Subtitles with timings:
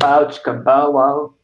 [0.00, 1.36] Báltica, Bauau.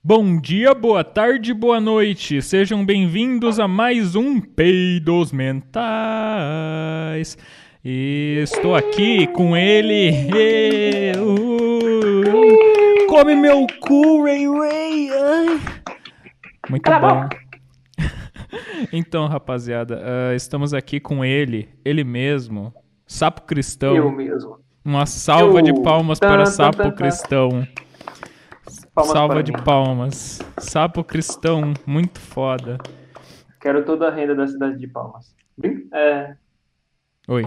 [0.00, 2.40] Bom dia, boa tarde, boa noite.
[2.40, 5.66] Sejam bem-vindos a mais um Peidos Mentais.
[7.84, 10.12] E estou aqui com ele.
[11.18, 15.10] Uh, come meu cu, Ray Ray.
[15.10, 15.60] Ai.
[16.70, 17.28] Muito Cala bom.
[18.92, 22.72] então, rapaziada, ah, estamos aqui com ele, ele mesmo,
[23.04, 23.96] Sapo Cristão.
[23.96, 24.64] Eu mesmo.
[24.86, 26.92] Uma salva de palmas para Sapo.
[26.92, 27.66] Cristão.
[28.94, 29.58] Palmas salva de mim.
[29.64, 30.40] palmas.
[30.58, 32.78] Sapo Cristão, muito foda.
[33.60, 35.34] Quero toda a renda da cidade de Palmas.
[35.92, 36.36] É.
[37.26, 37.42] Oi.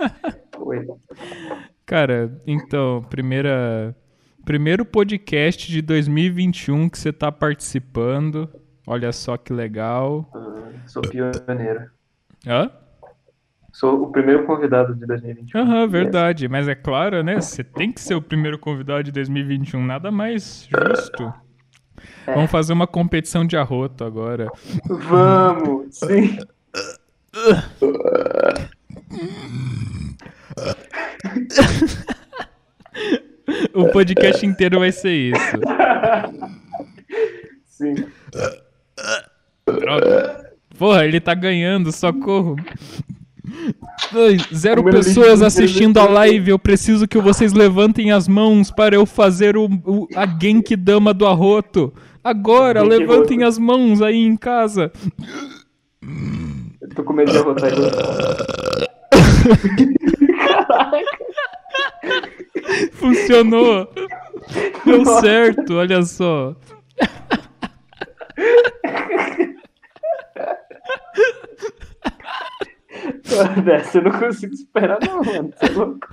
[0.58, 0.86] Oi.
[1.84, 3.94] Cara, então, primeira.
[4.46, 8.48] Primeiro podcast de 2021 que você tá participando.
[8.86, 10.30] Olha só que legal.
[10.34, 11.90] Ah, Sou pioneiro.
[12.46, 12.70] Hã?
[13.80, 15.58] Sou o primeiro convidado de 2021.
[15.58, 16.46] Aham, verdade.
[16.48, 17.40] Mas é claro, né?
[17.40, 19.82] Você tem que ser o primeiro convidado de 2021.
[19.82, 21.32] Nada mais justo.
[22.26, 22.34] É.
[22.34, 24.48] Vamos fazer uma competição de arroto agora.
[24.84, 25.96] Vamos!
[25.96, 26.40] Sim!
[33.72, 35.56] O podcast inteiro vai ser isso.
[37.64, 37.94] Sim.
[39.64, 40.52] Droga.
[40.78, 42.56] Porra, ele tá ganhando, socorro.
[44.54, 46.12] Zero pessoas assistindo a inteiro.
[46.14, 46.50] live.
[46.50, 51.26] Eu preciso que vocês levantem as mãos para eu fazer o, o- a Genkidama do
[51.26, 51.92] arroto.
[52.22, 54.92] Agora, Genki levantem as mãos aí em casa.
[56.80, 57.90] Eu tô com medo de arrotar igual.
[62.92, 63.88] Funcionou.
[64.84, 66.54] Deu certo, olha só.
[73.64, 75.52] Dessa eu não consigo esperar, não, mano.
[75.56, 76.08] Você é louco?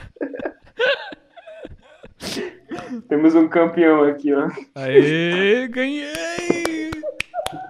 [3.10, 4.50] Temos um campeão aqui, ó.
[4.76, 6.92] Aê, ganhei!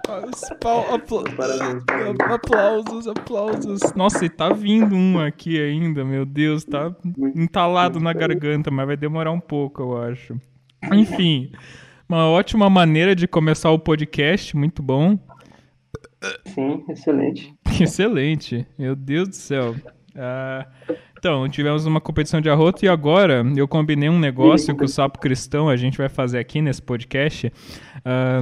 [0.08, 1.84] Apla- parabéns.
[2.32, 3.80] Aplausos, aplausos.
[3.94, 6.92] Nossa, e tá vindo um aqui ainda, meu Deus, tá
[7.36, 10.40] entalado na garganta, mas vai demorar um pouco, eu acho.
[10.92, 11.52] Enfim,
[12.08, 15.18] uma ótima maneira de começar o podcast, muito bom.
[16.46, 17.54] Sim, excelente.
[17.80, 19.74] Excelente, meu Deus do céu.
[20.16, 20.66] Ah,
[21.16, 25.20] então, tivemos uma competição de arroto e agora eu combinei um negócio com o Sapo
[25.20, 27.52] Cristão, a gente vai fazer aqui nesse podcast.
[28.04, 28.40] Ah,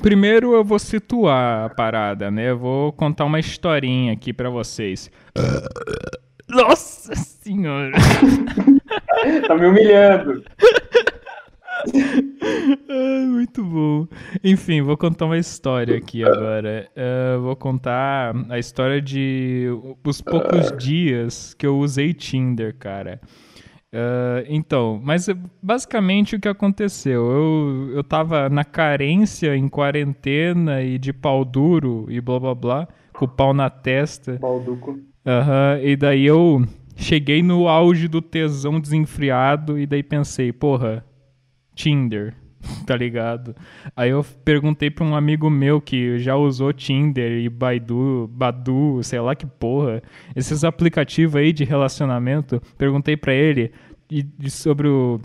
[0.00, 2.50] primeiro eu vou situar a parada, né?
[2.50, 5.10] Eu vou contar uma historinha aqui pra vocês.
[6.48, 7.92] Nossa senhora!
[9.46, 10.42] Tá me humilhando.
[13.28, 14.06] Muito bom.
[14.42, 16.88] Enfim, vou contar uma história aqui agora.
[16.94, 19.68] Eh, vou contar a história de
[20.04, 23.20] os poucos dias que eu usei Tinder, cara.
[23.92, 27.30] Eh, então, mas eh, basicamente o que aconteceu?
[27.30, 32.88] Eu, eu tava na carência, em quarentena e de pau duro e blá blá blá,
[33.12, 34.38] com o pau na testa.
[34.40, 34.98] Balduco.
[35.26, 36.66] Aham, e daí eu
[36.96, 41.04] cheguei no auge do tesão desenfreado e daí pensei, porra,
[41.74, 42.34] Tinder,
[42.86, 43.54] tá ligado?
[43.96, 49.20] Aí eu perguntei pra um amigo meu que já usou Tinder e Baidu, Badu, sei
[49.20, 50.02] lá que porra,
[50.34, 53.72] esses aplicativos aí de relacionamento, perguntei pra ele
[54.10, 55.20] e, e sobre o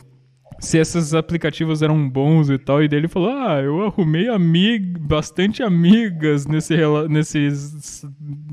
[0.59, 4.97] se esses aplicativos eram bons e tal, e daí ele falou: Ah, eu arrumei amig
[4.99, 6.75] bastante amigas nesse,
[7.09, 8.05] nesses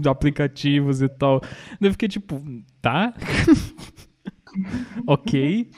[0.06, 1.40] aplicativos e tal.
[1.80, 2.42] Daí eu fiquei tipo,
[2.82, 3.14] tá?
[5.06, 5.70] ok.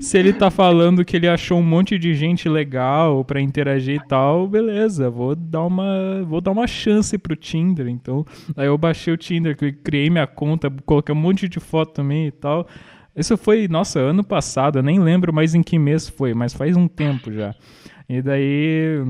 [0.00, 4.06] Se ele tá falando que ele achou um monte de gente legal pra interagir e
[4.06, 7.88] tal, beleza, vou dar uma, vou dar uma chance pro Tinder.
[7.88, 8.24] Então,
[8.56, 12.32] aí eu baixei o Tinder, criei minha conta, coloquei um monte de foto também e
[12.32, 12.66] tal.
[13.14, 16.76] Isso foi, nossa, ano passado, eu nem lembro mais em que mês foi, mas faz
[16.76, 17.54] um tempo já.
[18.08, 19.04] E daí,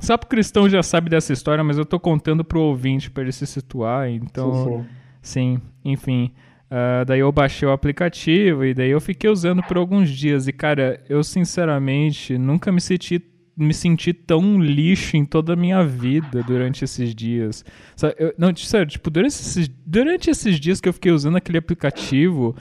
[0.00, 3.46] Sapo Cristão já sabe dessa história, mas eu tô contando pro ouvinte pra ele se
[3.46, 4.52] situar, então...
[4.52, 4.84] Sim, sim.
[5.24, 6.32] Sim, enfim.
[6.76, 10.48] Ah, daí eu baixei o aplicativo e daí eu fiquei usando por alguns dias.
[10.48, 13.22] E, cara, eu sinceramente nunca me senti,
[13.56, 17.64] me senti tão lixo em toda a minha vida durante esses dias.
[17.94, 21.58] Sabe, eu- não, sério, tipo, durante esses, durante esses dias que eu fiquei usando aquele
[21.58, 22.56] aplicativo,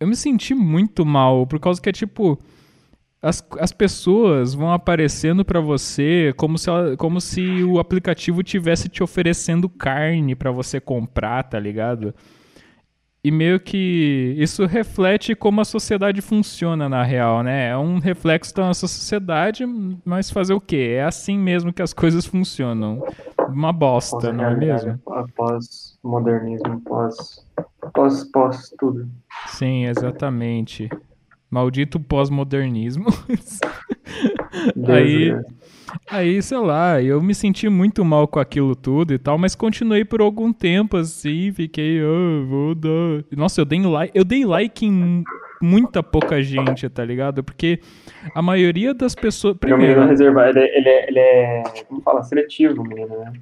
[0.00, 2.38] eu me senti muito mal, por causa que é tipo.
[3.20, 6.68] As, as pessoas vão aparecendo pra você como se,
[6.98, 12.12] como se o aplicativo tivesse te oferecendo carne pra você comprar, tá ligado?
[13.24, 17.68] E meio que isso reflete como a sociedade funciona na real, né?
[17.68, 19.64] É um reflexo da nossa sociedade,
[20.04, 20.94] mas fazer o quê?
[20.96, 23.00] É assim mesmo que as coisas funcionam.
[23.48, 25.00] Uma bosta, não é mesmo?
[25.06, 27.46] Após modernismo, pós,
[27.94, 29.08] pós, pós tudo.
[29.46, 30.88] Sim, exatamente.
[31.48, 33.06] Maldito pós-modernismo.
[34.88, 35.32] Aí.
[36.10, 40.04] Aí, sei lá, eu me senti muito mal com aquilo tudo e tal, mas continuei
[40.04, 43.24] por algum tempo assim, fiquei, ah, vou dar.
[43.36, 45.24] Nossa, eu dei like, eu dei like em
[45.60, 47.42] muita pouca gente, tá ligado?
[47.44, 47.78] Porque
[48.34, 49.56] a maioria das pessoas.
[49.62, 53.16] É um menino Primeiro, reservado, ele, é- ele, é- ele é, como fala, seletivo, menino,
[53.18, 53.32] né?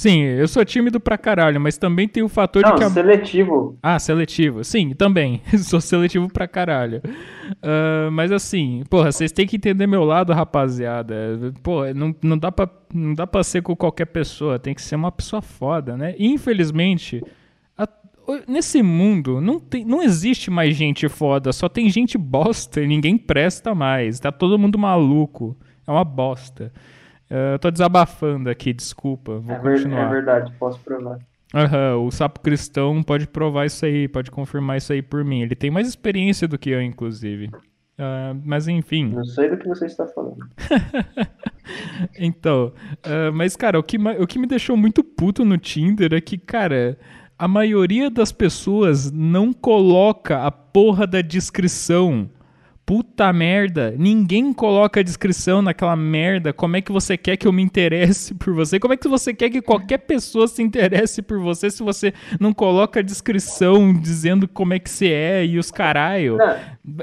[0.00, 2.90] Sim, eu sou tímido pra caralho, mas também tem o fator de Não, que a.
[2.90, 3.78] seletivo.
[3.82, 4.64] Ah, seletivo.
[4.64, 5.42] Sim, também.
[5.58, 7.00] Sou seletivo pra caralho.
[7.62, 11.52] Ah, mas assim, porra, vocês têm que entender meu lado, rapaziada.
[11.62, 14.96] Pô, não, não, dá pra, não dá pra ser com qualquer pessoa, tem que ser
[14.96, 16.14] uma pessoa foda, né?
[16.18, 17.22] E, infelizmente,
[17.76, 17.88] a-
[18.48, 23.16] nesse mundo não, tem, não existe mais gente foda, só tem gente bosta e ninguém
[23.18, 24.18] presta mais.
[24.20, 25.56] Tá todo mundo maluco.
[25.86, 26.72] É uma bosta.
[27.30, 29.38] Ah, eu tô desabafando aqui, desculpa.
[29.38, 30.06] Vou É, continuar.
[30.06, 31.18] é verdade, posso provar.
[31.54, 35.42] Aham, o sapo cristão pode provar isso aí, pode confirmar isso aí por mim.
[35.42, 37.50] Ele tem mais experiência do que eu, inclusive.
[37.98, 39.10] Ah, mas enfim.
[39.10, 40.38] Não sei do que você está falando.
[42.18, 42.72] Então,
[43.04, 46.36] ah, mas cara, o que, o que me deixou muito puto no Tinder é que,
[46.36, 46.98] cara,
[47.38, 52.28] a maioria das pessoas não coloca a porra da descrição.
[52.84, 56.52] Puta merda, ninguém coloca a descrição naquela merda.
[56.52, 58.80] Como é que você quer que eu me interesse por você?
[58.80, 62.52] Como é que você quer que qualquer pessoa se interesse por você se você não
[62.52, 66.36] coloca a descrição dizendo como é que você é e os caralho?
[66.36, 66.56] Não,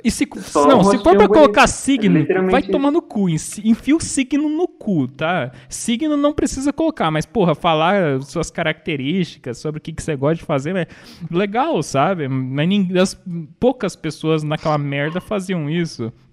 [0.03, 1.29] E se, não, se for pra bonito.
[1.29, 3.29] colocar signo, Literalmente vai tomar no cu.
[3.29, 5.53] Enfia o signo no cu, tá?
[5.69, 10.35] Signo não precisa colocar, mas, porra, falar suas características, sobre o que, que você gosta
[10.35, 10.87] de fazer, é
[11.31, 12.27] legal, sabe?
[12.27, 13.17] Mas ninguém, as
[13.57, 15.76] poucas pessoas naquela merda faziam isso.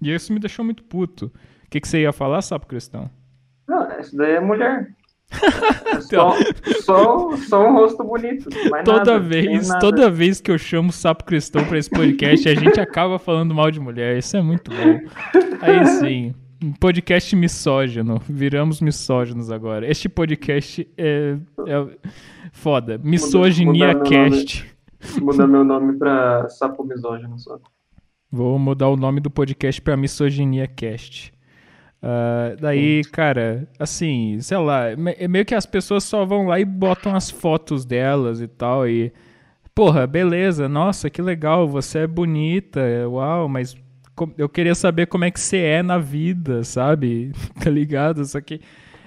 [0.01, 1.31] E isso me deixou muito puto.
[1.65, 3.09] O que, que você ia falar, Sapo Cristão?
[3.67, 4.89] não, isso daí é mulher.
[5.85, 6.35] É só,
[6.81, 8.49] só, só um rosto bonito.
[8.83, 12.79] Toda nada, vez, toda vez que eu chamo Sapo Cristão pra esse podcast, a gente
[12.79, 14.17] acaba falando mal de mulher.
[14.17, 14.99] Isso é muito bom.
[15.61, 16.35] Aí sim.
[16.63, 18.21] um Podcast misógino.
[18.27, 19.89] Viramos misóginos agora.
[19.89, 21.37] Este podcast é,
[21.67, 21.87] é
[22.51, 22.99] foda.
[23.03, 24.31] Misoginia mudar meu nome.
[24.31, 24.75] Cast.
[25.21, 27.59] Mudar meu nome pra sapo misógino só.
[28.35, 31.33] Vou mudar o nome do podcast pra Misoginia Cast.
[32.03, 36.65] Ah, daí, cara, assim, sei lá, é meio que as pessoas só vão lá e
[36.65, 39.13] botam as fotos delas e tal, e.
[39.73, 43.73] Porra, beleza, nossa, que legal, você é bonita, uau, mas
[44.37, 47.31] eu queria saber como é que você é na vida, sabe?
[47.63, 48.25] Tá ligado?
[48.25, 48.59] Só que.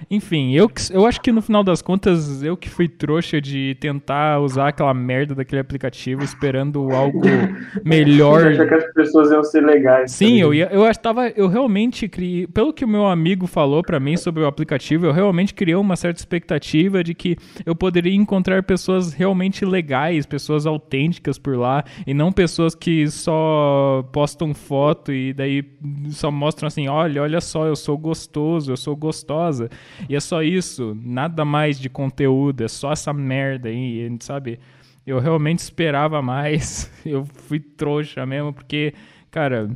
[0.09, 4.39] Enfim, eu, eu acho que no final das contas eu que fui trouxa de tentar
[4.39, 7.21] usar aquela merda daquele aplicativo esperando algo
[7.83, 8.47] melhor.
[8.47, 10.11] Achar que as pessoas iam ser legais.
[10.11, 10.71] Sim, tá eu ligado?
[10.71, 14.43] ia, eu estava, eu realmente criei, pelo que o meu amigo falou pra mim sobre
[14.43, 19.65] o aplicativo, eu realmente criei uma certa expectativa de que eu poderia encontrar pessoas realmente
[19.65, 25.63] legais, pessoas autênticas por lá e não pessoas que só postam foto e daí
[26.09, 29.69] só mostram assim, olha, olha só, eu sou gostoso, eu sou gostosa.
[30.07, 34.59] E é só isso, nada mais de conteúdo, é só essa merda aí, sabe?
[35.05, 36.91] Eu realmente esperava mais.
[37.05, 38.93] Eu fui trouxa mesmo, porque,
[39.31, 39.69] cara,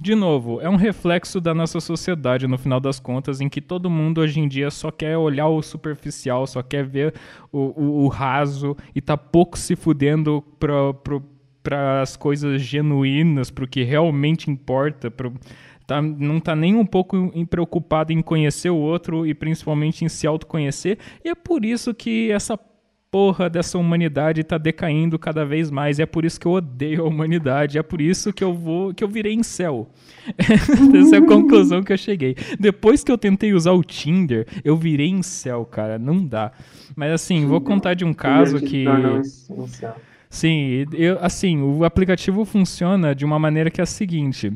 [0.00, 3.88] de novo, é um reflexo da nossa sociedade, no final das contas, em que todo
[3.88, 7.14] mundo hoje em dia só quer olhar o superficial, só quer ver
[7.52, 11.22] o, o, o raso e tá pouco se fudendo pra, pro,
[11.62, 15.32] para as coisas genuínas, para o que realmente importa, pro,
[15.86, 20.26] tá, não tá nem um pouco preocupado em conhecer o outro e principalmente em se
[20.26, 20.98] autoconhecer.
[21.24, 22.58] E é por isso que essa
[23.14, 26.00] porra dessa humanidade tá decaindo cada vez mais.
[26.00, 27.78] É por isso que eu odeio a humanidade.
[27.78, 29.88] É por isso que eu vou que eu virei em céu.
[30.36, 32.34] Essa é a conclusão que eu cheguei.
[32.58, 35.96] Depois que eu tentei usar o Tinder, eu virei em céu, cara.
[35.96, 36.50] Não dá.
[36.96, 38.84] Mas assim, vou contar de um caso que.
[40.28, 44.52] Sim, eu, assim, o aplicativo funciona de uma maneira que é a seguinte.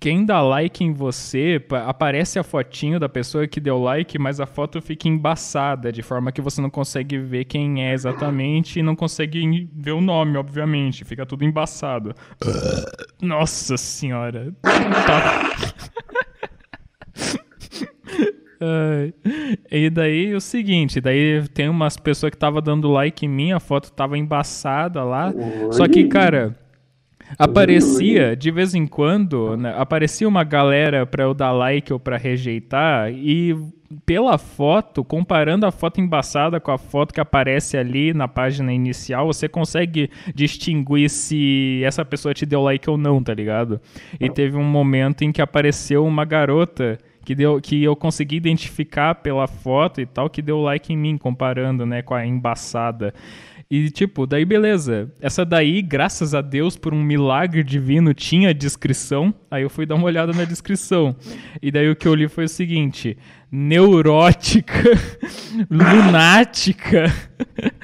[0.00, 4.38] Quem dá like em você, pa- aparece a fotinho da pessoa que deu like, mas
[4.38, 8.82] a foto fica embaçada, de forma que você não consegue ver quem é exatamente e
[8.82, 11.04] não consegue ver o nome, obviamente.
[11.04, 12.14] Fica tudo embaçado.
[13.20, 14.54] Nossa senhora.
[18.60, 19.14] Ai.
[19.70, 23.60] E daí o seguinte, daí tem umas pessoas que tava dando like em mim, a
[23.60, 25.32] foto tava embaçada lá.
[25.70, 26.08] Só que, Oi.
[26.08, 26.56] cara,
[27.36, 32.16] aparecia de vez em quando, né, aparecia uma galera pra eu dar like ou pra
[32.16, 33.56] rejeitar e
[34.04, 39.26] pela foto, comparando a foto embaçada com a foto que aparece ali na página inicial,
[39.26, 43.80] você consegue distinguir se essa pessoa te deu like ou não, tá ligado?
[44.20, 49.16] E teve um momento em que apareceu uma garota que, deu, que eu consegui identificar
[49.16, 53.12] pela foto e tal, que deu like em mim, comparando, né, com a embaçada.
[53.70, 55.12] E, tipo, daí beleza.
[55.20, 59.34] Essa daí, graças a Deus, por um milagre divino, tinha descrição.
[59.50, 61.14] Aí eu fui dar uma olhada na descrição.
[61.60, 63.18] E daí o que eu li foi o seguinte:
[63.50, 64.90] neurótica,
[65.70, 67.06] lunática,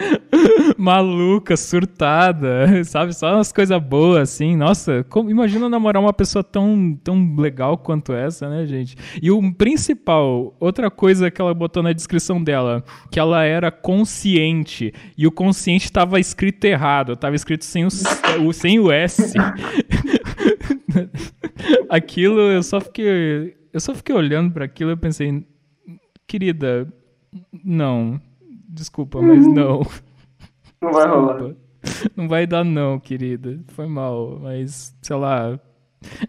[0.76, 3.14] maluca, surtada, sabe?
[3.14, 4.56] Só umas coisas boas, assim.
[4.56, 8.97] Nossa, como, imagina namorar uma pessoa tão, tão legal quanto essa, né, gente?
[9.23, 14.92] E o principal, outra coisa que ela botou na descrição dela, que ela era consciente.
[15.16, 19.33] E o consciente estava escrito errado, estava escrito sem o, sem o S.
[21.88, 23.56] aquilo eu só fiquei.
[23.73, 25.44] Eu só fiquei olhando para aquilo e pensei,
[26.26, 26.92] querida,
[27.64, 28.20] não.
[28.68, 29.82] Desculpa, mas não.
[30.82, 31.54] Não vai rolar.
[32.16, 33.60] Não vai dar, não, querida.
[33.68, 35.58] Foi mal, mas sei lá.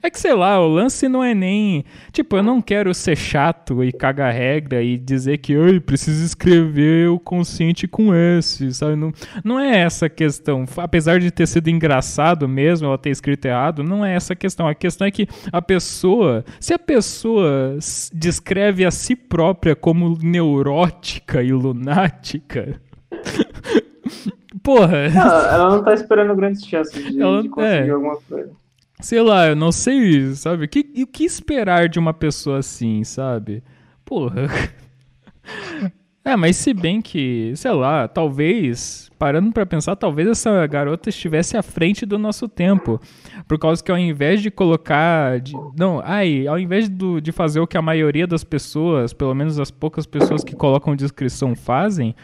[0.01, 1.84] É que sei lá, o lance não é nem.
[2.12, 7.10] Tipo, eu não quero ser chato e cagar regra e dizer que eu preciso escrever
[7.10, 8.96] o consciente com S, sabe?
[8.96, 9.12] Não,
[9.44, 10.65] não é essa a questão.
[10.77, 14.67] Apesar de ter sido engraçado mesmo ela ter escrito errado, não é essa a questão.
[14.67, 16.44] A questão é que a pessoa.
[16.60, 17.77] Se a pessoa
[18.13, 22.79] descreve a si própria como neurótica e lunática.
[24.63, 25.10] Porra.
[25.10, 27.91] Não, ela não tá esperando grandes chances de, ela, de conseguir é.
[27.91, 28.64] alguma coisa
[28.99, 30.65] sei lá, eu não sei, sabe?
[30.65, 33.63] O que, o que esperar de uma pessoa assim, sabe?
[34.03, 34.47] Porra.
[36.27, 41.55] É, mas se bem que, sei lá, talvez, parando para pensar, talvez essa garota estivesse
[41.55, 42.99] à frente do nosso tempo.
[43.47, 45.39] Por causa que ao invés de colocar.
[45.39, 49.35] De, não, ai, ao invés do, de fazer o que a maioria das pessoas, pelo
[49.35, 52.15] menos as poucas pessoas que colocam descrição fazem,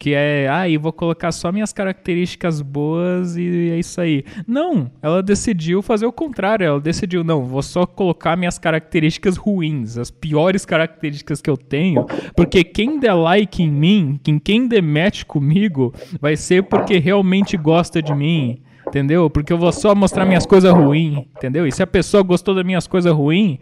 [0.00, 4.24] que é, ah, e vou colocar só minhas características boas e é isso aí.
[4.46, 9.98] Não, ela decidiu fazer o contrário, ela decidiu, não, vou só colocar minhas características ruins,
[9.98, 14.82] as piores características que eu tenho, porque quem der like em mim, quem, quem der
[14.82, 19.28] match comigo, vai ser porque realmente gosta de mim, entendeu?
[19.28, 21.66] Porque eu vou só mostrar minhas coisas ruins, entendeu?
[21.66, 23.58] E se a pessoa gostou das minhas coisas ruins,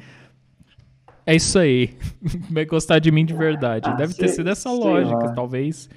[1.26, 1.96] é isso aí.
[2.48, 3.92] Vai gostar de mim de verdade.
[3.96, 5.90] Deve ter sido essa lógica, talvez.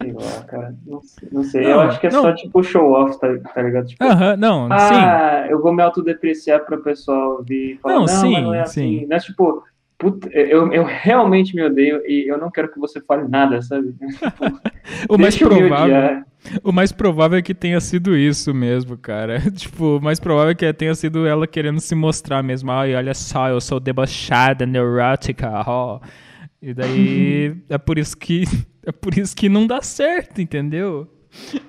[0.00, 0.74] Sei lá, cara.
[0.86, 1.00] Não.
[1.32, 1.62] Não sei.
[1.62, 2.22] Não, eu acho que é não.
[2.22, 3.86] só tipo show off, tá, tá ligado?
[3.86, 5.50] Tipo, uh -huh, não, ah, sim.
[5.50, 9.00] eu vou me autodepreciar pro pessoal vir falar, não, não, sim, não é assim.
[9.00, 9.06] Sim.
[9.10, 9.62] É tipo,
[9.98, 13.94] puta, eu, eu realmente me odeio e eu não quero que você fale nada, sabe?
[15.08, 16.24] o mais provável.
[16.62, 19.40] O mais provável é que tenha sido isso mesmo, cara.
[19.50, 22.70] tipo, o mais provável é que tenha sido ela querendo se mostrar mesmo.
[22.70, 26.00] Ai, olha só, eu sou debochada, neurótica, ó.
[26.66, 28.42] E daí é por isso que
[28.84, 31.08] é por isso que não dá certo, entendeu?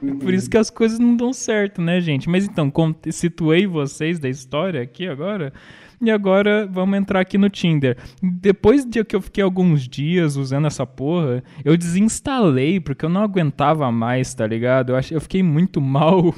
[0.04, 2.28] É por isso que as coisas não dão certo, né, gente?
[2.28, 2.74] Mas então,
[3.12, 5.54] situei vocês da história aqui agora.
[6.02, 7.96] E agora vamos entrar aqui no Tinder.
[8.24, 13.22] Depois de que eu fiquei alguns dias usando essa porra, eu desinstalei porque eu não
[13.22, 14.94] aguentava mais, tá ligado?
[14.94, 15.12] Eu, ach...
[15.12, 16.34] eu fiquei muito mal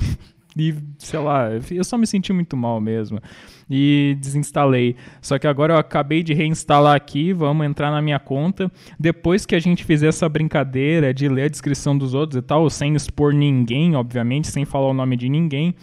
[0.58, 3.22] e, sei lá, eu só me senti muito mal mesmo
[3.70, 4.96] e desinstalei.
[5.22, 8.72] Só que agora eu acabei de reinstalar aqui, vamos entrar na minha conta.
[9.00, 12.68] Depois que a gente fizer essa brincadeira de ler a descrição dos outros e tal,
[12.70, 15.75] sem expor ninguém, obviamente, sem falar o nome de ninguém,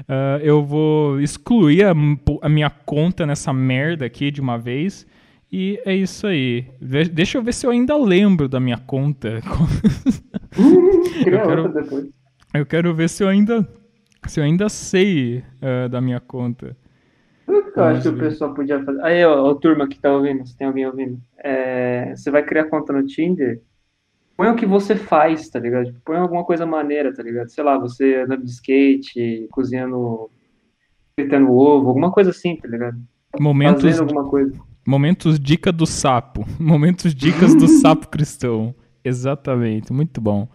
[0.00, 1.94] uh, eu vou excluir a,
[2.42, 5.06] a minha conta nessa merda aqui de uma vez.
[5.50, 6.66] E é isso aí.
[7.12, 9.40] Deixa eu ver se eu ainda lembro da minha conta.
[11.24, 12.12] eu, quero,
[12.52, 13.66] eu quero ver se eu ainda,
[14.28, 16.76] se eu ainda sei uh, da minha conta.
[17.46, 19.02] O que eu acho que o pessoal podia fazer?
[19.02, 21.18] Aí, ó, ó, turma que tá ouvindo, se tem alguém ouvindo.
[21.38, 23.62] É, você vai criar conta no Tinder,
[24.36, 25.94] põe o que você faz, tá ligado?
[26.04, 27.48] Põe alguma coisa maneira, tá ligado?
[27.48, 30.30] Sei lá, você andando de skate, cozinhando,
[31.18, 32.98] fritando ovo, alguma coisa assim, tá ligado?
[33.40, 34.52] Momentos, Fazendo alguma coisa.
[34.86, 36.46] Momentos dica do sapo.
[36.60, 38.74] Momentos dicas do sapo cristão.
[39.02, 40.48] Exatamente, muito bom.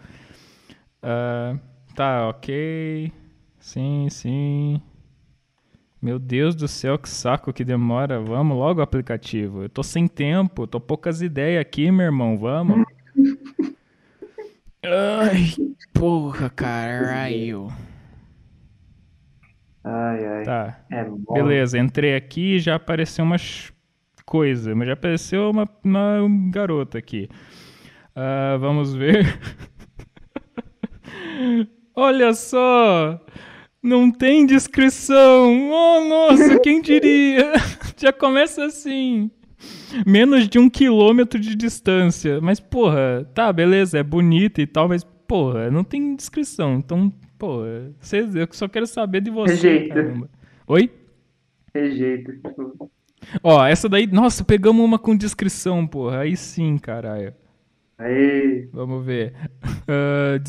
[1.03, 1.59] Uh,
[1.95, 3.11] tá, ok.
[3.63, 4.81] Sim, sim.
[6.01, 8.19] Meu Deus do céu, que saco que demora.
[8.19, 9.63] Vamos logo aplicativo.
[9.63, 12.37] Eu tô sem tempo, tô poucas ideias aqui, meu irmão.
[12.37, 12.85] Vamos.
[14.83, 15.53] Ai,
[15.93, 17.69] porra, caralho.
[19.81, 20.43] Ai, ai.
[20.43, 20.79] Tá.
[20.91, 23.71] É Beleza, entrei aqui e já apareceu umas
[24.25, 24.75] coisas.
[24.75, 27.29] Mas já apareceu uma, uma garota aqui.
[28.13, 29.39] Uh, vamos ver.
[31.95, 33.21] Olha só!
[33.83, 35.69] Não tem descrição.
[35.69, 37.51] Oh, nossa, quem diria?
[37.99, 39.29] Já começa assim.
[40.07, 42.39] Menos de um quilômetro de distância.
[42.39, 46.75] Mas, porra, tá, beleza, é bonita e tal, mas, porra, não tem descrição.
[46.75, 49.53] Então, porra, cês, eu só quero saber de você.
[49.53, 49.95] Rejeita.
[49.95, 50.29] Caramba.
[50.65, 50.89] Oi?
[51.75, 52.33] Rejeita.
[53.43, 56.19] Ó, essa daí, nossa, pegamos uma com descrição, porra.
[56.19, 57.33] Aí sim, caralho.
[57.97, 58.69] Aí.
[58.71, 59.33] Vamos ver.
[59.83, 60.39] Uh,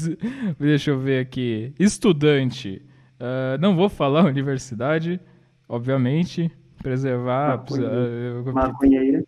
[0.60, 1.72] deixa eu ver aqui.
[1.76, 2.80] Estudante.
[3.20, 5.20] Uh, não vou falar universidade.
[5.68, 6.50] obviamente.
[6.82, 7.56] Preservar.
[7.56, 8.52] Maconheira.
[8.52, 9.24] Maconheira.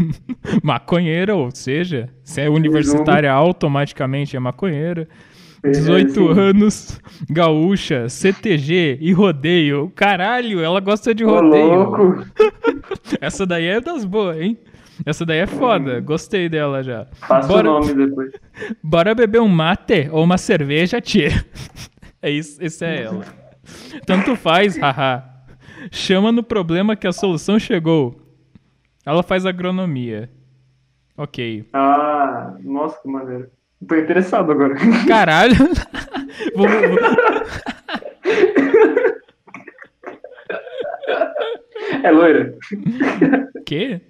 [0.64, 5.06] maconheira, ou seja, se é universitária, automaticamente é maconheira.
[5.62, 9.92] 18 é, anos, gaúcha, CTG e rodeio.
[9.94, 11.66] Caralho, ela gosta de rodeio.
[11.66, 12.26] louco.
[13.20, 14.58] Essa daí é das boas, hein?
[15.04, 17.06] Essa daí é foda, gostei dela já.
[17.28, 17.70] Passa Bora...
[17.70, 18.32] o nome depois.
[18.82, 21.44] Bora beber um mate ou uma cerveja, tia.
[22.26, 23.24] É isso, essa é ela.
[24.04, 25.22] Tanto faz, haha.
[25.92, 28.20] Chama no problema que a solução chegou.
[29.04, 30.28] Ela faz agronomia.
[31.16, 31.68] Ok.
[31.72, 33.48] Ah, nossa, que maneiro.
[33.86, 34.74] Tô interessado agora.
[35.06, 35.54] Caralho.
[36.56, 36.98] vou, vou...
[42.02, 42.58] É loira.
[43.64, 44.00] Quê?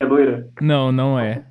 [0.00, 0.48] É loira?
[0.58, 1.44] Não, não é.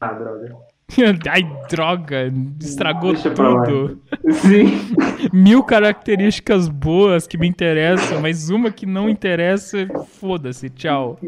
[0.00, 0.67] Ah, droga.
[1.30, 4.00] Ai, droga, estragou Deixa tudo.
[4.30, 4.66] Sim.
[5.32, 11.18] Mil características boas que me interessam, mas uma que não interessa, foda-se, tchau.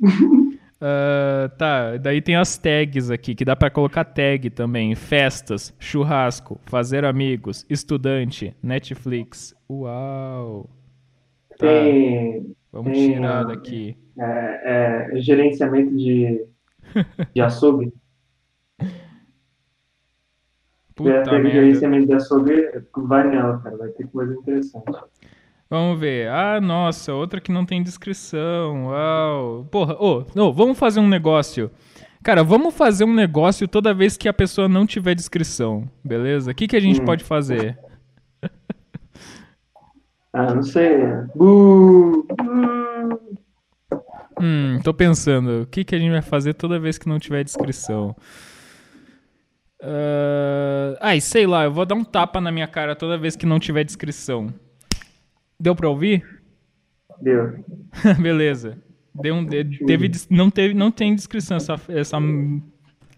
[0.00, 4.94] Uh, tá, daí tem as tags aqui, que dá para colocar tag também.
[4.94, 9.54] Festas, churrasco, fazer amigos, estudante, Netflix.
[9.70, 10.70] Uau!
[11.50, 11.66] Tá.
[11.66, 12.54] Tem.
[12.72, 13.96] Vamos tem, tirar daqui.
[14.18, 16.44] É, é, gerenciamento de,
[17.32, 17.92] de açougue.
[20.94, 21.50] Puta merda.
[21.50, 23.76] gerenciamento de açougue, vai nela, cara.
[23.76, 24.84] Vai ter coisa interessante.
[25.68, 26.28] Vamos ver.
[26.28, 28.86] Ah, nossa, outra que não tem descrição.
[28.86, 29.66] Uau.
[29.70, 31.70] Porra, ô, oh, oh, vamos fazer um negócio.
[32.22, 36.52] Cara, vamos fazer um negócio toda vez que a pessoa não tiver descrição, beleza?
[36.52, 37.04] O que, que a gente hum.
[37.04, 37.78] pode fazer?
[40.36, 40.96] Ah, não sei.
[41.36, 42.26] Uh,
[44.40, 45.62] Hum, tô pensando.
[45.62, 48.16] O que, que a gente vai fazer toda vez que não tiver descrição?
[49.84, 50.96] Uh...
[51.00, 53.60] Ai, sei lá, eu vou dar um tapa na minha cara toda vez que não
[53.60, 54.52] tiver descrição.
[55.60, 56.24] Deu pra ouvir?
[57.20, 57.62] Deu.
[58.18, 58.78] Beleza.
[59.14, 61.80] Deu um, teve, não, teve, não tem descrição essa.
[61.88, 62.18] essa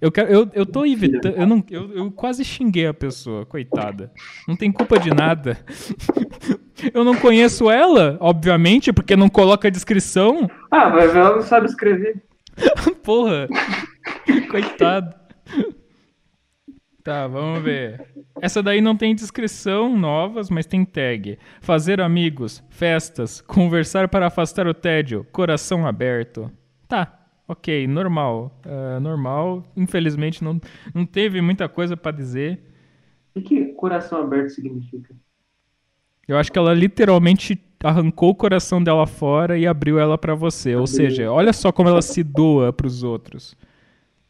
[0.00, 1.36] eu, quero, eu, eu tô evitando.
[1.36, 4.12] Eu, não, eu, eu quase xinguei a pessoa, coitada.
[4.46, 5.56] Não tem culpa de nada.
[6.92, 10.46] Eu não conheço ela, obviamente, porque não coloca descrição.
[10.70, 12.22] Ah, mas ela não sabe escrever.
[13.02, 13.48] Porra.
[14.50, 15.14] Coitado.
[17.06, 18.04] Tá, vamos ver.
[18.42, 21.38] Essa daí não tem descrição novas, mas tem tag.
[21.60, 26.50] Fazer amigos, festas, conversar para afastar o tédio, coração aberto.
[26.88, 28.60] Tá, ok, normal.
[28.66, 29.64] Uh, normal.
[29.76, 30.60] Infelizmente não,
[30.92, 32.58] não teve muita coisa para dizer.
[33.36, 35.14] O que coração aberto significa?
[36.26, 40.70] Eu acho que ela literalmente arrancou o coração dela fora e abriu ela para você.
[40.70, 40.80] Abriu.
[40.80, 43.56] Ou seja, olha só como ela se doa para os outros.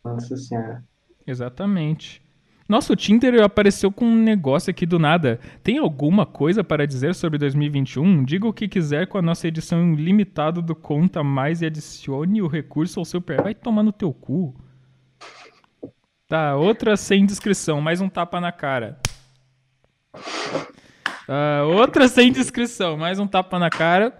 [0.05, 0.85] Nossa senhora.
[1.27, 2.26] Exatamente.
[2.69, 5.39] Nossa, o Tinder apareceu com um negócio aqui do nada.
[5.63, 8.25] Tem alguma coisa para dizer sobre 2021?
[8.25, 12.49] Diga o que quiser com a nossa edição limitada do Conta Mais e adicione o
[12.49, 13.37] recurso ao seu pé.
[13.41, 14.55] Vai tomar no teu cu.
[16.27, 18.99] Tá, outra sem descrição, mais um tapa na cara.
[21.29, 24.13] Uh, outra sem descrição, mais um tapa na cara.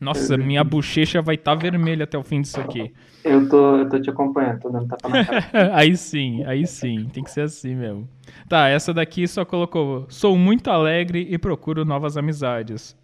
[0.00, 2.92] Nossa, minha bochecha vai estar tá vermelha até o fim disso aqui.
[3.24, 5.74] Eu tô, eu tô te acompanhando, tô dando tapa na cara.
[5.76, 8.08] aí sim, aí sim, tem que ser assim mesmo.
[8.48, 12.96] Tá, essa daqui só colocou: sou muito alegre e procuro novas amizades.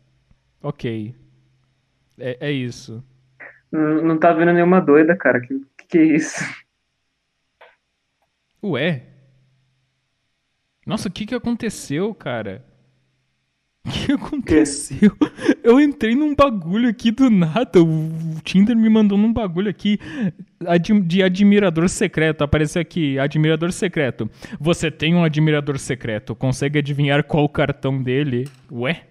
[0.62, 1.14] Ok.
[2.18, 3.04] É, é isso.
[3.70, 5.40] Não, não tá vendo nenhuma doida, cara.
[5.40, 6.44] Que, que, que é isso?
[8.62, 9.02] Ué?
[10.86, 12.64] Nossa, o que que aconteceu, cara?
[13.86, 15.10] O que aconteceu?
[15.10, 15.58] Que?
[15.62, 17.82] Eu entrei num bagulho aqui do nada.
[17.82, 18.10] O
[18.42, 19.98] Tinder me mandou num bagulho aqui
[21.04, 22.42] de admirador secreto.
[22.42, 24.30] Apareceu aqui, admirador secreto.
[24.58, 26.34] Você tem um admirador secreto.
[26.34, 28.48] Consegue adivinhar qual o cartão dele?
[28.72, 29.04] Ué?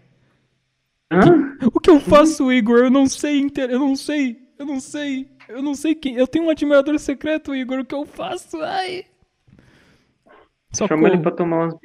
[1.12, 1.56] Hã?
[1.74, 2.80] O que eu faço, Igor?
[2.80, 3.48] Eu não sei.
[3.70, 4.40] Eu não sei.
[4.58, 5.28] Eu não sei.
[5.48, 6.16] Eu não sei quem.
[6.16, 7.80] Eu tenho um admirador secreto, Igor.
[7.80, 8.60] O que eu faço?
[8.62, 9.06] Ai.
[10.76, 11.76] Chama ele pra tomar umas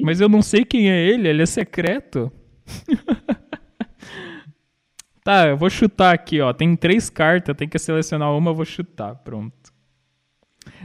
[0.00, 2.32] mas eu não sei quem é ele, ele é secreto.
[5.22, 6.52] tá, eu vou chutar aqui, ó.
[6.52, 9.14] Tem três cartas, tem que selecionar uma, eu vou chutar.
[9.16, 9.72] Pronto.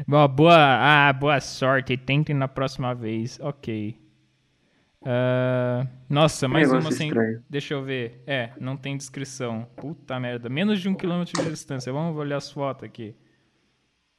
[0.07, 1.97] Boa, boa, ah, boa sorte.
[1.97, 3.39] Tentem na próxima vez.
[3.41, 3.97] Ok.
[5.01, 7.07] Uh, nossa, mais uma sem.
[7.07, 7.43] Estranho.
[7.49, 8.21] Deixa eu ver.
[8.27, 9.67] É, não tem descrição.
[9.75, 10.49] Puta merda.
[10.49, 11.91] Menos de um quilômetro de distância.
[11.91, 13.15] Vamos olhar as fotos aqui.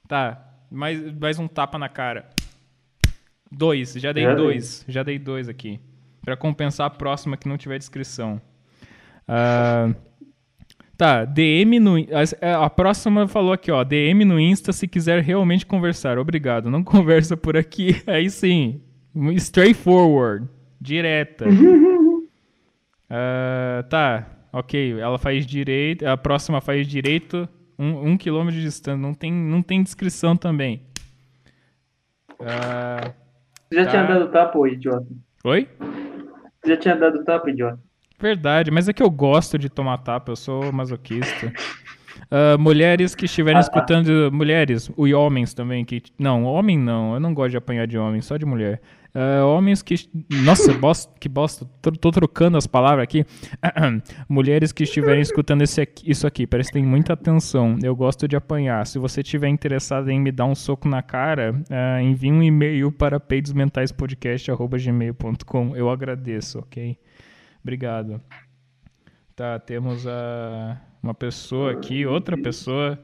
[0.09, 0.46] Tá.
[0.70, 2.31] Mais, mais um tapa na cara.
[3.50, 4.84] Dois, já dei já dois.
[4.86, 5.80] Já dei dois aqui.
[6.24, 8.40] para compensar a próxima que não tiver descrição.
[9.26, 9.94] Uh,
[10.96, 11.96] tá, DM no.
[11.96, 13.82] A, a, próxima falou aqui, ó.
[13.82, 16.18] DM no Insta se quiser realmente conversar.
[16.18, 16.70] Obrigado.
[16.70, 18.00] Não conversa por aqui.
[18.06, 18.80] Aí sim.
[19.36, 20.48] Straightforward.
[20.80, 21.46] Direta.
[21.48, 22.22] Uh,
[23.90, 25.00] tá, ok.
[25.00, 26.06] Ela faz direito.
[26.06, 27.48] A próxima faz direito.
[27.76, 29.00] Um, um quilômetro de distância.
[29.00, 30.82] Não tem, não tem descrição também.
[32.38, 33.12] Uh,
[33.72, 33.90] já tá.
[33.90, 35.06] tinha dado tapa, ô idiota?
[35.44, 35.68] Oi?
[36.62, 37.78] Você já tinha dado tapa, idiota?
[38.18, 41.46] Verdade, mas é que eu gosto de tomar tapa, eu sou masoquista.
[42.26, 43.68] Uh, mulheres que estiverem ah, tá.
[43.68, 44.30] escutando.
[44.30, 45.85] Mulheres, e homens também.
[45.85, 47.14] que Não, homem não.
[47.14, 48.80] Eu não gosto de apanhar de homem, só de mulher.
[49.14, 50.09] Uh, homens que.
[50.31, 51.68] Nossa, bosta, que bosta.
[51.83, 53.27] Tô, tô, trocando as palavras aqui.
[54.29, 57.79] Mulheres que estiverem escutando esse aqui, isso aqui, prestem muita atenção.
[57.83, 58.87] Eu gosto de apanhar.
[58.87, 62.92] Se você estiver interessado em me dar um soco na cara, uh, envie um e-mail
[62.92, 65.75] para peidosmentaispodcast.gmail.com.
[65.75, 66.96] Eu agradeço, ok?
[67.62, 68.20] Obrigado.
[69.35, 72.96] Tá, temos a, uma pessoa aqui, outra pessoa.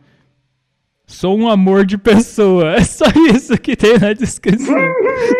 [1.06, 2.72] Sou um amor de pessoa.
[2.74, 4.76] É só isso que tem na descrição.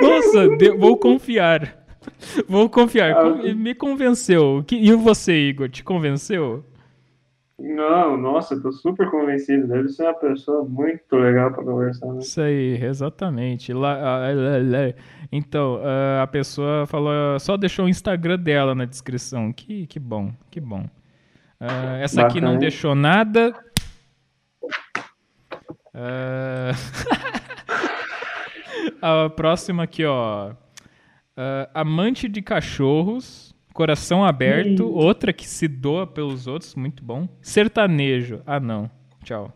[0.01, 0.49] Nossa,
[0.79, 1.85] vou confiar.
[2.49, 3.17] Vou confiar.
[3.17, 4.65] Ah, me convenceu.
[4.71, 6.65] E você, Igor, te convenceu?
[7.59, 9.67] Não, nossa, tô super convencido.
[9.67, 12.07] Deve ser uma pessoa muito legal para conversar.
[12.07, 12.19] Né?
[12.21, 13.73] Isso aí, exatamente.
[13.73, 14.21] Lá,
[15.33, 15.81] então,
[16.23, 19.53] a pessoa falou, só deixou o Instagram dela na descrição.
[19.53, 20.85] Que, que bom, que bom.
[21.59, 23.53] Uh, essa aqui não deixou nada.
[25.97, 26.77] Uh...
[29.01, 30.51] a próxima aqui, ó.
[30.51, 37.29] Uh, amante de cachorros, coração aberto, outra que se doa pelos outros, muito bom.
[37.41, 38.43] Sertanejo.
[38.47, 38.91] Ah, não.
[39.25, 39.53] Tchau.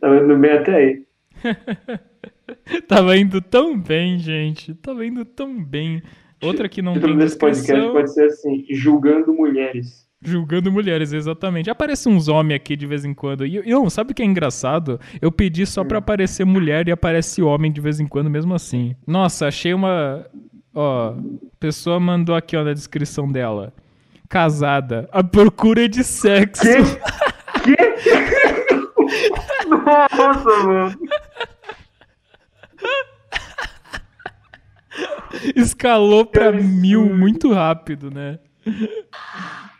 [0.00, 1.06] Tava indo bem até aí.
[2.88, 4.74] Tava indo tão bem, gente.
[4.74, 6.02] Tava indo tão bem.
[6.42, 7.38] Outra que não tem descrição...
[7.38, 10.07] podcast pode ser assim, julgando mulheres.
[10.20, 11.70] Julgando mulheres, exatamente.
[11.70, 13.46] Aparece uns homens aqui de vez em quando.
[13.46, 15.00] E eu, sabe o que é engraçado?
[15.22, 18.96] Eu pedi só pra aparecer mulher e aparece homem de vez em quando mesmo assim.
[19.06, 20.26] Nossa, achei uma.
[20.74, 21.14] Ó,
[21.60, 23.72] pessoa mandou aqui, ó, na descrição dela.
[24.28, 26.62] Casada, a procura de sexo.
[26.62, 26.82] Que?
[27.62, 27.76] que?
[29.68, 30.98] Nossa, mano.
[35.54, 38.38] Escalou pra mil muito rápido, né?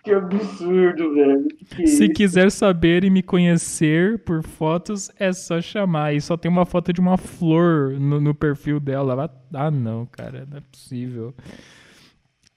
[0.08, 1.48] Que absurdo, velho.
[1.76, 2.14] Que Se isso?
[2.14, 6.14] quiser saber e me conhecer por fotos, é só chamar.
[6.14, 9.30] E só tem uma foto de uma flor no, no perfil dela.
[9.52, 11.34] Ah, não, cara, não é possível.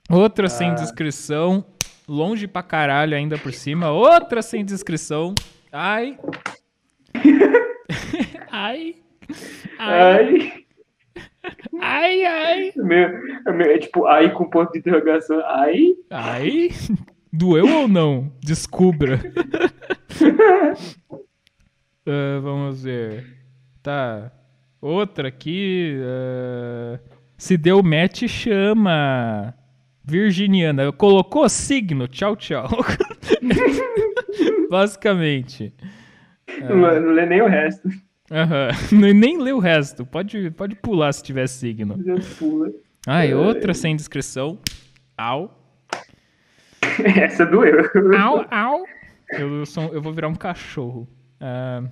[0.10, 0.50] Outra ah.
[0.50, 1.66] sem descrição.
[2.08, 3.92] Longe pra caralho ainda por cima.
[3.92, 5.36] Outra sem descrição.
[5.74, 6.18] Ai.
[8.50, 8.96] ai.
[9.78, 10.24] Ai.
[10.24, 10.64] ai.
[11.82, 12.72] Ai, ai.
[12.78, 13.10] Meu,
[13.54, 15.42] meu, é tipo, ai com ponto de interrogação.
[15.46, 15.96] Ai.
[16.10, 16.70] Ai.
[17.32, 18.32] Doeu ou não?
[18.42, 19.20] Descubra.
[22.06, 23.26] uh, vamos ver.
[23.82, 24.32] Tá.
[24.82, 25.96] Outra aqui.
[25.98, 27.00] Uh,
[27.38, 29.54] se deu match, chama.
[30.04, 30.92] Virginiana.
[30.92, 32.08] Colocou signo.
[32.08, 32.68] Tchau, tchau.
[34.70, 35.74] Basicamente.
[36.60, 37.88] Não, não lê nem o resto.
[38.32, 39.12] Uhum.
[39.14, 40.06] Nem lê o resto.
[40.06, 42.02] Pode, pode pular se tiver signo.
[42.04, 42.72] Já pula.
[43.06, 44.58] Ah, e outra sem descrição.
[45.18, 45.61] Au.
[47.22, 47.80] Essa doeu.
[48.20, 48.86] Au, au.
[49.30, 51.08] Eu, sou, eu vou virar um cachorro.
[51.40, 51.90] Uh,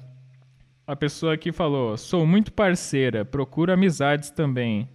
[0.86, 4.89] a pessoa aqui falou: sou muito parceira, procuro amizades também.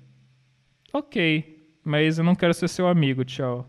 [0.92, 3.68] Ok, mas eu não quero ser seu amigo, tchau.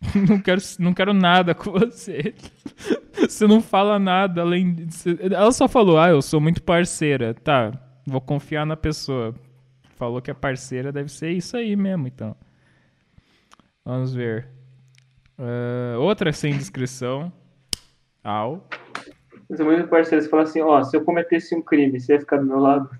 [0.28, 2.34] não quero, não quero nada com você.
[3.12, 4.86] você não fala nada além de...
[5.34, 7.34] Ela só falou, ah, eu sou muito parceira.
[7.34, 7.72] Tá,
[8.06, 9.34] vou confiar na pessoa.
[9.96, 12.34] Falou que é parceira, deve ser isso aí mesmo, então.
[13.84, 14.48] Vamos ver.
[15.40, 17.32] Uh, outra sem descrição.
[18.22, 18.68] Au.
[19.48, 20.22] Eu sou muito parceiro.
[20.22, 22.90] Você fala assim, ó, se eu cometesse um crime, você ia ficar do meu lado?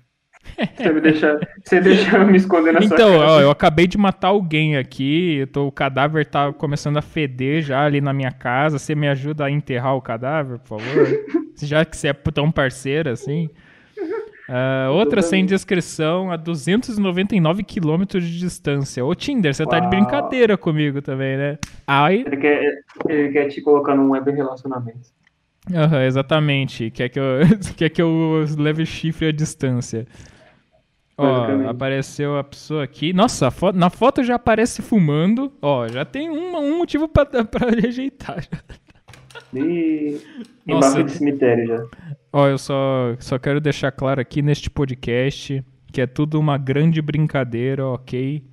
[0.75, 3.07] Você me deixar, você deixar me esconder na então, sua.
[3.07, 7.85] Então, eu acabei de matar alguém aqui, tô, o cadáver tá começando a feder já
[7.85, 8.79] ali na minha casa.
[8.79, 11.07] Você me ajuda a enterrar o cadáver, por favor?
[11.61, 13.49] já que você é tão parceiro assim.
[14.51, 19.05] Uh, outra sem descrição, a 299 quilômetros de distância.
[19.05, 19.69] Ô Tinder, você Uau.
[19.69, 21.57] tá de brincadeira comigo também, né?
[21.87, 22.25] Ai...
[22.27, 25.09] Ele, quer, ele quer te colocar num web relacionamento.
[25.69, 26.91] Uhum, exatamente.
[26.91, 27.39] Quer que, eu,
[27.77, 30.05] quer que eu leve chifre à distância.
[31.17, 33.13] Ó, apareceu a pessoa aqui.
[33.13, 35.49] Nossa, foto, na foto já aparece fumando.
[35.61, 38.45] Ó, já tem um, um motivo pra, pra rejeitar.
[39.53, 40.19] E
[40.65, 41.85] Nossa, de cemitério já.
[42.33, 47.01] Ó, eu só, só quero deixar claro aqui neste podcast que é tudo uma grande
[47.01, 48.43] brincadeira, ok?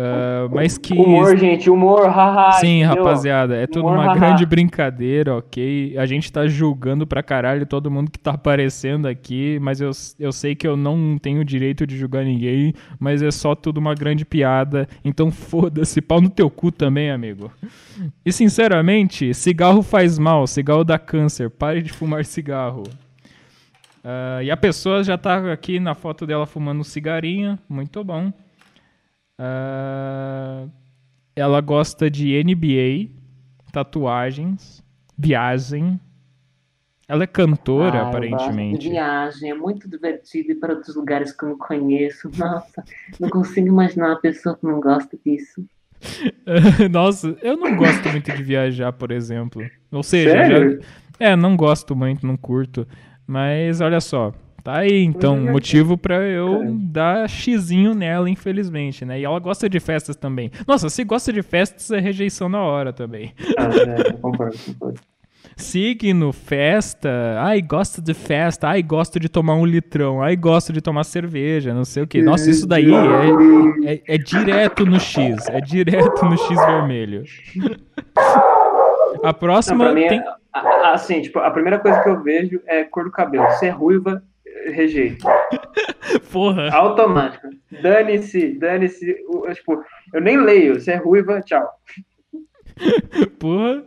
[0.00, 0.94] Uh, Uh, mas que.
[0.94, 2.52] Humor, gente, humor, haha.
[2.52, 5.96] Sim, rapaziada, é tudo humor, uma grande brincadeira, ok?
[5.98, 10.32] A gente tá julgando pra caralho todo mundo que tá aparecendo aqui, mas eu, eu
[10.32, 14.24] sei que eu não tenho direito de julgar ninguém, mas é só tudo uma grande
[14.24, 17.50] piada, então foda-se, pau no teu cu também, amigo.
[18.24, 22.84] E sinceramente, cigarro faz mal, cigarro dá câncer, pare de fumar cigarro.
[24.02, 28.32] Uh, e a pessoa já tá aqui na foto dela fumando um cigarinho, muito bom.
[29.40, 30.70] Uh,
[31.34, 33.10] ela gosta de NBA,
[33.72, 34.84] tatuagens,
[35.16, 35.98] viagem.
[37.08, 38.78] Ela é cantora, ah, aparentemente.
[38.80, 42.30] de viagem, é muito divertido ir para outros lugares que eu não conheço.
[42.36, 42.84] Nossa,
[43.18, 45.64] não consigo imaginar uma pessoa que não gosta disso.
[46.90, 49.62] Nossa, eu não gosto muito de viajar, por exemplo.
[49.90, 50.78] Ou seja, já...
[51.18, 52.86] é, não gosto muito, não curto.
[53.26, 55.52] Mas olha só, Tá aí, então, uhum.
[55.52, 59.18] motivo para eu dar xizinho nela, infelizmente, né?
[59.18, 60.50] E ela gosta de festas também.
[60.66, 63.32] Nossa, se gosta de festas, é rejeição na hora também.
[63.56, 65.00] Ah, é, concordo, concordo.
[65.56, 70.80] Signo, festa, ai, gosto de festa, ai, gosto de tomar um litrão, ai, gosto de
[70.80, 72.22] tomar cerveja, não sei o que.
[72.22, 77.24] Nossa, isso daí é, é, é direto no X, é direto no X vermelho.
[79.22, 80.18] A próxima não, tem...
[80.18, 80.24] É,
[80.92, 83.50] assim, tipo, a primeira coisa que eu vejo é cor do cabelo.
[83.52, 84.22] Se é ruiva,
[84.66, 85.26] rejeito.
[86.32, 86.70] Porra.
[86.70, 87.48] Automático.
[87.82, 89.16] Dane-se, dane-se.
[89.54, 89.82] Tipo,
[90.12, 90.80] eu nem leio.
[90.80, 91.68] Se é ruiva, tchau.
[93.38, 93.84] Porra.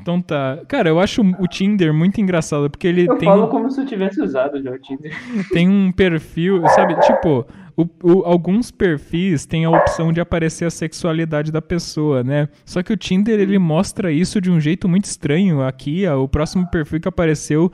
[0.00, 0.60] Então tá.
[0.66, 3.28] Cara, eu acho o Tinder muito engraçado, porque ele eu tem.
[3.28, 5.12] Eu falo como se eu tivesse usado já o Tinder.
[5.52, 6.98] Tem um perfil, sabe?
[7.00, 12.48] Tipo, o, o, alguns perfis têm a opção de aparecer a sexualidade da pessoa, né?
[12.64, 15.62] Só que o Tinder ele mostra isso de um jeito muito estranho.
[15.62, 17.70] Aqui, ó, o próximo perfil que apareceu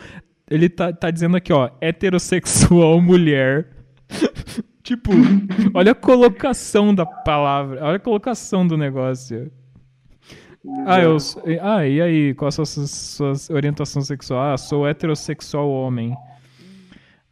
[0.50, 3.68] ele tá, tá dizendo aqui, ó, heterossexual mulher.
[4.82, 5.10] tipo,
[5.74, 9.50] olha a colocação da palavra, olha a colocação do negócio.
[10.84, 11.16] Ah, eu,
[11.62, 14.52] ah, e aí, qual a sua, sua orientação sexual?
[14.52, 16.14] Ah, sou heterossexual homem.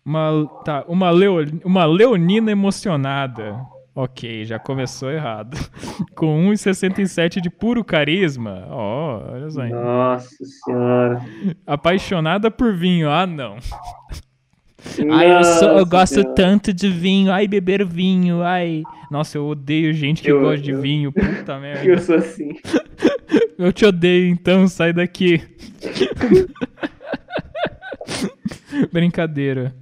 [0.05, 3.61] Uma, tá, uma, leo, uma leonina emocionada.
[3.97, 5.57] Ok, já começou errado.
[6.17, 8.67] Com 1,67 de puro carisma.
[8.69, 9.65] Ó, oh, olha só.
[9.67, 11.21] Nossa senhora.
[11.65, 13.09] Apaixonada por vinho.
[13.09, 13.57] Ah, não.
[15.13, 16.35] ai, eu, sou, eu gosto senhora.
[16.35, 17.31] tanto de vinho.
[17.31, 18.43] Ai, beber vinho.
[18.43, 18.83] Ai.
[19.13, 21.13] Nossa, eu odeio gente que eu, gosta de vinho.
[21.13, 21.85] Puta merda.
[21.85, 22.59] Eu sou assim.
[23.57, 25.41] eu te odeio, então sai daqui.
[28.93, 29.73] Brincadeira.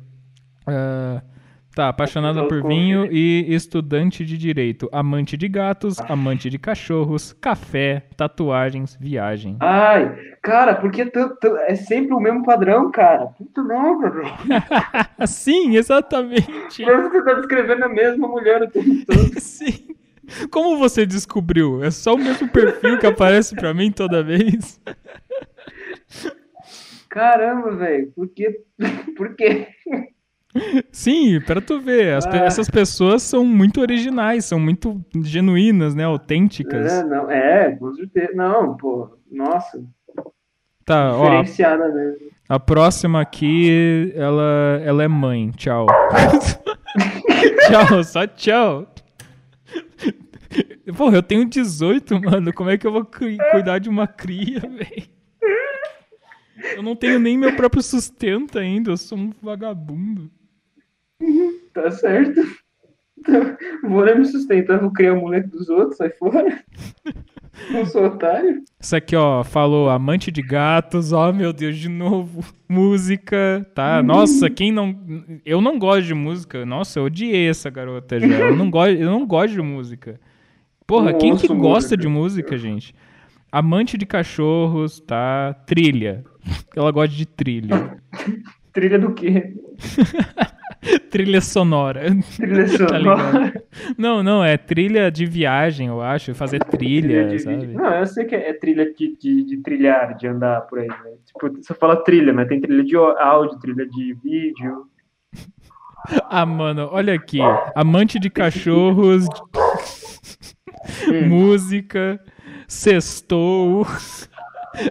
[0.68, 1.32] Uh,
[1.74, 4.90] Tá, apaixonada por vinho e estudante de direito.
[4.92, 9.56] Amante de gatos, amante de cachorros, café, tatuagens, viagem.
[9.58, 11.11] Ai, cara, porque
[11.66, 13.28] é sempre o mesmo padrão, cara.
[13.28, 14.35] Puta merda, velho.
[15.26, 16.85] Sim, exatamente.
[16.85, 19.40] Parece que você tá descrevendo a mesma mulher o tempo todo.
[19.40, 19.96] Sim.
[20.50, 21.82] Como você descobriu?
[21.82, 24.78] É só o mesmo perfil que aparece pra mim toda vez?
[27.08, 28.12] Caramba, velho.
[28.12, 28.61] Por quê?
[29.16, 29.68] Por quê?
[30.92, 32.36] Sim, para tu ver, as, ah.
[32.36, 36.92] essas pessoas são muito originais, são muito genuínas, né, autênticas.
[36.92, 38.32] É, não, é, com certeza.
[38.34, 39.82] Não, pô, nossa.
[40.84, 42.32] Tá, Diferenciada ó, mesmo.
[42.48, 45.50] A próxima aqui, ela, ela é mãe.
[45.52, 45.86] Tchau.
[47.68, 48.92] tchau, só tchau.
[50.96, 52.52] Porra, eu tenho 18, mano.
[52.52, 55.08] Como é que eu vou cuidar de uma cria, velho?
[56.76, 60.30] Eu não tenho nem meu próprio sustento ainda, eu sou um vagabundo.
[61.72, 62.40] Tá certo.
[63.18, 66.62] Então, vou nem me sustentar, vou criar o moleque dos outros, sai fora.
[67.70, 68.62] Não sou otário.
[68.80, 72.42] Isso aqui, ó, falou amante de gatos, ó, meu Deus, de novo.
[72.68, 74.02] Música, tá?
[74.02, 74.98] Nossa, quem não.
[75.44, 76.64] Eu não gosto de música.
[76.64, 78.26] Nossa, eu odiei essa garota já.
[78.26, 80.18] Eu não gosto, eu não gosto de música.
[80.87, 81.96] Porra, quem que gosta música.
[81.98, 82.94] de música, gente?
[83.50, 85.54] Amante de cachorros, tá?
[85.66, 86.24] Trilha.
[86.74, 87.98] Ela gosta de trilha.
[88.72, 89.54] trilha do quê?
[91.11, 92.03] trilha sonora.
[92.37, 93.53] Trilha tá sonora.
[93.53, 93.61] Tá
[93.97, 96.35] não, não, é trilha de viagem, eu acho.
[96.35, 97.66] Fazer trilha, trilha sabe?
[97.68, 100.88] Não, eu sei que é trilha de, de, de, trilhar, de andar por aí.
[100.88, 101.14] Né?
[101.25, 104.87] Tipo, você fala trilha, mas tem trilha de áudio, trilha de vídeo.
[106.29, 107.38] Ah, mano, olha aqui.
[107.77, 109.25] Amante de cachorros,
[111.09, 111.29] hum.
[111.29, 112.21] música,
[112.66, 113.87] sextou.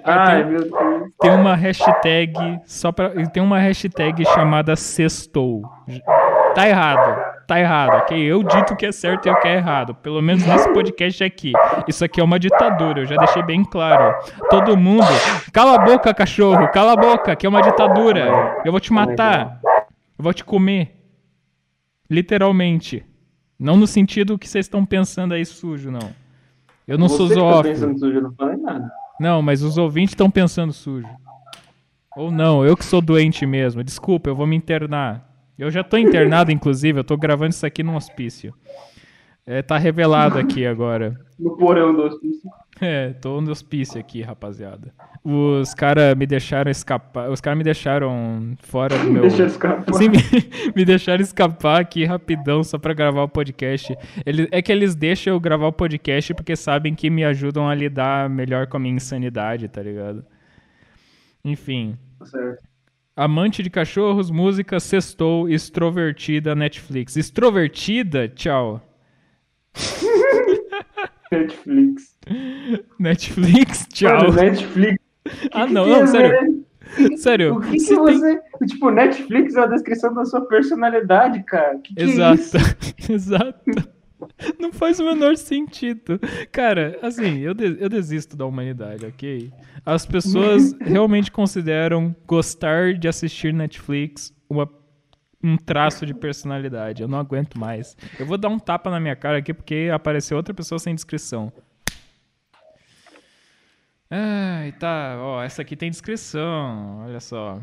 [0.04, 1.12] Ai, tem, meu Deus.
[1.20, 5.62] Tem uma hashtag só para tem uma hashtag chamada sextou.
[6.54, 7.32] Tá errado.
[7.48, 8.18] Tá errado, ok?
[8.18, 9.94] Eu dito que é certo e o que é errado.
[9.96, 11.52] Pelo menos nesse podcast aqui.
[11.88, 14.16] Isso aqui é uma ditadura, eu já deixei bem claro.
[14.50, 15.04] Todo mundo.
[15.52, 16.70] Cala a boca, cachorro!
[16.72, 18.62] Cala a boca, que é uma ditadura.
[18.64, 19.60] Eu vou te matar.
[20.18, 20.96] Eu vou te comer.
[22.10, 23.06] Literalmente.
[23.60, 26.12] Não no sentido que vocês estão pensando aí sujo, não.
[26.88, 27.74] Eu não Você sou tá zoófilo.
[27.74, 28.92] pensando sujo, eu não falei nada.
[29.22, 31.08] Não, mas os ouvintes estão pensando sujo.
[32.18, 33.84] Ou não, eu que sou doente mesmo.
[33.84, 35.32] Desculpa, eu vou me internar.
[35.60, 38.52] Eu já tô internado, inclusive, eu tô gravando isso aqui num hospício.
[39.46, 41.20] É, tá revelado aqui agora.
[41.40, 42.50] No porão do hospício.
[42.84, 44.92] É, tô no hospício aqui, rapaziada.
[45.24, 47.30] Os caras me deixaram escapar.
[47.30, 49.22] Os caras me deixaram fora do meu.
[49.22, 49.94] Deixa eu escapar.
[49.94, 50.18] Sim, me,
[50.76, 53.96] me deixaram escapar aqui rapidão só pra gravar o podcast.
[54.26, 57.76] Ele, é que eles deixam eu gravar o podcast porque sabem que me ajudam a
[57.76, 60.26] lidar melhor com a minha insanidade, tá ligado?
[61.46, 61.96] Enfim.
[62.18, 62.64] Tá certo.
[63.16, 67.16] Amante de cachorros, música, sextou, extrovertida, Netflix.
[67.16, 68.28] Extrovertida?
[68.28, 68.82] Tchau.
[71.32, 72.18] Netflix.
[73.00, 73.88] Netflix?
[73.94, 74.18] Tchau.
[74.18, 74.98] Mano, Netflix.
[75.54, 76.30] ah, não, que não, é, sério.
[76.40, 77.18] velho?
[77.18, 77.56] Sério.
[77.56, 78.20] O que, que você
[78.60, 78.68] tem-.
[78.68, 81.78] Tipo, Netflix é a descrição da sua personalidade, cara.
[81.80, 82.58] Que que é Exato, isso?
[83.12, 83.60] exato.
[84.60, 86.20] Não faz o menor sentido.
[86.52, 89.52] Cara, assim, eu, de- eu desisto da humanidade, ok?
[89.86, 94.70] As pessoas realmente consideram gostar de assistir Netflix uma-
[95.44, 97.02] um traço de personalidade.
[97.02, 97.96] Eu não aguento mais.
[98.20, 101.52] Eu vou dar um tapa na minha cara aqui porque apareceu outra pessoa sem descrição.
[104.10, 105.18] Ai, tá.
[105.20, 107.04] Ó, essa aqui tem descrição.
[107.06, 107.60] Olha só.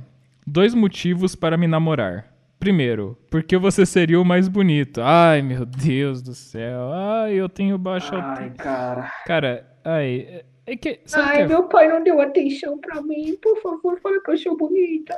[0.46, 2.32] Dois motivos para me namorar.
[2.58, 5.00] Primeiro, porque você seria o mais bonito.
[5.00, 6.92] Ai, meu Deus do céu.
[6.92, 9.12] Ai, eu tenho baixa Ai, cara.
[9.26, 11.00] Cara, ai, é- que.
[11.14, 13.36] Ai, que é meu pai não deu atenção pra mim.
[13.40, 15.16] Por favor, fala que eu sou bonita.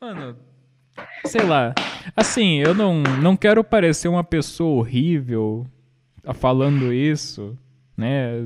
[0.00, 0.36] Mano,
[1.26, 1.74] sei lá.
[2.16, 5.66] Assim, eu não, não quero parecer uma pessoa horrível
[6.34, 7.56] falando isso,
[7.96, 8.42] né?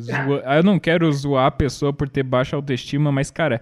[0.57, 3.61] Eu não quero zoar a pessoa por ter baixa autoestima, mas, cara,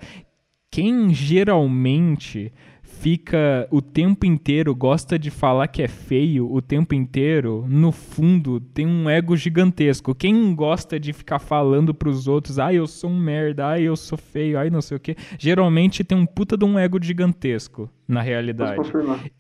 [0.71, 2.53] quem geralmente
[3.01, 8.61] fica o tempo inteiro, gosta de falar que é feio o tempo inteiro, no fundo
[8.61, 10.15] tem um ego gigantesco.
[10.15, 14.17] Quem gosta de ficar falando pros outros, ai, eu sou um merda, ai, eu sou
[14.17, 18.21] feio, ai, não sei o quê, geralmente tem um puta de um ego gigantesco na
[18.23, 18.91] realidade.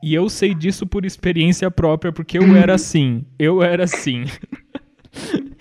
[0.02, 3.24] E eu sei disso por experiência própria, porque eu era assim.
[3.38, 4.24] Eu era assim.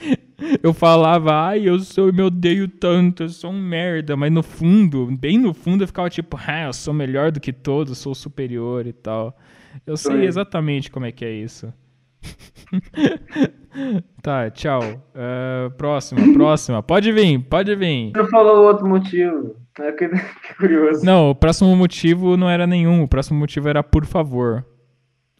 [0.61, 4.43] Eu falava, ai, eu sou, eu me odeio tanto, eu sou um merda, mas no
[4.43, 8.13] fundo, bem no fundo, eu ficava tipo, ah, eu sou melhor do que todos, sou
[8.13, 9.37] superior e tal.
[9.85, 11.73] Eu sei exatamente como é que é isso.
[14.21, 14.81] tá, tchau.
[15.15, 16.83] Ah, próxima, próxima.
[16.83, 18.11] Pode vir, pode vir.
[18.11, 19.55] Você não falou outro motivo.
[19.79, 20.17] É que, que
[20.57, 21.05] curioso.
[21.05, 23.03] Não, o próximo motivo não era nenhum.
[23.03, 24.65] O próximo motivo era por favor.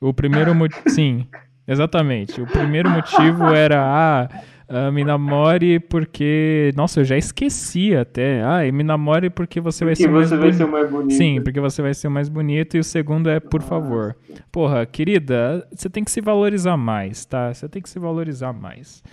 [0.02, 0.90] O primeiro motivo.
[0.90, 1.28] Sim,
[1.68, 2.42] exatamente.
[2.42, 3.82] O primeiro motivo era.
[3.82, 4.30] Ah,
[4.74, 6.72] ah, me namore porque.
[6.76, 8.44] Nossa, eu já esqueci até.
[8.44, 10.72] Ah, e me namore porque você vai Porque ser mais você vai boni- ser o
[10.72, 11.14] mais bonito.
[11.14, 12.76] Sim, porque você vai ser o mais bonito.
[12.76, 14.16] E o segundo é por favor.
[14.52, 17.54] Porra, querida, você tem que se valorizar mais, tá?
[17.54, 19.04] Você tem que se valorizar mais.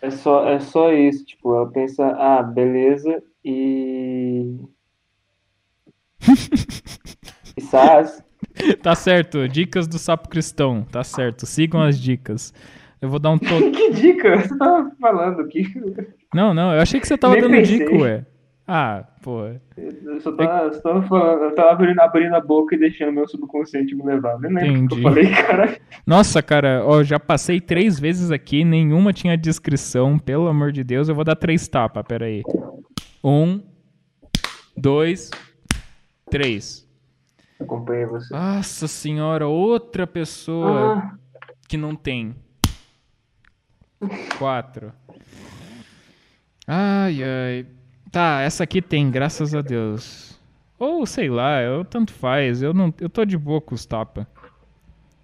[0.00, 1.24] É só, é só isso.
[1.24, 4.54] Tipo, ela pensa, ah, beleza, e.
[7.56, 8.76] e.
[8.82, 10.84] Tá certo, dicas do sapo cristão.
[10.90, 12.52] Tá certo, sigam as dicas.
[13.00, 13.70] Eu vou dar um toque.
[13.70, 14.36] Que dica?
[14.40, 15.64] Você tava falando aqui.
[16.34, 17.78] Não, não, eu achei que você tava Nem dando pensei.
[17.78, 18.26] dica, ué.
[18.70, 19.44] Ah, pô.
[19.78, 23.26] Eu só tava, só tava falando, eu tava abrindo, abrindo a boca e deixando meu
[23.26, 24.38] subconsciente me levar.
[24.38, 24.96] Nem lembro o que Entendi.
[24.96, 25.78] eu falei, cara.
[26.06, 31.08] Nossa, cara, ó, já passei três vezes aqui, nenhuma tinha descrição, pelo amor de Deus.
[31.08, 32.42] Eu vou dar três tapas, peraí.
[33.24, 33.62] Um,
[34.76, 35.30] dois,
[36.30, 36.86] três.
[37.58, 38.34] Acompanhei você.
[38.34, 41.14] Nossa senhora, outra pessoa Ah,
[41.66, 42.36] que não tem.
[44.38, 44.92] Quatro.
[46.66, 47.66] Ai, ai.
[48.10, 50.38] Tá, essa aqui tem, graças a Deus.
[50.78, 52.62] Ou sei lá, eu tanto faz.
[52.62, 54.26] Eu não, eu tô de boa com os tapa.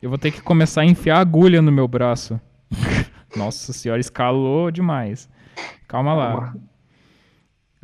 [0.02, 2.40] Eu vou ter que começar a enfiar agulha no meu braço.
[3.36, 5.28] Nossa senhora, escalou demais.
[5.86, 6.54] Calma lá.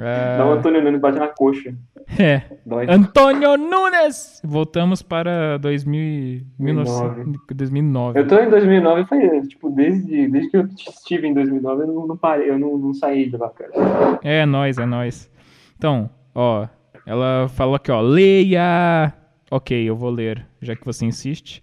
[0.03, 1.75] É, Dá um Antônio Nunes bate na coxa.
[2.19, 2.43] é.
[2.65, 2.87] Dói.
[2.89, 4.41] Antônio Nunes!
[4.43, 7.39] Voltamos para 2000, e- 2009.
[7.55, 8.19] 2009.
[8.21, 12.07] Eu tô em 2009 faz, tipo, desde, desde que eu estive em 2009, eu não,
[12.07, 14.19] não parei, eu não, não saí de lá, cara.
[14.23, 15.31] É nóis, é nóis.
[15.77, 16.67] Então, ó,
[17.07, 19.13] ela falou aqui, ó, leia.
[19.51, 21.61] Ok, eu vou ler, já que você insiste.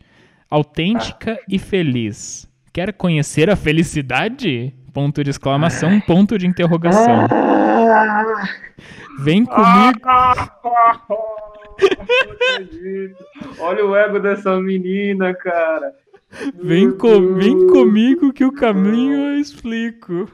[0.50, 2.48] Autêntica e feliz.
[2.74, 4.74] Quer conhecer a felicidade?
[4.98, 7.28] Ponto de exclamação, ponto de interrogação.
[9.20, 10.00] Vem comigo.
[13.60, 15.94] Olha o ego dessa menina, cara.
[16.56, 20.28] Vem, Meu co vem comigo que o caminho eu explico.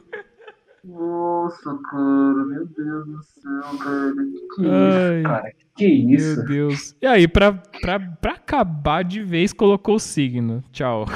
[0.81, 4.13] Nossa, cara, meu Deus do céu, cara.
[4.55, 5.17] Que Ai.
[5.17, 5.51] isso, cara?
[5.75, 6.37] Que isso?
[6.37, 6.95] Meu Deus.
[7.01, 7.51] E aí, pra,
[7.81, 10.63] pra, pra acabar de vez, colocou o signo.
[10.71, 11.05] Tchau.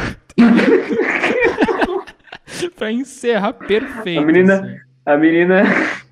[2.76, 4.20] pra encerrar perfeito.
[4.22, 4.78] A menina, assim.
[5.05, 5.62] a menina,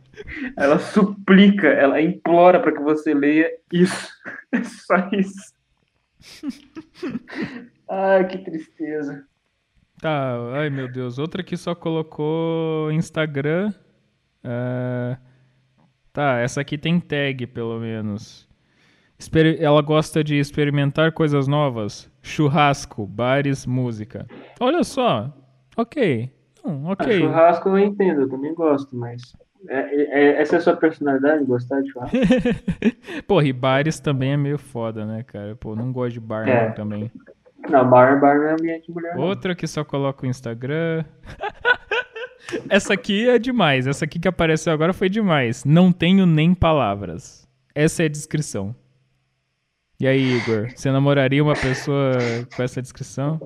[0.57, 4.09] ela suplica, ela implora para que você leia isso.
[4.51, 5.53] É só isso.
[7.89, 9.25] Ai, que tristeza.
[9.99, 11.17] Tá, ai meu Deus.
[11.19, 13.73] Outra que só colocou Instagram.
[14.43, 15.17] É,
[16.13, 18.47] Tá, essa aqui tem tag, pelo menos.
[19.19, 22.09] Exper- Ela gosta de experimentar coisas novas.
[22.21, 24.25] Churrasco, bares, música.
[24.59, 25.33] Olha só.
[25.75, 26.31] Ok.
[26.65, 26.83] Hum,
[27.19, 29.21] churrasco eu entendo, eu também gosto, mas.
[29.67, 29.95] é-
[30.37, 32.15] é- essa é a sua personalidade, gostar de churrasco?
[33.27, 35.55] Porra, e bares também é meio foda, né, cara?
[35.55, 36.67] Pô, não gosto de bar É.
[36.67, 37.11] não, também.
[37.69, 39.15] Não, bar, bar não é ambiente de mulher.
[39.15, 39.23] não.
[39.23, 41.03] Outra que só coloca o Instagram.
[42.69, 43.87] Essa aqui é demais.
[43.87, 45.65] Essa aqui que apareceu agora foi demais.
[45.65, 47.47] Não tenho nem palavras.
[47.73, 48.75] Essa é a descrição.
[49.99, 50.69] E aí, Igor?
[50.75, 52.11] Você namoraria uma pessoa
[52.55, 53.39] com essa descrição?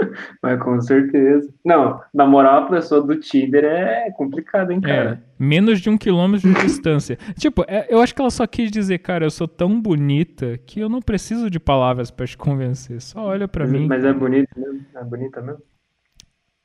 [0.42, 1.52] Mas com certeza.
[1.64, 5.24] Não, namorar uma pessoa do Tinder é complicado, hein, É, cara?
[5.38, 7.16] menos de um quilômetro de distância.
[7.38, 10.80] Tipo, é- eu acho que ela só quis dizer, cara, eu sou tão bonita que
[10.80, 13.00] eu não preciso de palavras pra te convencer.
[13.00, 13.86] Só olha pra mas, mim.
[13.86, 14.86] mas é bonito mesmo?
[14.94, 15.62] É bonita mesmo?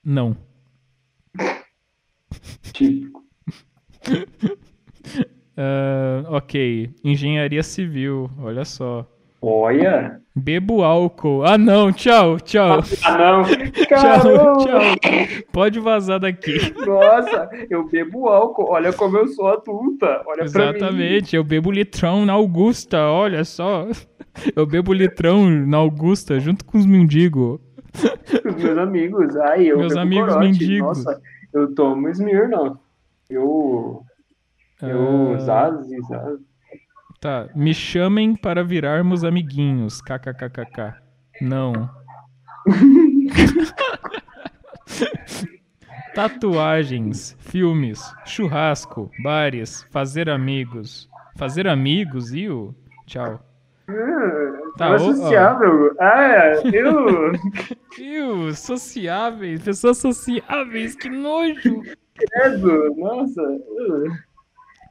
[0.05, 0.38] Não.
[2.73, 3.23] Tipo.
[5.55, 6.95] Ah, ok.
[7.03, 9.07] Engenharia civil, olha só.
[9.45, 10.21] Olha!
[10.33, 11.43] Bebo álcool.
[11.43, 12.79] Ah, não, tchau, tchau.
[13.03, 13.43] Ah, não!
[13.73, 14.53] Tchau, Caramba!
[14.63, 15.43] tchau.
[15.51, 16.57] Pode vazar daqui.
[16.85, 18.67] Nossa, eu bebo álcool.
[18.69, 20.23] Olha como eu sou adulta.
[20.25, 20.43] Olha.
[20.43, 23.85] Exatamente, eu bebo litrão na Augusta, olha só.
[24.55, 27.59] Eu bebo litrão na Augusta junto com os mendigos.
[28.45, 29.35] Os meus amigos.
[29.35, 30.47] Ai, eu Meus bebo amigos corote.
[30.47, 30.79] mendigos.
[31.05, 31.21] Nossa,
[31.53, 32.79] eu tomo Smirnoff.
[33.29, 34.01] Eu...
[34.81, 35.33] Eu...
[35.33, 35.75] Ah, Zaz
[36.07, 36.39] Zaz.
[37.24, 40.01] Tá, me chamem para virarmos amiguinhos.
[40.01, 40.93] KKKKK.
[41.39, 41.89] Não.
[46.13, 51.09] Tatuagens, filmes, churrasco, bares, fazer amigos.
[51.38, 52.76] Fazer amigos, iu?
[53.05, 53.39] Tchau.
[53.88, 53.93] Tá,
[54.78, 54.99] Tá, ó.
[54.99, 55.95] sociável.
[56.01, 57.32] Ah, eu...
[58.03, 61.84] Iu, sociáveis, pessoas sociáveis, que nojo.
[62.15, 63.41] Credo, nossa.
[63.41, 64.11] uh,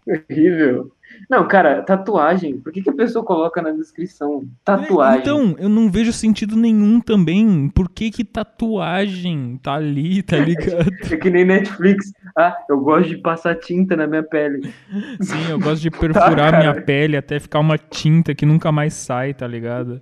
[0.07, 0.91] Horrível.
[1.31, 2.59] Não, cara, tatuagem.
[2.59, 5.21] Por que, que a pessoa coloca na descrição tatuagem?
[5.21, 7.69] Então, eu não vejo sentido nenhum também.
[7.69, 10.91] Por que que tatuagem tá ali, tá ligado?
[11.11, 12.13] É que nem Netflix.
[12.37, 14.73] Ah, eu gosto de passar tinta na minha pele.
[15.21, 18.95] Sim, eu gosto de perfurar Tá, minha pele até ficar uma tinta que nunca mais
[18.95, 20.01] sai, tá ligado?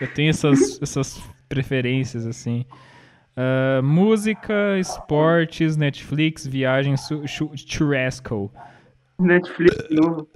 [0.00, 2.64] Eu tenho essas, essas preferências, assim.
[3.36, 6.48] Ah, música, esportes, Netflix,
[7.26, 8.50] chu- churrasco.
[9.20, 10.28] Netflix novo.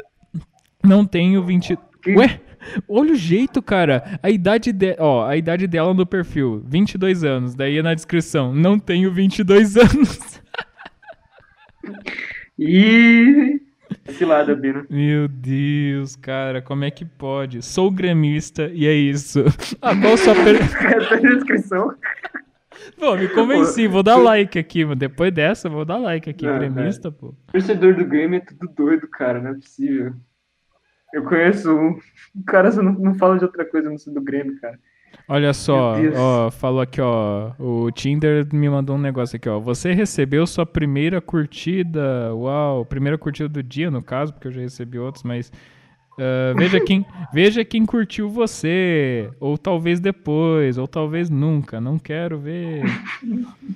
[0.83, 1.77] Não tenho 20...
[2.03, 2.41] Que- Ué?
[2.89, 4.19] Olha o jeito, cara.
[4.23, 4.97] A idade, de...
[4.99, 7.55] Ó, a idade dela no perfil, 22 anos.
[7.55, 10.41] Daí na descrição, não tenho 22 anos.
[12.59, 13.61] Ih,
[14.11, 14.87] cilada, Bino.
[14.89, 17.63] Meu Deus, cara, como é que pode?
[17.63, 19.45] Sou gremista e é isso.
[19.81, 20.57] Ah, qual sua per...
[20.63, 21.95] Essa é descrição.
[22.99, 24.97] Pô, me convenci, vou dar like aqui, mano.
[24.97, 27.35] Depois dessa, vou dar like aqui, Não, gremista, pô.
[27.53, 29.41] Torcedor do Grêmio é tudo doido, cara.
[29.41, 30.15] Não é possível.
[31.13, 31.99] Eu conheço um.
[32.35, 34.79] O cara só não, não fala de outra coisa não ser do Grêmio, cara.
[35.29, 37.53] Olha só, ó, falou aqui, ó.
[37.59, 39.59] O Tinder me mandou um negócio aqui, ó.
[39.61, 42.35] Você recebeu sua primeira curtida.
[42.35, 45.53] Uau, primeira curtida do dia, no caso, porque eu já recebi outros, mas.
[46.19, 52.39] ah, veja quem veja quem curtiu você ou talvez depois ou talvez nunca não quero
[52.39, 52.83] ver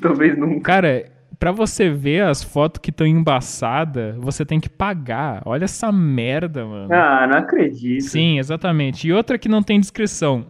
[0.00, 0.60] Talvez nunca.
[0.60, 1.06] Cara,
[1.38, 5.42] pra você ver as fotos que estão embaçadas, você tem que pagar.
[5.44, 6.92] Olha essa merda, mano.
[6.92, 8.02] Ah, não acredito.
[8.04, 9.06] Sim, exatamente.
[9.08, 10.46] E outra que não tem descrição.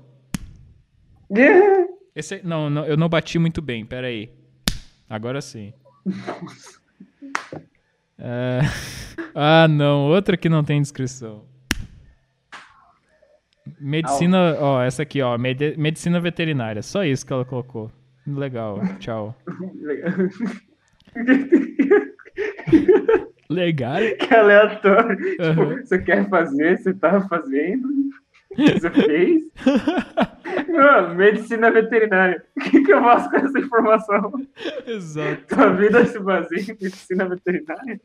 [2.14, 4.30] Esse, não, não, eu não bati muito bem, pera aí.
[5.08, 5.74] Agora sim.
[8.18, 8.60] É,
[9.34, 11.44] Ah, não, outra que não tem descrição.
[13.78, 16.82] Medicina, ó, essa aqui, ó, medicina veterinária.
[16.82, 17.92] Só isso que ela colocou.
[18.26, 19.36] Legal, tchau.
[19.78, 20.12] Legal.
[24.14, 25.16] que aleatório.
[25.16, 25.84] Tipo, Aham.
[25.84, 27.88] você quer fazer, você tá fazendo.
[28.56, 29.44] Você fez?
[31.16, 32.42] Medicina veterinária.
[32.56, 34.32] O que, que eu faço com essa informação?
[34.86, 35.54] Exato.
[35.54, 38.00] Sua vida se baseia em medicina veterinária?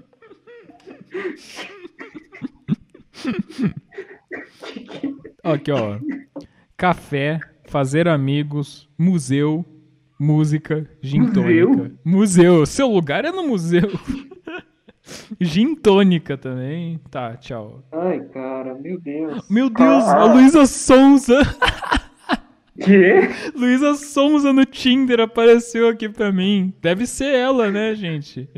[5.43, 5.99] Aqui, ó.
[6.77, 9.65] Café, fazer amigos, museu,
[10.21, 11.67] música, gin Museu?
[11.75, 11.95] tônica.
[12.05, 12.65] Museu.
[12.67, 13.89] Seu lugar é no museu.
[15.41, 16.99] gin tônica também.
[17.09, 17.83] Tá, tchau.
[17.91, 19.49] Ai, cara, meu Deus.
[19.49, 20.21] Meu Deus, Ah.
[20.21, 21.39] a Luísa Sonza.
[22.83, 23.29] Que?
[23.55, 26.73] Luísa Sonza no Tinder apareceu aqui pra mim.
[26.81, 28.49] Deve ser ela, né, gente?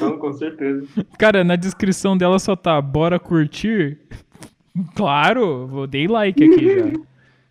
[0.00, 0.86] Não, com certeza.
[1.18, 3.98] Cara, na descrição dela só tá bora curtir.
[4.96, 6.86] Claro, vou dei like aqui já.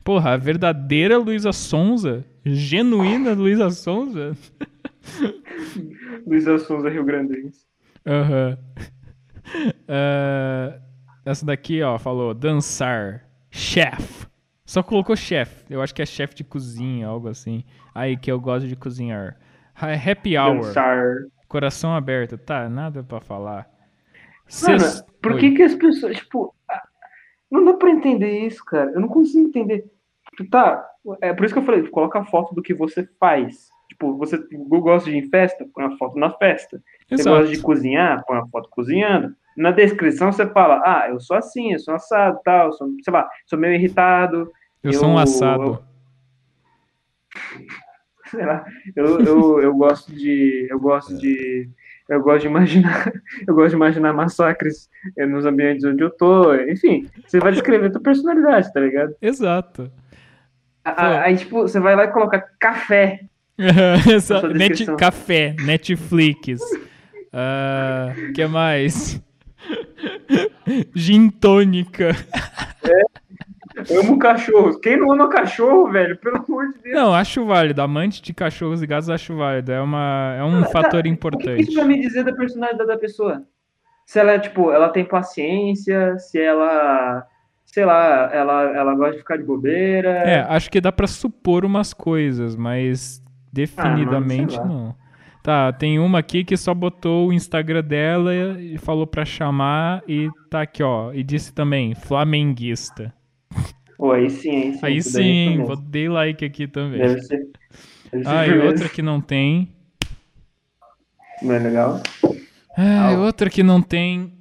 [0.04, 4.36] Porra, a verdadeira Luísa Sonza, genuína Luísa Sonza.
[6.26, 7.66] Luísa Souza Rio Grandense.
[8.06, 8.58] Aham.
[9.88, 10.80] Ah,
[11.26, 14.26] essa daqui, ó, falou dançar, chef.
[14.66, 15.66] Só colocou chef.
[15.70, 17.64] Eu acho que é chefe de cozinha, algo assim.
[17.94, 19.38] Aí que eu gosto de cozinhar.
[19.76, 20.62] Ha- Happy hour.
[20.62, 21.04] Dançar.
[21.48, 22.38] Coração aberto.
[22.38, 23.68] Tá, nada pra falar.
[24.64, 25.40] Mano, Sex- por Oi.
[25.42, 26.56] que que as pessoas, tipo...
[27.52, 28.92] Não dá pra entender isso, cara.
[28.92, 29.86] Eu não consigo entender.
[30.50, 30.88] Tá,
[31.22, 33.70] é por isso que eu falei, coloca a foto do que você faz.
[33.90, 35.68] Tipo, você gosta de ir em festa?
[35.74, 36.82] Põe a foto na festa.
[37.10, 37.38] Você Exato.
[37.38, 38.24] gosta de cozinhar?
[38.26, 39.36] Põe a foto cozinhando.
[39.58, 43.12] Na descrição você fala, ah, eu sou assim, eu sou assado, tal, eu sou, sei
[43.14, 44.50] lá, sou meio irritado,
[44.82, 45.84] Eu sou um eu- assado.
[48.28, 51.70] sei lá, eu, eu, eu gosto de, eu gosto de,
[52.12, 53.12] eu gosto de imaginar,
[53.48, 57.88] eu gosto de imaginar massacres eh, nos ambientes onde eu tô, enfim, você vai descrever
[57.88, 59.16] a tua personalidade, tá ligado?
[59.22, 59.92] Exato.
[60.84, 63.22] A- Aí, tipo, você vai lá e coloca café,
[64.58, 66.60] Net, café, Netflix.
[67.32, 69.22] Ah, que mais?
[70.96, 72.16] Gin tônica.
[72.84, 73.06] eu
[74.00, 76.96] amo cachorros, quem não ama cachorro, velho, pelo amor de Deus.
[76.96, 77.82] Não, acho válido.
[77.82, 79.72] Amante de cachorros e gatos, acho válido.
[79.72, 81.62] É, uma, é um fator O que que importante.
[81.62, 83.44] isso vai me dizer da personalidade da pessoa?
[84.06, 87.26] Se ela, tipo, ela tem paciência, se ela,
[87.66, 90.10] sei lá, ela, ela gosta de ficar de bobeira.
[90.10, 93.22] É, acho que dá pra supor umas coisas, mas
[93.54, 94.96] definidamente Ah, não.
[95.44, 100.30] Tá, tem uma aqui que só botou o Instagram dela e falou pra chamar e
[100.52, 101.12] tá aqui, ó.
[101.14, 103.12] E disse também, flamenguista.
[104.02, 104.80] Pô, aí sim, aí sim.
[104.82, 107.02] Aí é sim, vou dei like aqui também.
[107.02, 107.48] Deve ser.
[108.12, 109.70] Deve ser Ah, e outra que não tem.
[111.40, 112.02] Não é legal?
[112.76, 114.34] Ah, outra que não tem.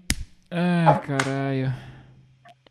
[0.50, 1.74] Ah, caralho.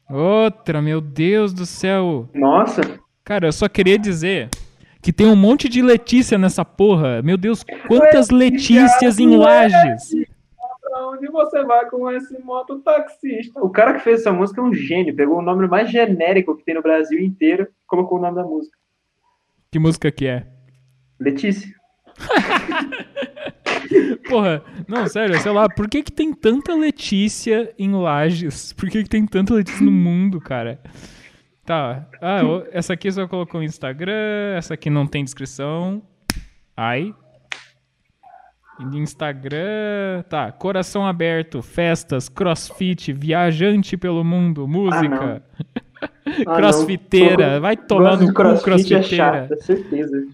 [0.10, 2.28] Outra, meu Deus do céu.
[2.34, 2.82] Nossa,
[3.24, 4.50] Cara, eu só queria dizer
[5.00, 7.22] que tem um monte de Letícia nessa porra.
[7.22, 10.10] Meu Deus, quantas Letícias em Lages.
[11.00, 13.64] Pra onde você vai com esse mototaxista?
[13.64, 15.16] O cara que fez essa música é um gênio.
[15.16, 18.43] Pegou o nome mais genérico que tem no Brasil inteiro e colocou o nome da
[18.43, 18.78] música.
[19.72, 20.45] Que música que é?
[21.20, 21.74] Letícia.
[24.30, 28.74] Porra, não, sério, sei lá, por que que tem tanta Letícia em Lages?
[28.74, 30.80] Por que que tem tanta Letícia no mundo, cara?
[31.66, 32.41] Tá, ah,
[32.72, 36.02] essa aqui só colocou o Instagram, essa aqui não tem descrição.
[36.76, 37.14] Ai.
[38.82, 45.44] Instagram, tá, coração aberto, festas, crossfit, viajante pelo mundo, música,
[46.48, 47.62] Ah, crossfiteira, não.
[47.62, 49.48] vai tomar no cu, crossfit é crossfiteira.
[49.52, 50.28] é certeza.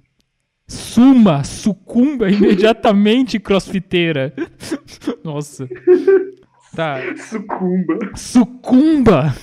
[0.68, 4.34] Suma, sucumba imediatamente, crossfiteira.
[5.24, 5.68] Nossa.
[6.76, 7.98] Tá, Sucumba.
[8.16, 9.34] sucumba.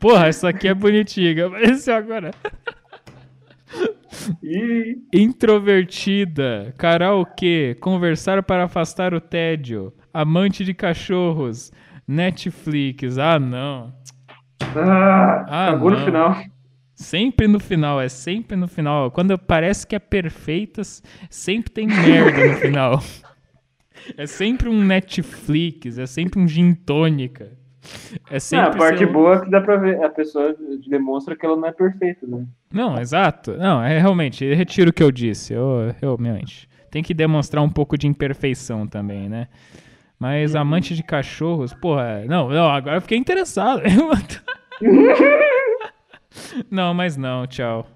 [0.00, 1.48] Porra, essa aqui é bonitinha.
[1.48, 2.32] Mas esse agora.
[4.48, 11.72] Ih, Introvertida, karaokê, conversar para afastar o tédio, amante de cachorros,
[12.06, 13.18] Netflix.
[13.18, 13.92] Ah, não.
[14.62, 15.98] ah, Ah, acabou não.
[15.98, 16.36] no final.
[16.94, 19.10] Sempre no final, é sempre no final.
[19.10, 20.82] Quando parece que é perfeita,
[21.28, 23.02] sempre tem merda no final.
[24.16, 27.55] É sempre um Netflix, é sempre um gin tônica.
[28.30, 30.56] É sempre a parte lá- boa é que dá pra ver, a pessoa
[30.88, 32.44] demonstra que ela não é perfeita, né?
[32.72, 33.56] Não, exato.
[33.56, 35.52] Não, é realmente, retiro o que eu disse.
[35.52, 36.68] Eu, realmente.
[36.90, 39.48] Tem que demonstrar um pouco de imperfeição também, né?
[40.18, 40.60] Mas Uhum.
[40.62, 43.82] amante de cachorros, porra, não, não, agora eu fiquei interessado.
[46.70, 47.86] não, mas não, tchau.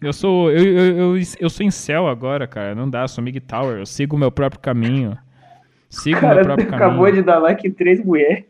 [0.00, 2.74] Eu sou eu, eu, eu, eu sou incel agora, cara.
[2.74, 3.78] Não dá, sou Mig Tower.
[3.78, 5.16] Eu sigo o meu próprio caminho.
[5.88, 7.14] Sigo O meu próprio acabou caminho.
[7.16, 8.44] de dar like em três mulheres.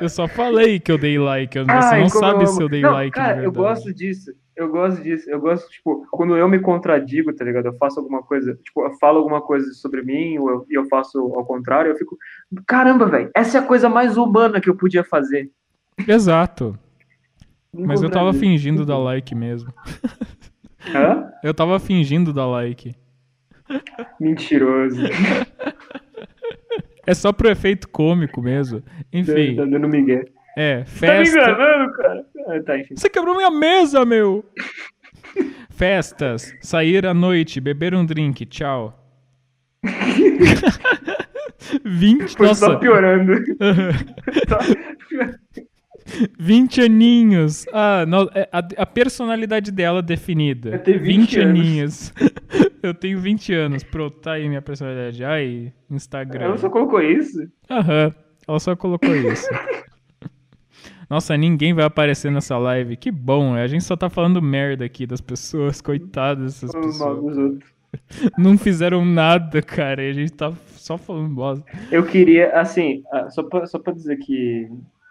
[0.00, 1.56] Eu só falei que eu dei like.
[1.56, 2.46] eu- Você não eu sabe amo.
[2.48, 3.12] se eu dei Não, like.
[3.14, 4.32] Cara, eu gosto disso.
[4.56, 5.28] Eu gosto disso.
[5.30, 7.66] Eu gosto, tipo, quando eu me contradigo, tá ligado?
[7.66, 10.84] Eu faço alguma coisa, tipo, eu falo alguma coisa sobre mim, ou eu, e eu
[10.86, 12.16] faço ao contrário, eu fico,
[12.66, 15.50] caramba, velho, essa é a coisa mais humana que eu podia fazer.
[16.06, 16.78] Exato.
[17.72, 19.72] Me Mas eu tava fingindo dar like mesmo.
[20.94, 21.30] Hã?
[21.42, 22.94] Eu tava fingindo dar like.
[24.20, 25.00] Mentiroso.
[27.06, 28.82] É só pro efeito cômico mesmo.
[29.12, 30.24] Enfim, Tá dando migué.
[30.56, 31.38] é, Tá me festa.
[31.38, 32.26] enganando, cara?
[32.48, 32.94] Ah, tá, enfim.
[32.96, 34.44] Você quebrou minha mesa, meu!
[35.70, 38.98] Festas, sair à noite, beber um drink, tchau.
[41.84, 43.32] 20, Foi nossa, só piorando.
[44.48, 44.58] Só-
[46.38, 47.66] 20 aninhos.
[47.72, 50.70] Ah, no- é, a, a personalidade dela definida.
[50.76, 51.60] Eu tenho 20 anos.
[51.60, 52.12] aninhos.
[52.82, 53.82] Eu tenho 20 anos.
[53.82, 55.24] Pronto, tá aí minha personalidade.
[55.24, 56.44] Ai, Instagram.
[56.44, 57.38] Ela só colocou isso?
[57.70, 58.14] Aham,
[58.46, 59.48] ela só colocou isso.
[61.08, 62.96] Nossa, ninguém vai aparecer nessa live.
[62.96, 67.14] Que bom, a gente só tá falando merda aqui das pessoas, coitadas dessas Falando mal
[67.16, 67.36] pessoas.
[67.36, 67.74] dos outros.
[68.38, 71.64] Não fizeram nada, cara, e a gente tá só falando bosta.
[71.92, 74.68] Eu queria, assim, ah, só pra, só pra dizer que,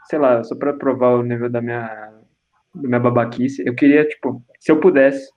[0.10, 2.12] sei lá, só pra provar o nível da minha,
[2.76, 5.30] da minha babaquice, eu queria, tipo, se eu pudesse,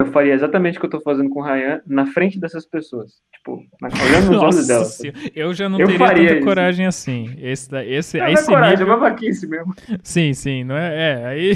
[0.00, 3.12] eu faria exatamente o que eu tô fazendo com o Ryan na frente dessas pessoas.
[3.32, 4.80] Tipo, olhando nos olhos dela.
[4.80, 6.44] Nossa, senhora, eu já não Eu teria faria tanta isso.
[6.46, 7.34] coragem assim.
[7.38, 9.74] Esse, esse, Não, é esse coragem, nível- é babaquice mesmo.
[10.02, 11.20] Sim, sim, não é?
[11.22, 11.52] É, aí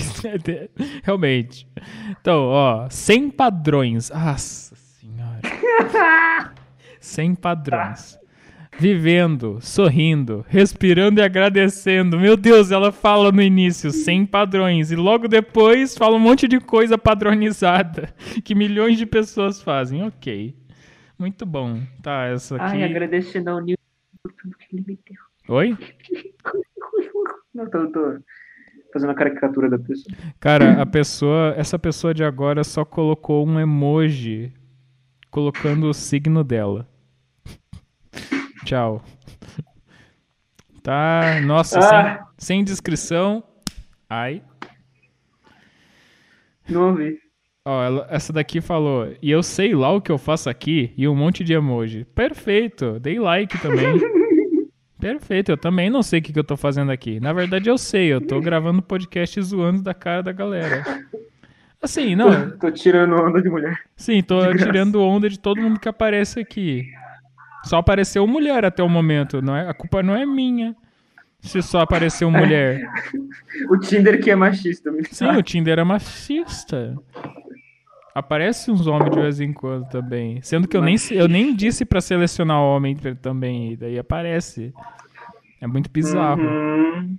[1.03, 1.67] realmente.
[2.21, 4.11] Então, ó, sem padrões.
[4.11, 5.41] Nossa senhora.
[7.01, 8.19] Sem padrões.
[8.79, 12.19] Vivendo, sorrindo, respirando e agradecendo.
[12.19, 14.93] Meu Deus, ela fala no início, sem padrões.
[14.93, 18.15] E logo depois fala um monte de coisa padronizada
[18.45, 20.05] que milhões de pessoas fazem.
[20.05, 20.55] Ok.
[21.19, 21.81] Muito bom.
[22.01, 22.77] Tá, essa aqui.
[22.77, 23.77] Ai, agradecendo ao Nil
[24.23, 25.57] por tudo que ele me deu.
[25.57, 25.77] Oi?
[27.53, 28.21] Não, tô, tô
[28.93, 30.17] fazendo a caricatura da pessoa.
[30.39, 34.53] Cara, a pessoa, essa pessoa de agora só colocou um emoji
[35.31, 36.89] colocando o signo dela.
[38.69, 39.03] Tchau.
[40.83, 42.27] Tá, nossa, Ah.
[42.37, 43.43] sem, sem descrição.
[44.11, 44.43] Ai.
[46.69, 47.19] Não ouvi.
[47.65, 51.09] Ó, ela- essa daqui falou, e eu sei lá o que eu faço aqui, e
[51.09, 52.05] um monte de emoji.
[52.15, 53.87] Perfeito, dei like também.
[55.01, 57.19] Perfeito, eu também não sei o que, que eu tô fazendo aqui.
[57.21, 60.83] Na verdade, eu sei, eu tô gravando podcast zoando da cara da galera.
[61.81, 63.79] Assim, não, Tô, tô tirando onda de mulher.
[63.97, 66.87] Sim, tô tirando onda de todo mundo que aparece aqui.
[67.65, 69.69] Só apareceu mulher até o momento, não é?
[69.69, 70.75] A culpa não é minha.
[71.41, 72.81] Se só apareceu mulher.
[73.71, 74.91] O Tinder que é machista.
[74.91, 76.95] me Sim, o Tinder é machista.
[78.15, 80.41] Aparece uns homens de vez em quando também.
[80.43, 83.73] Sendo que eu nem, eu nem disse pra selecionar homem também.
[83.73, 84.73] E daí aparece.
[85.61, 86.43] É muito bizarro.
[86.43, 87.19] Uhum,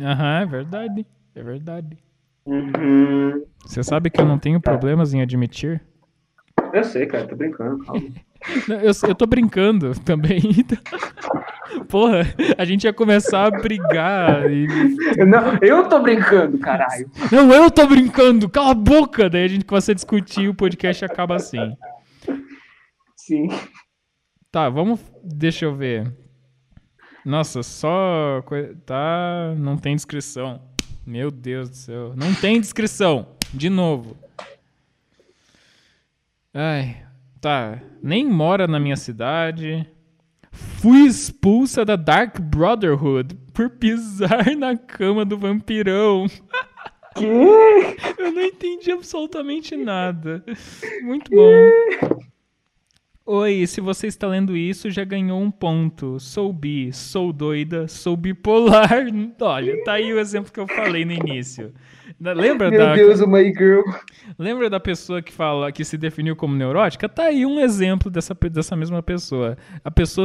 [0.00, 1.06] Aham, é verdade.
[1.34, 1.98] É verdade.
[2.44, 3.44] uhum.
[3.64, 5.80] Você sabe que eu não tenho problemas em admitir?
[6.72, 7.84] Eu sei, cara, tô brincando.
[7.84, 8.02] calma.
[8.68, 10.40] Eu, eu tô brincando também.
[11.88, 12.22] Porra,
[12.58, 14.50] a gente ia começar a brigar.
[14.50, 14.66] e-
[15.16, 17.10] Eu Não, eu tô brincando, caralho.
[17.30, 19.28] Não, eu tô brincando, cala a boca!
[19.30, 21.76] Daí a gente começa a discutir e o podcast acaba assim.
[23.16, 23.48] Sim.
[24.50, 25.00] Tá, vamos.
[25.24, 26.12] Deixa eu ver.
[27.24, 28.42] Nossa, só.
[28.84, 29.54] Tá.
[29.56, 30.60] Não tem descrição.
[31.06, 32.12] Meu Deus do céu.
[32.16, 33.28] Não tem descrição.
[33.54, 34.16] De novo.
[36.54, 36.96] Ai.
[37.42, 37.82] Tá.
[38.00, 39.84] Nem mora na minha cidade.
[40.52, 46.26] Fui expulsa da Dark Brotherhood por pisar na cama do vampirão.
[47.14, 47.26] Que?
[47.26, 50.42] Eu não entendi absolutamente nada.
[51.02, 52.22] Muito bom.
[53.26, 56.18] Oi, se você está lendo isso, já ganhou um ponto.
[56.18, 58.88] Sou bi, sou doida, sou bipolar.
[59.42, 61.74] Olha, tá aí o exemplo que eu falei no início.
[62.20, 63.82] Da- Lembra Meu da, Deus, uma girl.
[64.38, 67.08] lembra da pessoa que fala que se definiu como neurótica?
[67.08, 69.56] Tá aí um exemplo dessa, dessa mesma pessoa.
[69.84, 70.24] A pessoa.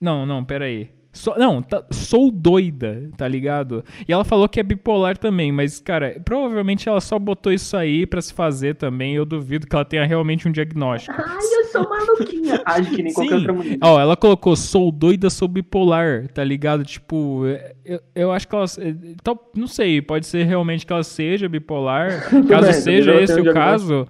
[0.00, 0.90] Não, não, peraí.
[1.10, 3.82] Sou, não, tá- sou doida, tá ligado?
[4.06, 8.06] E ela falou que é bipolar também, mas, cara, provavelmente ela só botou isso aí
[8.06, 9.14] pra se fazer também.
[9.16, 11.16] Eu duvido que ela tenha realmente um diagnóstico.
[11.18, 12.62] Ai, eu sou maluquinha.
[12.66, 13.36] Age que nem qualquer Sim.
[13.36, 13.78] outra mulher.
[13.82, 16.84] Ó, ela colocou sou doida, sou bipolar, tá ligado?
[16.84, 18.64] Tipo, é, eu, eu acho que ela.
[18.78, 22.28] é, tal- Não sei, pode ser realmente que ela seja bipolar.
[22.48, 24.06] Caso bem, seja esse o caso,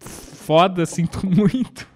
[0.00, 1.86] foda, sinto muito.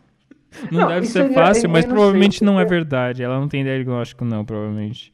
[0.70, 3.22] Não, Não, deve ser é- fácil, eu mas provavelmente sei, não é porque- verdade.
[3.22, 5.12] Ela não tem diagnóstico, não, provavelmente.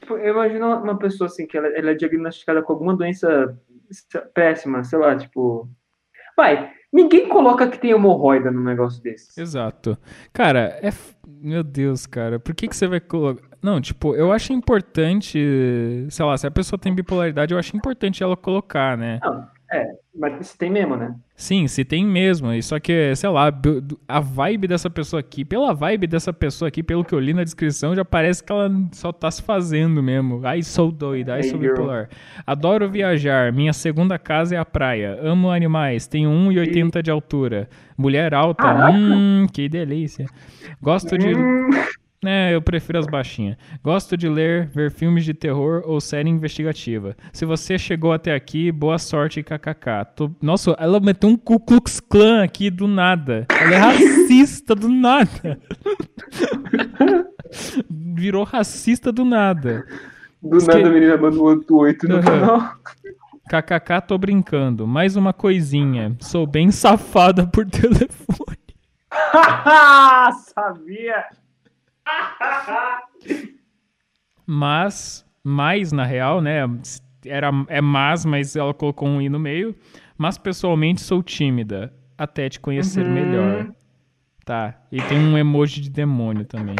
[0.00, 3.56] Tipo, Eu imagino uma pessoa assim, que ela, ela é diagnosticada com alguma doença
[4.34, 5.68] péssima, sei lá, tipo.
[6.36, 9.40] Vai, ninguém coloca que tem hemorroida num negócio desse.
[9.40, 9.96] Exato.
[10.32, 10.88] Cara, é.
[10.88, 13.42] f- Meu Deus, cara, por que, que você vai colocar.
[13.62, 15.38] Não, tipo, eu acho importante.
[16.10, 19.20] Sei lá, se a pessoa tem bipolaridade, eu acho importante ela colocar, né?
[19.22, 21.14] Não, é, mas isso tem mesmo, né?
[21.36, 22.52] Sim, se tem mesmo.
[22.52, 23.52] E Só que, sei lá,
[24.08, 27.44] a vibe dessa pessoa aqui, pela vibe dessa pessoa aqui, pelo que eu li na
[27.44, 30.40] descrição, já parece que ela só tá se fazendo mesmo.
[30.44, 32.08] Ai, sou doida, ai, sou bipolar.
[32.44, 35.16] Adoro viajar, minha segunda casa é a praia.
[35.22, 37.68] Amo animais, tenho 1,80 de altura.
[37.96, 38.92] Mulher alta, Caraca.
[38.92, 40.26] hum, que delícia.
[40.82, 41.32] Gosto de.
[42.24, 43.56] É, eu prefiro as baixinhas.
[43.82, 47.16] Gosto de ler, ver filmes de terror ou série investigativa.
[47.32, 50.04] Se você chegou até aqui, boa sorte, kkk.
[50.14, 50.30] Tô...
[50.42, 53.46] Nossa, ela meteu um Ku Klux Klan aqui do nada.
[53.48, 55.58] Ela é racista do nada.
[57.90, 59.86] Virou racista do nada.
[60.42, 62.22] Do nada a menina manda um 88 no Uhum.
[62.22, 62.74] canal.
[63.48, 64.86] KKK, tô brincando.
[64.86, 66.14] Mais uma coisinha.
[66.20, 68.58] Sou bem safada por telefone.
[70.54, 71.24] Sabia!
[74.46, 76.60] Mas, mais na real, né?
[77.24, 79.74] Era, é mas, mas ela colocou um i no meio.
[80.16, 81.92] Mas pessoalmente sou tímida.
[82.16, 83.12] Até te conhecer Uhum.
[83.14, 83.70] melhor.
[84.44, 84.80] Tá.
[84.90, 86.76] E tem um emoji de demônio também.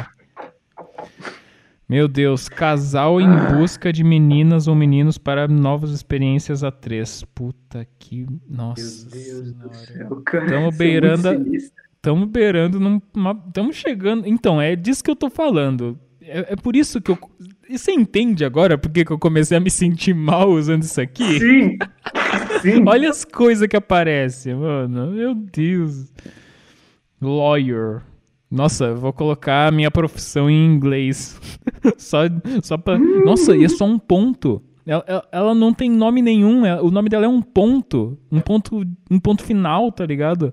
[1.89, 7.25] Meu Deus, casal em busca de meninas ou meninos para novas experiências a três.
[7.35, 8.27] Puta que.
[8.49, 9.09] Nossa.
[9.11, 10.09] Meu Deus do Senhora.
[10.09, 10.47] céu, cara.
[10.47, 13.03] Tamo isso é Estamos beirando.
[13.49, 14.27] Estamos chegando.
[14.27, 15.99] Então, é disso que eu tô falando.
[16.23, 17.19] É, é por isso que eu.
[17.69, 21.39] E você entende agora por que eu comecei a me sentir mal usando isso aqui?
[21.39, 21.79] Sim!
[22.63, 22.85] Sim!
[22.89, 25.11] Olha as coisas que aparecem, mano.
[25.13, 26.11] Meu Deus.
[27.21, 28.01] Lawyer.
[28.51, 31.39] Nossa, eu vou colocar a minha profissão em inglês.
[31.99, 32.21] só,
[32.63, 32.99] só pra.
[32.99, 34.63] Nossa, e é só um ponto.
[34.87, 36.65] Ela, ela- ela não tem nome nenhum.
[36.65, 38.19] é- O nome dela é um ponto.
[38.33, 40.51] Um ponto, um ponto final, tá ligado?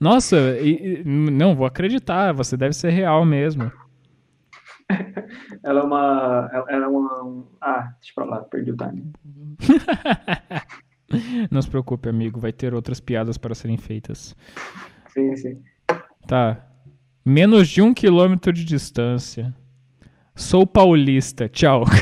[0.00, 2.32] Nossa, e- e- não, vou acreditar.
[2.32, 3.70] Você deve ser real mesmo.
[5.62, 6.50] Ela é uma.
[6.68, 7.22] Ela é uma.
[7.22, 9.12] um- Ah, deixa pra lá, perdi o time.
[11.50, 12.38] Não se preocupe, amigo.
[12.40, 14.34] Vai ter outras piadas para serem feitas.
[15.08, 15.62] Sim, sim.
[16.26, 16.64] Tá.
[17.24, 19.52] Menos de um quilômetro de distância.
[20.34, 21.48] Sou paulista.
[21.48, 21.84] Tchau.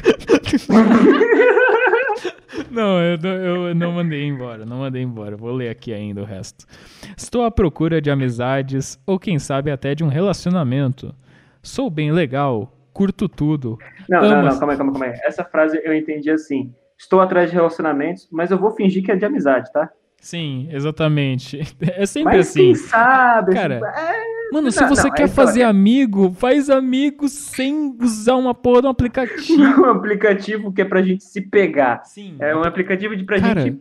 [2.71, 3.31] não, eu, não-
[3.69, 4.65] eu não mandei embora.
[4.67, 5.37] Não mandei embora.
[5.37, 6.67] Vou ler aqui ainda o resto.
[7.17, 11.15] Estou à procura de amizades ou quem sabe até de um relacionamento.
[11.63, 12.73] Sou bem legal.
[12.93, 13.79] Curto tudo.
[14.09, 15.21] Não, não, Ama- não, calma aí, calma calma aí.
[15.25, 16.73] Essa frase eu entendi assim.
[16.99, 19.89] Estou atrás de relacionamentos, mas eu vou fingir que é de amizade, tá?
[20.21, 21.61] Sim, exatamente.
[21.97, 22.61] É sempre Mas assim.
[22.61, 23.53] quem sabe?
[23.55, 28.35] Cara, É, Mano, se Não, você não, quer é fazer amigo, faz amigo sem usar
[28.37, 29.63] uma porra de um aplicativo.
[29.83, 32.05] um aplicativo que é pra gente se pegar.
[32.05, 32.37] Sim.
[32.41, 33.81] É um aplicativo de pra Cara, gente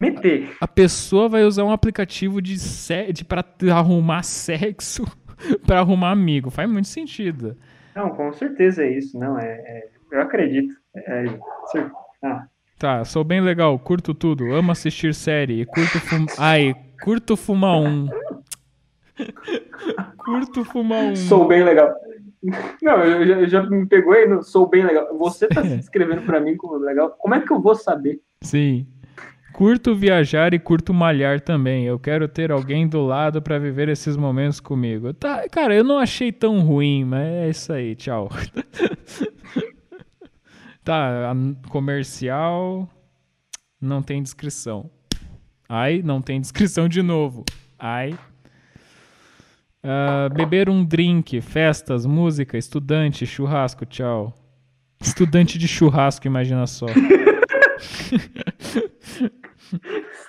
[0.00, 0.56] meter.
[0.60, 3.12] A pessoa vai usar um aplicativo de, se...
[3.12, 5.04] de para arrumar sexo
[5.66, 6.50] pra arrumar amigo.
[6.50, 7.56] Faz muito sentido.
[7.94, 9.18] Não, com certeza é isso.
[9.18, 9.44] Não, é.
[9.46, 10.74] é- eu acredito.
[10.96, 11.24] É,
[11.70, 11.90] cer-
[12.24, 12.44] ah,
[12.78, 16.26] Tá, sou bem legal, curto tudo, amo assistir série, e curto fum...
[16.36, 16.74] Ai,
[17.04, 18.08] curto fumar um.
[20.16, 21.16] Curto fumar um.
[21.16, 21.92] sou bem legal.
[22.82, 25.16] Não, eu já, eu já me pegou aí sou bem legal.
[25.16, 27.10] Você tá se descrevendo pra mim como legal.
[27.18, 28.20] Como é que eu vou saber?
[28.40, 28.86] Sim.
[29.52, 31.84] Curto viajar e curto malhar também.
[31.84, 35.12] Eu quero ter alguém do lado pra viver esses momentos comigo.
[35.12, 37.94] Tá, cara, eu não achei tão ruim, mas é isso aí.
[37.94, 38.30] Tchau.
[40.82, 41.34] tá,
[41.68, 42.88] comercial
[43.82, 44.88] não tem descrição.
[45.68, 47.44] Ai, não tem descrição de novo.
[47.78, 48.16] Ai.
[49.84, 54.32] Ah, beber um drink, festas, música, estudante, churrasco, tchau.
[55.00, 56.86] Estudante de churrasco, imagina só.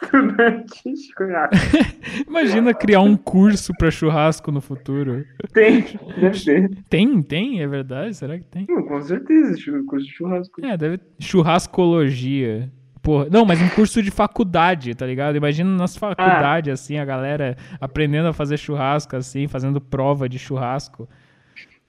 [0.01, 1.55] Estudante de churrasco.
[2.27, 5.23] Imagina criar um curso pra churrasco no futuro.
[5.53, 5.85] Tem,
[6.19, 6.69] deve ter.
[6.89, 8.15] Tem, tem, é verdade?
[8.15, 8.65] Será que tem?
[8.69, 9.55] Hum, Com certeza,
[9.87, 10.65] curso de churrasco.
[10.65, 12.71] É, deve churrascologia.
[13.03, 15.35] Porra, não, mas um curso de faculdade, tá ligado?
[15.35, 21.07] Imagina nas faculdades, assim, a galera aprendendo a fazer churrasco, assim, fazendo prova de churrasco.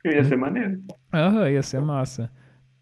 [0.05, 0.83] Ia ser maneiro.
[1.13, 2.31] Aham, ia ser massa.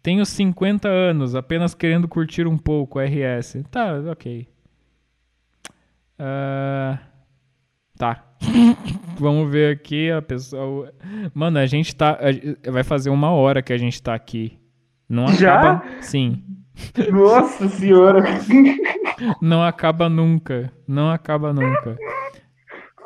[0.01, 3.63] Tenho 50 anos, apenas querendo curtir um pouco, RS.
[3.69, 4.47] Tá, ok.
[6.17, 6.99] Ah,
[7.97, 8.23] tá.
[9.19, 10.91] Vamos ver aqui a pessoa.
[11.33, 12.13] Mano, a gente tá.
[12.19, 14.57] a- Vai fazer uma hora que a gente tá aqui.
[15.07, 15.55] Não Já?
[15.59, 16.01] acaba.
[16.01, 16.43] Sim.
[17.11, 18.23] Nossa senhora.
[19.41, 20.71] Não acaba nunca.
[20.87, 21.97] Não acaba nunca.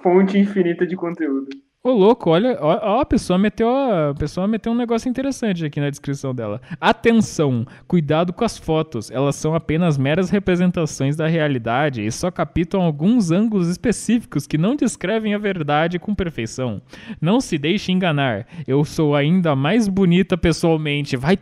[0.01, 1.47] Fonte infinita de conteúdo.
[1.87, 5.79] Ô, louco, olha, ó, ó, a pessoa meteu, a pessoa meteu um negócio interessante aqui
[5.79, 6.59] na descrição dela.
[6.81, 12.81] Atenção, cuidado com as fotos, elas são apenas meras representações da realidade e só captam
[12.81, 16.81] alguns ângulos específicos que não descrevem a verdade com perfeição.
[17.21, 21.15] Não se deixe enganar, eu sou ainda mais bonita pessoalmente.
[21.15, 21.39] Vai.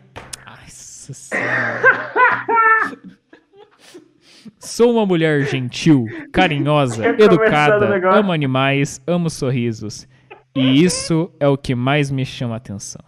[1.08, 1.82] Nossa senhora.
[4.60, 10.08] Sou uma mulher gentil, carinhosa, educada, amo animais, amo sorrisos.
[10.56, 13.03] E isso é o que mais me chama a atenção.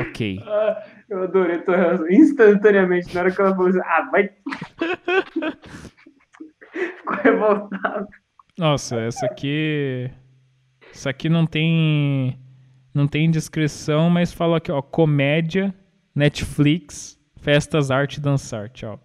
[0.00, 0.40] Ok.
[0.44, 1.62] Ah, eu adorei.
[2.10, 4.30] Instantaneamente, na hora que ela falou assim, ah, vai.
[6.72, 8.06] Ficou revoltado.
[8.58, 10.10] Nossa, essa aqui.
[10.92, 12.38] Essa aqui não tem.
[12.92, 15.74] Não tem descrição, mas fala aqui, ó, comédia,
[16.18, 18.68] Netflix, festas, arte, dançar.
[18.70, 19.00] Tchau.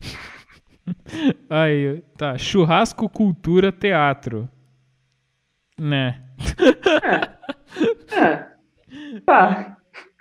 [1.48, 2.36] Aí, tá.
[2.36, 4.48] Churrasco, cultura, teatro.
[5.78, 6.20] Né?
[8.10, 8.46] É.
[9.24, 9.76] Tá.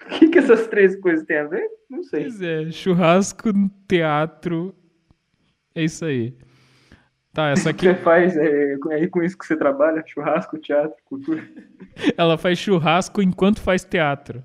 [0.06, 1.68] O que, que essas três coisas têm a ver?
[1.90, 2.22] Não sei.
[2.22, 3.50] Pois é, churrasco,
[3.88, 4.76] teatro.
[5.74, 6.38] É isso aí.
[7.34, 7.88] Tá, essa aqui.
[7.88, 10.04] Você faz, é, é com isso que você trabalha?
[10.06, 11.44] Churrasco, teatro, cultura?
[12.16, 14.44] Ela faz churrasco enquanto faz teatro.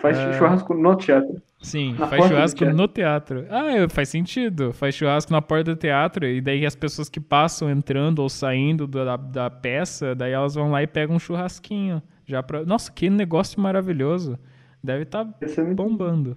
[0.00, 0.32] Faz Ah.
[0.32, 1.40] churrasco no teatro.
[1.62, 2.76] Sim, Na faz churrasco teatro.
[2.76, 3.46] no teatro.
[3.50, 4.72] Ah, é, faz sentido.
[4.72, 8.86] Faz churrasco na porta do teatro e daí as pessoas que passam entrando ou saindo
[8.86, 12.02] da, da peça, daí elas vão lá e pegam um churrasquinho.
[12.26, 12.64] Já pra...
[12.64, 14.38] Nossa, que negócio maravilhoso.
[14.82, 16.36] Deve estar é muito bombando.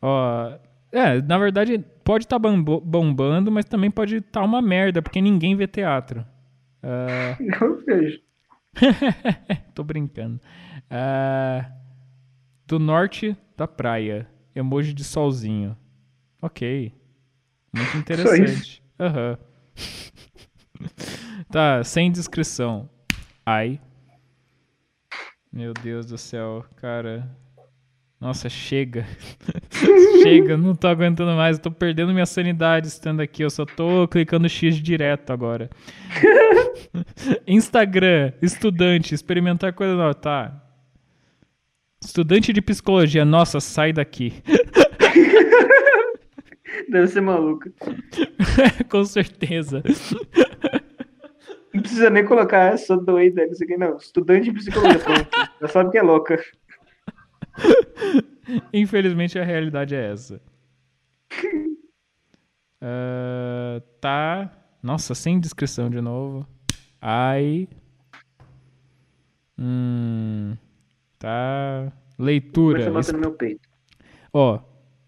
[0.00, 0.52] Ó,
[0.92, 5.66] é, na verdade, pode estar bombando, mas também pode estar uma merda, porque ninguém vê
[5.66, 6.24] teatro.
[6.82, 8.20] Ah, Eu vejo.
[9.74, 10.40] Tô brincando.
[10.90, 11.64] Ah,
[12.66, 14.28] do norte da praia.
[14.54, 15.76] Emoji de solzinho.
[16.40, 16.92] Ok.
[17.72, 18.82] Muito interessante.
[18.98, 19.38] Aham.
[21.50, 22.88] tá, sem descrição.
[23.44, 23.80] Ai.
[25.52, 27.28] Meu Deus do céu, cara.
[28.20, 29.06] Nossa, chega.
[30.22, 31.58] chega, não tô aguentando mais.
[31.58, 33.42] Eu tô perdendo minha sanidade estando aqui.
[33.42, 35.68] Eu só tô clicando X direto agora.
[37.46, 40.14] Instagram, estudante, experimentar coisa nova.
[40.14, 40.63] Tá.
[42.04, 44.32] Estudante de psicologia, nossa, sai daqui.
[46.88, 47.72] Deve ser maluca.
[48.90, 49.82] Com certeza.
[51.72, 53.96] Não precisa nem colocar, "Ah, sou doida, não sei o que, não.
[53.96, 55.28] Estudante de psicologia, pronto.
[55.60, 56.42] Já sabe que é louca.
[58.72, 60.40] Infelizmente a realidade é essa.
[62.86, 64.52] Ah, tá.
[64.82, 66.46] Nossa, sem descrição de novo.
[67.00, 67.66] Ai.
[69.58, 70.54] Hum.
[71.24, 71.92] Tá.
[72.18, 72.90] Leitura.
[72.90, 73.68] batendo no meu peito.
[74.32, 74.60] Ó,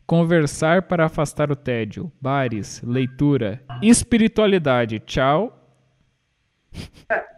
[0.06, 2.10] conversar para afastar o tédio.
[2.20, 4.98] Bares, leitura, espiritualidade.
[5.00, 5.52] Tchau.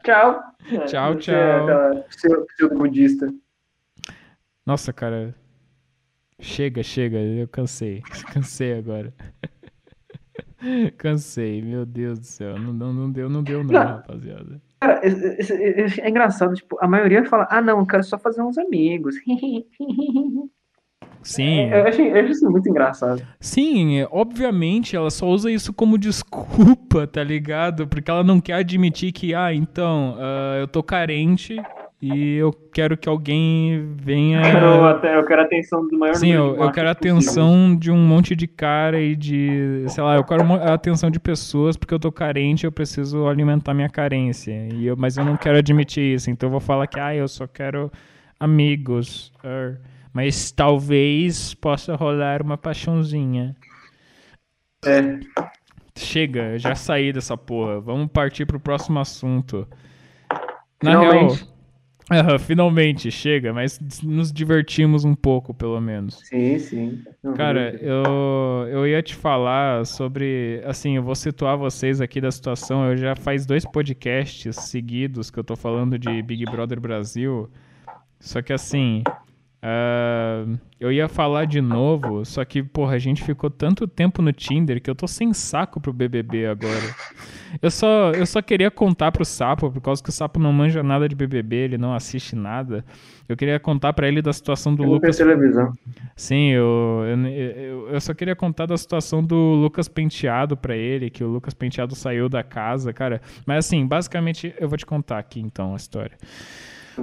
[0.04, 0.42] Tchau.
[0.86, 1.34] Tchau, tchau.
[1.34, 3.32] É aquela pseu- pseudo-budista.
[4.66, 5.34] Nossa, cara.
[6.40, 8.00] Chega, chega, eu cansei.
[8.32, 9.12] Cansei agora.
[10.96, 12.58] Cansei, meu Deus do céu.
[12.58, 13.80] Não, não, não deu, não deu não, Não.
[13.96, 14.60] rapaziada.
[14.80, 18.56] Cara, esse- é engraçado, tipo, a maioria fala, ah, não, eu quero só fazer uns
[18.58, 19.16] amigos.
[21.22, 23.22] Sim, Eu achei, eu achei isso muito engraçado.
[23.40, 27.86] sim, é, obviamente ela só usa isso como desculpa, tá ligado?
[27.88, 31.56] Porque ela não quer admitir que, ah, então, ah, eu tô carente
[32.00, 34.38] e eu quero que alguém venha.
[34.38, 36.92] Eu quero, até, eu quero a atenção do maior Sim, número eu, eu quero a
[36.92, 39.84] atenção de um monte de cara e de.
[39.88, 43.74] Sei lá, eu quero a atenção de pessoas porque eu tô carente, eu preciso alimentar
[43.74, 44.52] minha carência.
[44.72, 47.26] E eu, mas eu não quero admitir isso, então eu vou falar que, ah, eu
[47.26, 47.90] só quero
[48.38, 49.32] amigos.
[49.42, 49.80] er,
[50.12, 53.56] mas talvez possa rolar uma paixãozinha.
[54.84, 55.18] É,
[55.98, 57.80] Chega, eu já saí dessa porra.
[57.80, 59.66] Vamos partir pro próximo assunto.
[60.80, 61.34] Na Finalmente.
[61.34, 61.57] real.
[62.10, 66.24] Aham, finalmente, chega, mas nos divertimos um pouco, pelo menos.
[66.24, 67.04] sim, sim.
[67.22, 70.62] Não, Cara, eu, eu ia te falar sobre.
[70.64, 72.86] Assim, eu vou situar vocês aqui da situação.
[72.86, 77.50] Eu já faz dois podcasts seguidos que eu tô falando de Big Brother Brasil.
[78.20, 79.02] Só que assim.
[79.60, 80.46] Ah,
[80.78, 84.80] eu ia falar de novo, só que, porra, a gente ficou tanto tempo no Tinder
[84.80, 86.94] que eu tô sem saco pro BBB agora.
[87.60, 90.82] Eu só, eu só queria contar pro Sapo, por causa que o Sapo não manja
[90.82, 92.84] nada de BBB, ele não assiste nada.
[93.28, 95.72] Eu queria contar pra ele da situação do eu Lucas televisão.
[96.14, 101.10] Sim, eu, eu, eu, eu só queria contar da situação do Lucas Penteado pra ele,
[101.10, 103.20] que o Lucas Penteado saiu da casa, cara.
[103.46, 106.16] Mas assim, basicamente, eu vou te contar aqui então a história.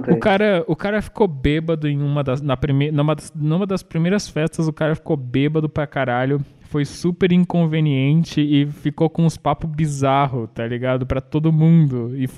[0.08, 3.82] O cara, o cara ficou bêbado em uma das, na prime, numa, das, numa das
[3.82, 6.40] primeiras festas, o cara ficou bêbado pra caralho.
[6.62, 11.06] Foi super inconveniente e ficou com uns papos bizarros, tá ligado?
[11.06, 12.10] Pra todo mundo.
[12.16, 12.28] E,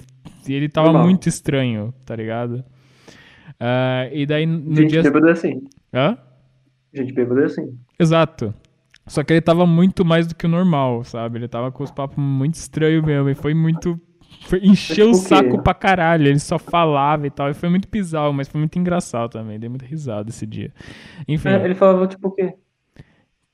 [0.47, 1.07] e ele tava Normal.
[1.07, 2.63] muito estranho, tá ligado?
[3.59, 5.03] Ah, e daí no Gente dia.
[5.03, 5.63] bêbada é assim.
[5.93, 6.19] Hã?
[6.93, 7.77] Gente bêbada é assim.
[7.99, 8.55] Exato.
[9.07, 11.39] Só que ele tava muito mais do que o normal, sabe?
[11.39, 13.31] Ele tava com os papos muito estranhos mesmo.
[13.31, 13.99] E foi muito.
[14.47, 15.19] Foi, encheu o quê?
[15.19, 16.27] saco pra caralho.
[16.29, 17.51] Ele só falava e tal.
[17.51, 19.59] E foi muito bizarro, mas foi muito engraçado também.
[19.59, 20.73] Dei muita risada esse dia.
[21.27, 21.49] Enfim.
[21.49, 22.55] É, ele falava, tipo, o quê?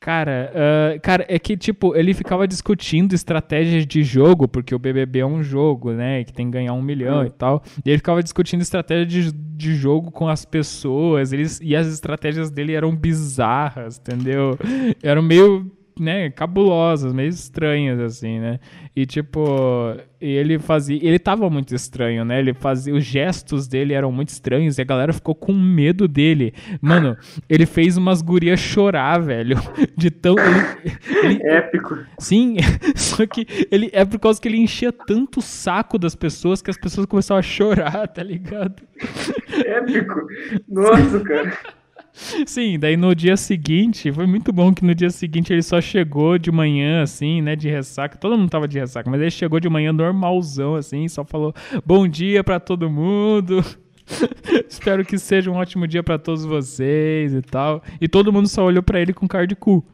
[0.01, 5.21] Cara, ah, cara, é que, tipo, ele ficava discutindo estratégias de jogo, porque o BBB
[5.21, 6.23] é um jogo, né?
[6.25, 7.25] Que tem que ganhar um milhão Hum.
[7.25, 7.63] e tal.
[7.83, 11.33] E ele ficava discutindo estratégia de, de jogo com as pessoas.
[11.33, 14.59] Eles, e as estratégias dele eram bizarras, entendeu?
[15.03, 18.59] Eram meio né, cabulosas, meio estranhas, assim, né?
[18.97, 20.99] E, tipo, ele fazia.
[21.03, 22.39] Ele tava muito estranho, né?
[22.39, 22.95] Ele fazia.
[22.95, 26.55] Os gestos dele eram muito estranhos e a galera ficou com medo dele.
[26.81, 27.17] Mano,
[27.49, 29.57] ele fez umas gurias chorar, velho.
[29.97, 30.37] De tão.
[30.39, 31.99] Ele, ele, Épico.
[32.19, 32.57] Sim,
[32.95, 36.71] só que ele é por causa que ele enchia tanto o saco das pessoas que
[36.71, 38.83] as pessoas começavam a chorar, tá ligado?
[39.67, 40.27] Épico.
[40.69, 41.59] Nossa, cara.
[42.47, 46.39] Sim, daí no dia seguinte, foi muito bom que no dia seguinte ele só chegou
[46.39, 48.17] de manhã, assim, né, de ressaca.
[48.17, 51.53] Todo mundo tava de ressaca, mas ele chegou de manhã normalzão, assim, só falou
[51.85, 53.65] bom dia para todo mundo.
[54.69, 57.83] Espero que seja um ótimo dia para todos vocês e tal.
[58.01, 59.85] E todo mundo só olhou para ele com cara de cu.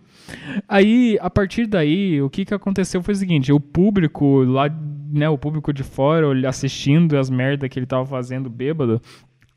[0.69, 4.69] Aí, a partir daí, o que que aconteceu foi o seguinte, o público lá,
[5.11, 9.01] né, o público de fora assistindo as merdas que ele tava fazendo bêbado,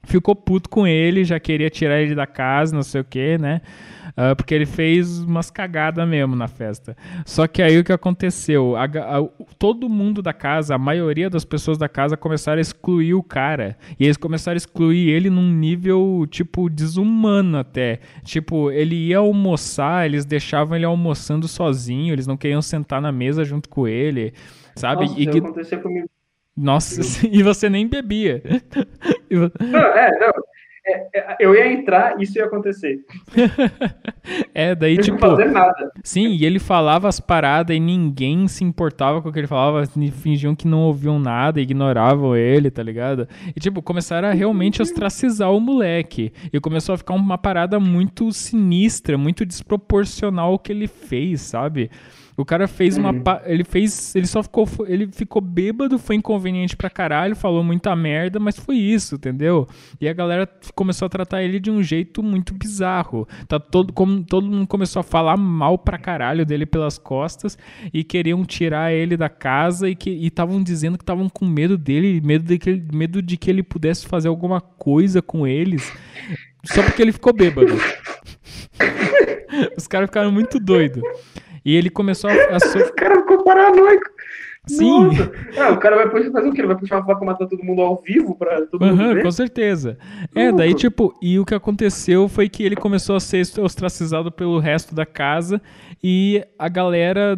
[0.03, 3.61] ficou puto com ele, já queria tirar ele da casa, não sei o que, né?
[4.09, 6.95] Uh, porque ele fez umas cagadas mesmo na festa.
[7.25, 8.75] Só que aí o que aconteceu?
[8.75, 9.27] A, a,
[9.57, 13.75] todo mundo da casa, a maioria das pessoas da casa começaram a excluir o cara.
[13.99, 18.01] E eles começaram a excluir ele num nível, tipo, desumano até.
[18.23, 23.43] Tipo, ele ia almoçar, eles deixavam ele almoçando sozinho, eles não queriam sentar na mesa
[23.43, 24.33] junto com ele,
[24.75, 25.05] sabe?
[25.05, 25.37] Nossa, e que...
[25.39, 26.07] aconteceu comigo.
[26.55, 28.41] Nossa, e você nem bebia.
[29.29, 30.31] Não, é, não.
[30.85, 32.99] É, é, eu ia entrar, isso ia acontecer.
[34.53, 35.25] é, daí não tipo.
[35.25, 35.91] Não fazer nada.
[36.03, 39.87] Sim, e ele falava as paradas e ninguém se importava com o que ele falava,
[40.11, 43.27] fingiam que não ouviam nada, ignoravam ele, tá ligado?
[43.55, 46.33] E tipo, começaram a realmente ostracizar o moleque.
[46.51, 51.89] E começou a ficar uma parada muito sinistra, muito desproporcional ao que ele fez, sabe?
[52.35, 53.11] O cara fez uma.
[53.11, 53.23] Uhum.
[53.45, 54.15] Ele fez.
[54.15, 54.67] Ele só ficou.
[54.87, 59.67] Ele ficou bêbado, foi inconveniente pra caralho, falou muita merda, mas foi isso, entendeu?
[60.01, 63.27] E a galera começou a tratar ele de um jeito muito bizarro.
[63.47, 67.57] Tá todo, como, todo mundo começou a falar mal pra caralho dele pelas costas
[67.93, 72.45] e queriam tirar ele da casa e estavam dizendo que estavam com medo dele, medo
[72.45, 75.91] de, que, medo de que ele pudesse fazer alguma coisa com eles.
[76.63, 77.73] Só porque ele ficou bêbado.
[79.77, 81.03] Os caras ficaram muito doidos.
[81.65, 82.33] E ele começou a.
[82.33, 82.77] a so...
[82.79, 84.13] Esse cara ficou paranoico.
[84.65, 85.09] Sim.
[85.57, 86.61] Ah, o cara vai fazer o quê?
[86.61, 89.23] Ele vai puxar uma faca matar todo mundo ao vivo pra todo uhum, mundo ver?
[89.23, 89.97] Com certeza.
[90.33, 94.59] É, daí, tipo, e o que aconteceu foi que ele começou a ser ostracizado pelo
[94.59, 95.61] resto da casa
[96.01, 97.35] e a galera,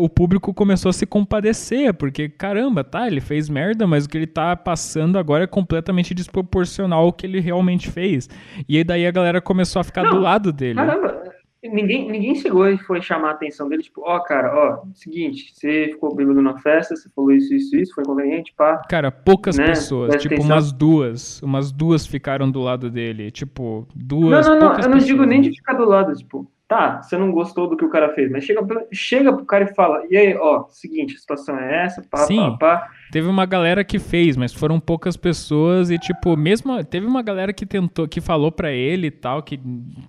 [0.00, 4.18] o público começou a se compadecer, porque, caramba, tá, ele fez merda, mas o que
[4.18, 8.28] ele tá passando agora é completamente desproporcional ao que ele realmente fez.
[8.68, 10.74] E aí daí a galera começou a ficar Não, do lado dele.
[10.74, 11.25] Caramba,
[11.68, 15.52] ninguém, ninguém chegou e foi chamar a atenção dele, tipo, ó, oh, cara, ó, seguinte,
[15.54, 18.82] você ficou bêbado na festa, você falou isso, isso, isso, foi inconveniente, pá.
[18.88, 19.66] Cara, poucas né?
[19.66, 20.56] pessoas, Presta tipo, atenção.
[20.56, 24.80] umas duas, umas duas ficaram do lado dele, tipo, duas, Não, não, não, eu não
[24.82, 25.06] pessoas.
[25.06, 28.12] digo nem de ficar do lado, tipo, tá, você não gostou do que o cara
[28.14, 28.60] fez, mas chega,
[28.92, 32.56] chega pro cara e fala, e aí, ó, seguinte, a situação é essa, pá, Sim,
[32.58, 32.90] pá, pá.
[33.10, 37.52] Teve uma galera que fez, mas foram poucas pessoas e, tipo, mesmo, teve uma galera
[37.52, 39.60] que tentou, que falou pra ele e tal, que,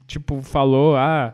[0.07, 1.33] tipo, falou, ah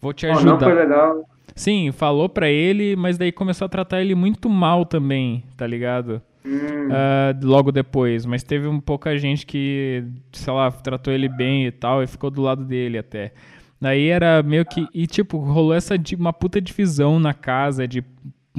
[0.00, 0.42] Vou te ajudar.
[0.42, 1.28] Oh, não foi legal.
[1.54, 6.22] Sim, falou pra ele, mas daí começou a tratar ele muito mal também, tá ligado?
[6.44, 6.88] Hum.
[6.88, 8.24] Uh, logo depois.
[8.24, 12.30] Mas teve um pouca gente que, sei lá, tratou ele bem e tal, e ficou
[12.30, 13.32] do lado dele até.
[13.80, 14.86] Daí era meio que.
[14.94, 18.04] E tipo, rolou essa uma puta divisão na casa de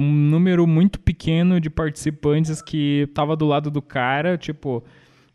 [0.00, 4.82] um número muito pequeno de participantes que tava do lado do cara, tipo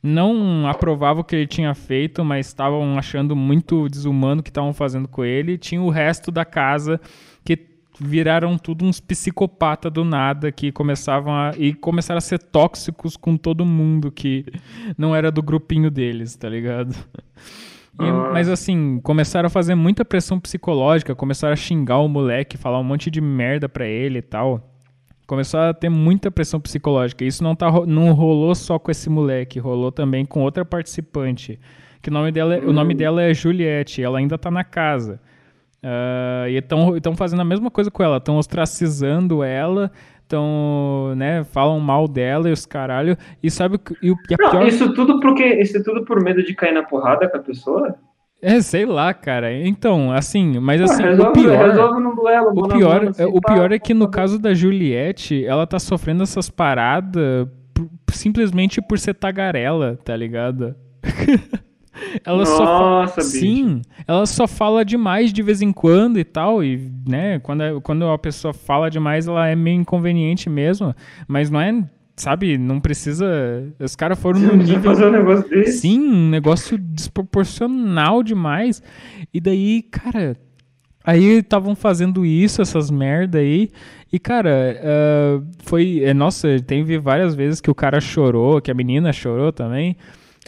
[0.05, 4.71] não aprovava o que ele tinha feito, mas estavam achando muito desumano o que estavam
[4.71, 5.57] fazendo com ele.
[5.57, 7.01] Tinha o resto da casa
[7.43, 7.57] que
[7.99, 13.35] viraram tudo uns psicopata do nada que começavam a e começaram a ser tóxicos com
[13.35, 14.45] todo mundo que
[14.95, 16.95] não era do grupinho deles, tá ligado?
[17.99, 18.29] E, ah.
[18.33, 22.83] Mas assim, começaram a fazer muita pressão psicológica, começaram a xingar o moleque, falar um
[22.83, 24.71] monte de merda pra ele e tal
[25.25, 27.25] começou a ter muita pressão psicológica.
[27.25, 31.59] Isso não, tá, não rolou só com esse moleque, rolou também com outra participante.
[32.01, 32.97] Que o nome dela, o nome hum.
[32.97, 35.19] dela é Juliette, ela ainda tá na casa.
[35.83, 39.91] Uh, e estão fazendo a mesma coisa com ela, estão ostracizando ela,
[40.25, 43.17] estão, né, falam mal dela e os caralho.
[43.41, 44.67] E sabe e o e não, pior...
[44.67, 47.95] isso tudo porque isso tudo por medo de cair na porrada com a pessoa?
[48.41, 49.53] É, sei lá, cara.
[49.53, 53.93] Então, assim, mas assim, resolve, o pior, duelo, o pior, assim, o pior é que
[53.93, 57.47] no caso da Juliette, ela tá sofrendo essas paradas
[58.11, 60.75] simplesmente por ser tagarela, tá ligado?
[62.23, 66.63] ela Nossa, só fala, sim, ela só fala demais de vez em quando e tal,
[66.63, 70.95] e né, quando, é, quando a pessoa fala demais, ela é meio inconveniente mesmo,
[71.27, 71.83] mas não é
[72.15, 73.27] sabe, não precisa.
[73.77, 74.81] Os caras foram no nível.
[74.81, 75.79] Fazer um negócio desse.
[75.79, 78.81] Sim, um negócio desproporcional demais.
[79.33, 80.37] E daí, cara,
[81.05, 83.69] Aí estavam fazendo isso, essas merda aí.
[84.11, 86.01] E, cara, uh, foi.
[86.03, 89.95] É, nossa, teve várias vezes que o cara chorou, que a menina chorou também.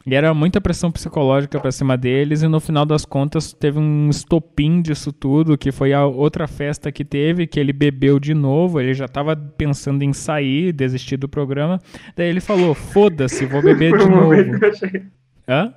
[0.07, 2.41] E era muita pressão psicológica pra cima deles.
[2.41, 6.89] E no final das contas teve um estopim disso tudo, que foi a outra festa
[6.93, 8.79] que teve, que ele bebeu de novo.
[8.79, 11.77] Ele já tava pensando em sair, desistir do programa.
[12.15, 14.33] Daí ele falou: foda-se, vou beber de novo.
[15.45, 15.73] Hã?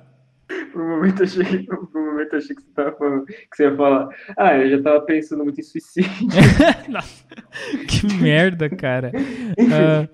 [0.71, 3.75] Por um momento achei, por um momento achei que você tava falando que você ia
[3.75, 4.09] falar.
[4.37, 6.09] Ah, eu já tava pensando muito em suicídio.
[7.87, 9.11] que merda, cara.
[9.61, 10.07] Uh,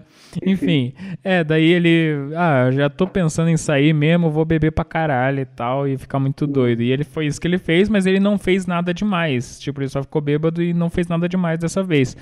[0.45, 2.33] enfim, é, daí ele.
[2.35, 6.19] Ah, já tô pensando em sair mesmo, vou beber pra caralho e tal, e ficar
[6.19, 6.81] muito doido.
[6.81, 9.59] E ele foi isso que ele fez, mas ele não fez nada demais.
[9.59, 12.15] Tipo, ele só ficou bêbado e não fez nada demais dessa vez.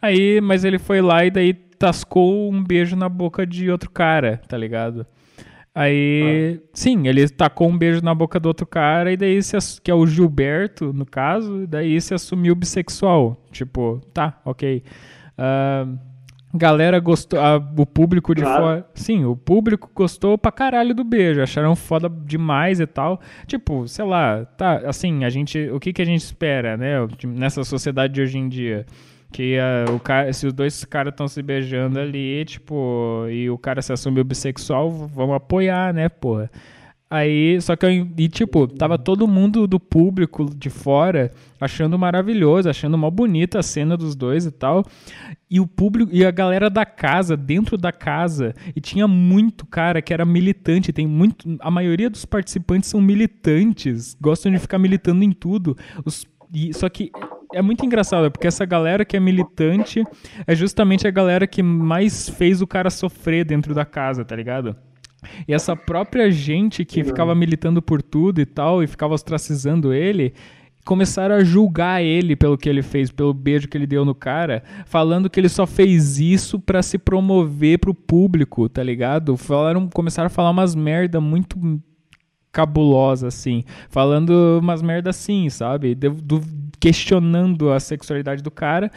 [0.00, 4.40] Aí, mas ele foi lá e daí tascou um beijo na boca de outro cara,
[4.48, 5.06] tá ligado?
[5.74, 6.68] Aí, ah.
[6.74, 9.94] sim, ele tacou um beijo na boca do outro cara e daí se, que é
[9.94, 13.42] o Gilberto, no caso, daí se assumiu bissexual.
[13.50, 14.82] Tipo, tá, ok.
[15.38, 15.98] Uh,
[16.54, 18.62] galera gostou, uh, o público de claro.
[18.62, 23.20] fora, sim, o público gostou pra caralho do beijo, acharam foda demais e tal.
[23.46, 26.96] Tipo, sei lá, tá, assim, a gente, o que que a gente espera, né,
[27.26, 28.86] nessa sociedade de hoje em dia?
[29.32, 33.56] Que uh, o cara, se os dois caras estão se beijando ali, tipo, e o
[33.56, 36.50] cara se assumiu bissexual, vamos apoiar, né, porra?
[37.14, 42.70] Aí, só que eu, e tipo, tava todo mundo do público de fora achando maravilhoso,
[42.70, 44.82] achando mal bonita a cena dos dois e tal.
[45.50, 50.00] E o público, e a galera da casa, dentro da casa, e tinha muito cara
[50.00, 55.22] que era militante, tem muito, a maioria dos participantes são militantes, gostam de ficar militando
[55.22, 55.76] em tudo.
[56.06, 57.10] Os e, só que
[57.52, 60.02] é muito engraçado, porque essa galera que é militante
[60.46, 64.74] é justamente a galera que mais fez o cara sofrer dentro da casa, tá ligado?
[65.46, 70.32] E essa própria gente que ficava militando por tudo e tal, e ficava ostracizando ele,
[70.84, 74.62] começaram a julgar ele pelo que ele fez, pelo beijo que ele deu no cara,
[74.86, 79.36] falando que ele só fez isso para se promover pro público, tá ligado?
[79.36, 81.80] Falaram, começaram a falar umas merda muito
[82.50, 83.64] cabulosa, assim.
[83.88, 85.94] Falando umas merda assim, sabe?
[85.94, 86.42] Do, do,
[86.78, 88.90] questionando a sexualidade do cara.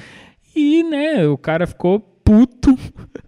[0.55, 2.77] E, né, o cara ficou puto.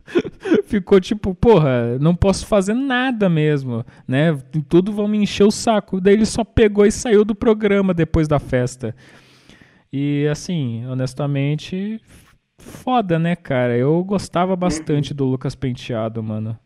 [0.67, 4.37] ficou tipo, porra, não posso fazer nada mesmo, né?
[4.67, 6.01] Tudo vão me encher o saco.
[6.01, 8.93] Daí ele só pegou e saiu do programa depois da festa.
[9.93, 12.01] E assim, honestamente,
[12.57, 13.77] foda, né, cara?
[13.77, 16.59] Eu gostava bastante do Lucas Penteado, mano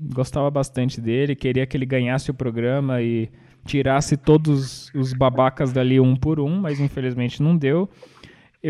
[0.00, 3.28] gostava bastante dele, queria que ele ganhasse o programa e
[3.64, 7.88] tirasse todos os babacas dali um por um, mas infelizmente não deu.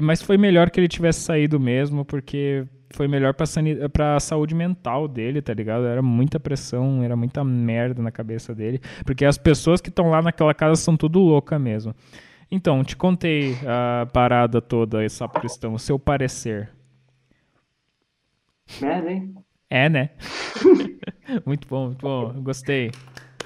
[0.03, 3.47] Mas foi melhor que ele tivesse saído mesmo, porque foi melhor pra,
[3.93, 5.87] pra saúde mental dele, tá ligado?
[5.87, 8.81] Era muita pressão, era muita merda na cabeça dele.
[9.05, 11.95] Porque as pessoas que estão lá naquela casa são tudo louca mesmo.
[12.51, 16.71] Então, te contei a parada toda, essa questão, o seu parecer.
[18.81, 19.35] Merda, hein?
[19.69, 20.11] É, né?
[21.45, 22.33] muito bom, muito bom.
[22.43, 22.91] Gostei.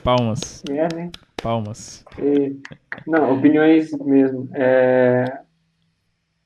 [0.04, 0.62] Palmas.
[0.70, 1.10] É, né?
[1.42, 2.04] Palmas.
[2.18, 2.56] E,
[3.06, 4.48] não, opiniões mesmo.
[4.54, 5.24] É...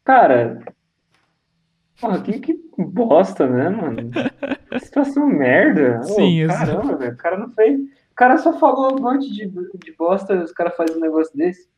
[0.03, 0.63] Cara,
[2.01, 4.11] porra, que, que bosta, né, mano?
[4.71, 6.03] Que situação merda.
[6.03, 7.13] Sim, oh, Caramba, velho.
[7.13, 7.81] O cara não fez.
[7.81, 11.69] O cara só falou um monte de, de bosta, os caras fazem um negócio desse.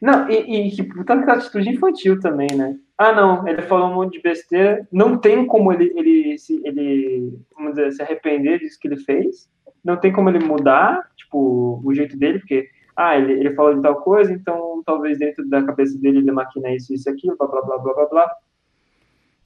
[0.00, 2.76] Não, e, e que puta atitude infantil também, né?
[2.96, 4.86] Ah, não, ele falou um monte de besteira.
[4.92, 9.48] Não tem como ele, ele, se, ele vamos dizer, se arrepender disso que ele fez.
[9.84, 13.82] Não tem como ele mudar, tipo, o jeito dele, porque, ah, ele, ele falou de
[13.82, 17.62] tal coisa, então talvez dentro da cabeça dele ele maquina isso, isso, aquilo, blá, blá,
[17.62, 18.36] blá, blá, blá, blá.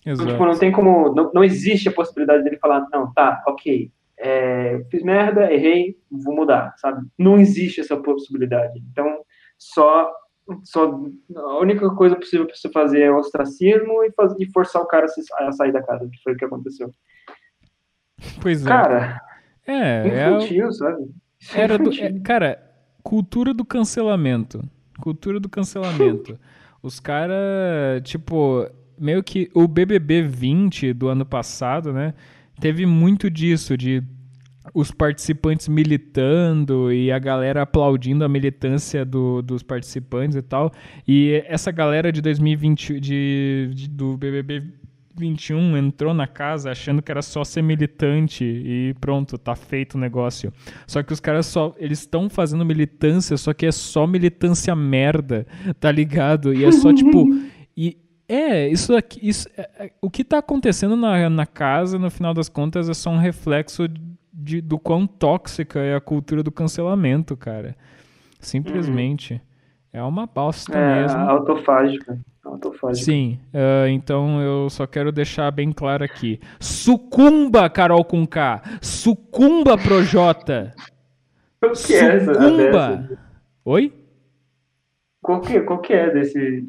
[0.04, 3.90] Então, tipo, não tem como, não, não existe a possibilidade dele falar, não, tá, ok,
[4.18, 7.06] é, fiz merda, errei, vou mudar, sabe?
[7.18, 8.82] Não existe essa possibilidade.
[8.90, 9.20] Então,
[9.58, 10.12] só
[10.64, 11.00] só
[11.36, 15.06] a única coisa possível para você fazer é ostracismo e, faz, e forçar o cara
[15.38, 16.90] a sair da casa, que foi o que aconteceu.
[18.40, 18.68] Pois é.
[18.68, 19.20] Cara,
[19.66, 21.10] é, infantil, é, sabe?
[21.40, 22.70] Isso é era do, é, cara,
[23.02, 24.62] cultura do cancelamento.
[25.00, 26.38] Cultura do cancelamento.
[26.82, 28.68] Os caras, tipo,
[29.02, 32.14] meio que o BBB 20 do ano passado, né?
[32.60, 34.02] Teve muito disso, de
[34.72, 40.72] os participantes militando e a galera aplaudindo a militância do, dos participantes e tal.
[41.06, 44.62] E essa galera de 2020 de, de, do BBB
[45.16, 49.98] 21 entrou na casa achando que era só ser militante e pronto, tá feito o
[49.98, 50.52] negócio.
[50.86, 55.46] Só que os caras só eles estão fazendo militância, só que é só militância merda,
[55.80, 56.54] tá ligado?
[56.54, 57.26] E é só tipo
[57.76, 57.98] e
[58.34, 62.32] é, isso aqui, isso, é, é, o que tá acontecendo na, na casa, no final
[62.32, 63.86] das contas, é só um reflexo
[64.32, 67.76] de, do quão tóxica é a cultura do cancelamento, cara.
[68.40, 69.34] Simplesmente.
[69.34, 69.40] Uhum.
[69.94, 71.18] É uma bosta É, mesmo.
[71.20, 72.18] autofágica.
[72.42, 73.04] Autofágica.
[73.04, 76.40] Sim, ah, então eu só quero deixar bem claro aqui.
[76.58, 78.62] Sucumba, Carol com K.
[78.80, 80.74] Sucumba, Projota.
[81.60, 82.34] Qual que é essa?
[82.34, 83.18] Sucumba.
[83.64, 83.92] Oi?
[85.20, 86.66] Qual que, qual que é desse.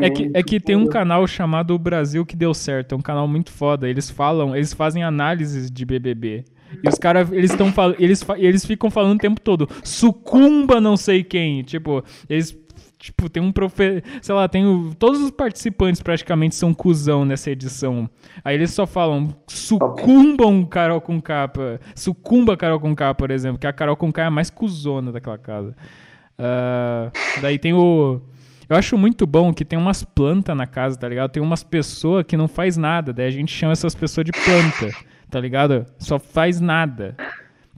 [0.00, 2.94] É que, é que tem um canal chamado O Brasil que deu certo.
[2.94, 3.88] É um canal muito foda.
[3.88, 6.44] Eles falam, eles fazem análises de BBB.
[6.82, 11.24] E os caras, eles estão eles, eles ficam falando o tempo todo, sucumba não sei
[11.24, 11.62] quem.
[11.62, 12.56] Tipo, eles.
[12.98, 14.02] Tipo, tem um profe...
[14.20, 14.92] Sei lá, tem o...
[14.98, 18.10] todos os participantes praticamente são cuzão nessa edição.
[18.44, 21.80] Aí eles só falam, sucumbam Carol com capa.
[21.94, 25.12] Sucumba Carol com K, por exemplo, que a Carol com K é a mais cuzona
[25.12, 25.76] daquela casa.
[26.36, 28.20] Ah, daí tem o.
[28.68, 31.30] Eu acho muito bom que tem umas plantas na casa, tá ligado?
[31.30, 34.94] Tem umas pessoas que não faz nada, daí a gente chama essas pessoas de planta,
[35.30, 35.86] tá ligado?
[35.98, 37.16] Só faz nada.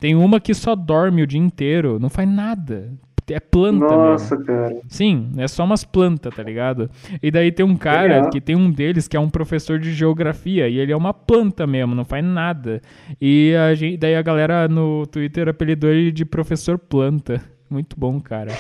[0.01, 2.91] Tem uma que só dorme o dia inteiro, não faz nada.
[3.29, 4.47] É planta Nossa, mesmo.
[4.47, 4.81] cara.
[4.89, 6.91] Sim, é só umas plantas, tá ligado?
[7.23, 8.31] E daí tem um cara Legal.
[8.31, 11.65] que tem um deles que é um professor de geografia e ele é uma planta
[11.65, 12.83] mesmo, não faz nada.
[13.21, 17.41] E a gente, daí a galera no Twitter apelidou ele de professor planta.
[17.71, 18.51] Muito bom, cara.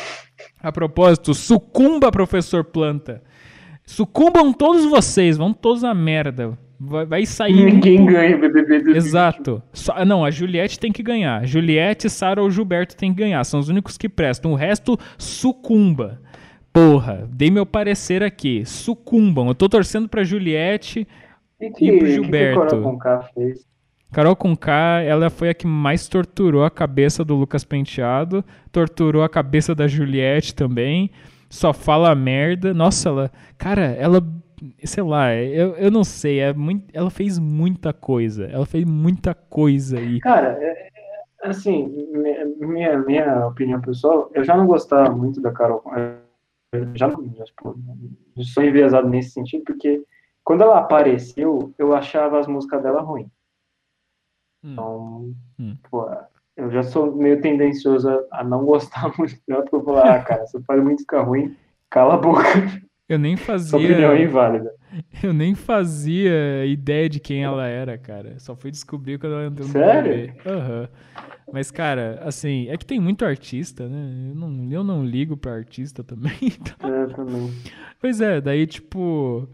[0.63, 3.23] A propósito, sucumba, professor planta.
[3.85, 6.57] Sucumbam todos vocês, vão todos a merda.
[6.79, 7.65] Vai, vai sair.
[7.67, 9.63] Ninguém ganha BBB do Exato.
[9.73, 11.45] Só- não, a Juliette tem que ganhar.
[11.47, 13.45] Juliette, Sara ou Gilberto tem que ganhar.
[13.45, 14.53] São os únicos que prestam.
[14.53, 16.21] O resto sucumba.
[16.73, 18.65] Porra, dei meu parecer aqui.
[18.65, 19.49] Sucumbam.
[19.49, 21.07] Eu tô torcendo pra Juliette.
[21.61, 22.77] E que, E pro que que Gilberto?
[22.77, 22.99] o
[23.35, 23.67] fez?
[24.13, 28.45] Carol Conká, ela foi a que mais torturou a cabeça do Lucas Penteado.
[28.73, 31.11] Torturou a cabeça da Juliette também.
[31.49, 32.75] Só fala merda.
[32.75, 33.31] Nossa, ela.
[33.57, 34.21] Cara, ela.
[34.85, 36.41] Sei lá, eu, eu não sei.
[36.41, 38.45] É muito, ela fez muita coisa.
[38.47, 40.19] Ela fez muita coisa aí.
[40.21, 45.51] Cara, é- é- assim, mi- minha, minha opinião pessoal, eu já não gostava muito da
[45.53, 46.19] Carol Conká.
[46.73, 47.75] Eu já não, já, tipo,
[48.43, 50.03] sou enviesado nesse sentido, porque
[50.45, 53.27] quando ela apareceu, eu achava as músicas dela ruins.
[54.63, 54.73] Hum.
[54.73, 55.77] Então, Hum.
[55.91, 56.09] pô,
[56.57, 60.17] eu já sou meio tendencioso a, a não gostar muito dela, porque eu vou falar,
[60.17, 61.57] ah, cara, você faz muito ficar ruim,
[61.89, 62.43] cala a boca,
[63.09, 64.25] Eu nem sua opinião é fazia.
[64.25, 64.73] inválida.
[65.23, 68.39] Eu nem fazia ideia de quem ela era, cara.
[68.41, 70.35] Só fui descobrir quando ela entrou no Sério?
[70.45, 70.89] Aham.
[71.53, 74.31] Mas, cara, assim, é que tem muito artista, né?
[74.31, 76.33] Eu não, eu não ligo pra artista também.
[76.43, 77.51] então- É, também.
[78.01, 79.49] Pois é, daí, tipo.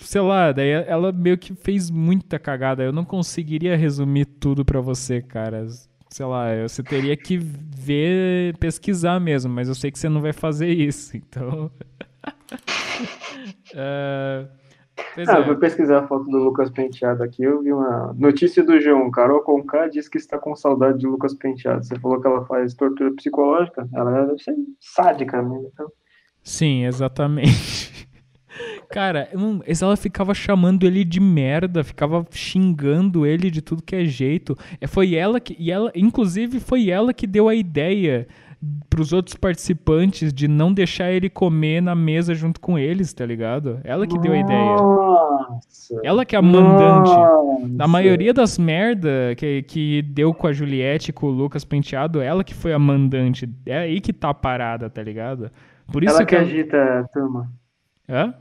[0.00, 2.82] Sei lá, daí ela meio que fez muita cagada.
[2.82, 5.66] Eu não conseguiria resumir tudo pra você, cara.
[6.10, 10.32] Sei lá, você teria que ver, pesquisar mesmo, mas eu sei que você não vai
[10.32, 11.70] fazer isso, então.
[13.74, 14.46] É,
[15.14, 15.44] Pois Ah, é.
[15.44, 19.10] fui pesquisar a foto do Lucas Penteado aqui, eu vi uma notícia do G1.
[19.10, 21.84] Carol Conká diz que está com saudade de Lucas Penteado.
[21.84, 23.86] Você falou que ela faz tortura psicológica?
[23.94, 25.60] Ela deve ser sádica, né?
[25.72, 25.90] Então,
[26.42, 28.05] Sim, exatamente.
[28.88, 29.28] Cara,
[29.82, 34.56] ela ficava chamando ele de merda, ficava xingando ele de tudo que é jeito.
[34.80, 35.56] É, foi ela que.
[35.58, 38.26] E ela, inclusive, foi ela que deu a ideia
[38.88, 43.80] pros outros participantes de não deixar ele comer na mesa junto com eles, tá ligado?
[43.84, 44.76] Ela que deu a ideia.
[44.76, 46.00] Nossa!
[46.02, 47.10] Ela que é a mandante.
[47.10, 47.68] Nossa.
[47.68, 52.20] Na maioria das merda que, que deu com a Juliette e com o Lucas Penteado,
[52.20, 53.48] ela que foi a mandante.
[53.66, 55.50] É aí que tá parada, tá ligado?
[55.92, 56.42] Por isso Ela que que.
[56.42, 57.52] agita a turma.
[58.08, 58.34] Hã?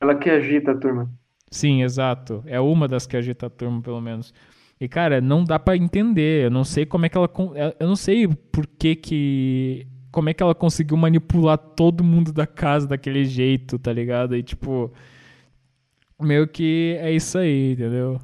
[0.00, 1.10] Ela que agita a turma.
[1.50, 2.42] Sim, exato.
[2.46, 4.32] É uma das que agita a turma, pelo menos.
[4.80, 6.44] E, cara, não dá pra entender.
[6.44, 7.28] Eu não sei como é que ela.
[7.28, 9.86] con- Eu não sei por que que.
[10.12, 14.36] Como é que ela conseguiu manipular todo mundo da casa daquele jeito, tá ligado?
[14.36, 14.92] E, tipo.
[16.20, 18.18] Meio que é isso aí, entendeu?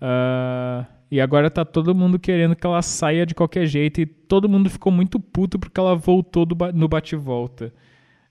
[0.00, 4.00] Ah, e agora tá todo mundo querendo que ela saia de qualquer jeito.
[4.00, 7.72] E todo mundo ficou muito puto porque ela voltou do no bate-volta.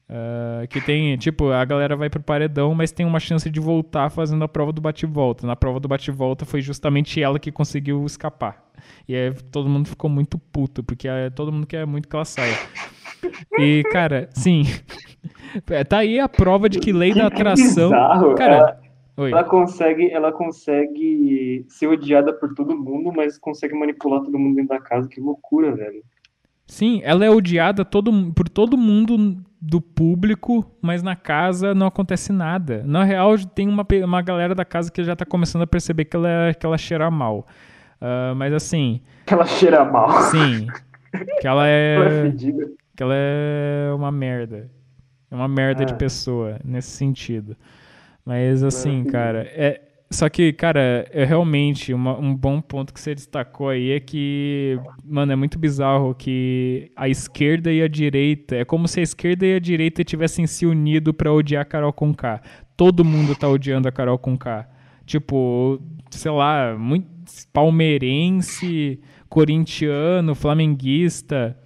[0.10, 4.10] Ah, que tem, tipo, a galera vai pro paredão, mas tem uma chance de voltar
[4.10, 5.46] fazendo a prova do bate-volta.
[5.46, 8.64] Na prova do bate-volta foi justamente ela que conseguiu escapar.
[9.08, 12.26] E aí todo mundo ficou muito puto, porque eh, todo mundo quer muito que ela
[12.26, 12.56] saia.
[13.60, 14.64] E, cara, sim.
[15.70, 17.90] É, tá aí a prova de que lei da atração.
[17.90, 18.36] bizarro.
[18.36, 18.82] Cara, ela,
[19.18, 19.32] oi.
[19.32, 24.70] ela consegue, ela consegue ser odiada por todo mundo, mas consegue manipular todo mundo dentro
[24.70, 25.08] da casa.
[25.08, 26.04] Que loucura, velho.
[26.68, 32.31] Sim, ela é odiada todo, por todo mundo do público, mas na casa não acontece
[32.34, 32.84] nada.
[32.85, 36.15] Na real, tem uma, uma galera da casa que já tá começando a perceber que
[36.15, 37.48] ela, que ela cheira mal.
[38.02, 40.11] Ah, mas assim, Ela cheira mal.
[40.23, 40.68] sim.
[41.41, 42.22] Que ela Ela é é.
[42.23, 42.69] fedida.
[42.95, 44.69] Que ela é uma merda.
[45.31, 45.95] É uma merda de É.
[45.95, 47.56] pessoa, nesse sentido.
[48.26, 53.14] Mas assim, cara, é, só que, cara, é realmente uma, um bom ponto que você
[53.14, 58.64] destacou aí é que, mano, é muito bizarro que a esquerda e a direita, é
[58.64, 62.42] como se a esquerda e a direita tivessem se unido para odiar a Carol Conká.
[62.78, 64.70] Todo mundo tá odiando a Carol Conká.
[65.06, 67.08] Tipo, sei lá, muito
[67.52, 71.58] palmeirense, corintiano, flamenguista,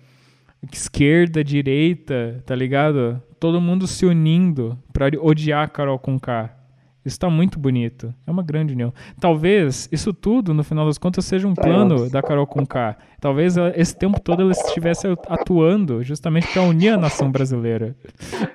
[0.71, 3.21] esquerda, direita, tá ligado?
[3.39, 6.60] Todo mundo se unindo para odiar a Carol Conká.
[7.03, 8.13] Isso está muito bonito.
[8.27, 8.93] É uma grande união.
[9.19, 12.95] Talvez isso tudo, no final das contas, seja um plano da Carol Conká.
[13.19, 17.95] Talvez esse tempo todo ela estivesse atuando justamente para unir a nação brasileira.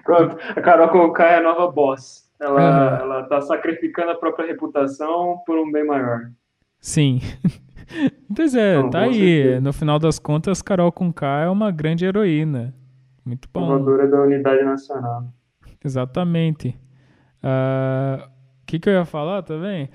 [0.04, 2.24] Pronto, a Carol Conká é a nova boss.
[2.38, 6.30] Ela, ela tá sacrificando a própria reputação por um bem maior.
[6.78, 7.20] Sim.
[8.34, 9.14] pois é, Não, tá aí.
[9.14, 9.60] Certeza.
[9.60, 12.74] No final das contas, Carol Conká é uma grande heroína.
[13.24, 13.66] Muito bom.
[13.66, 15.24] Salvadora da unidade nacional.
[15.84, 16.78] Exatamente.
[17.42, 18.35] Uh,
[18.66, 19.88] que, que eu ia falar também?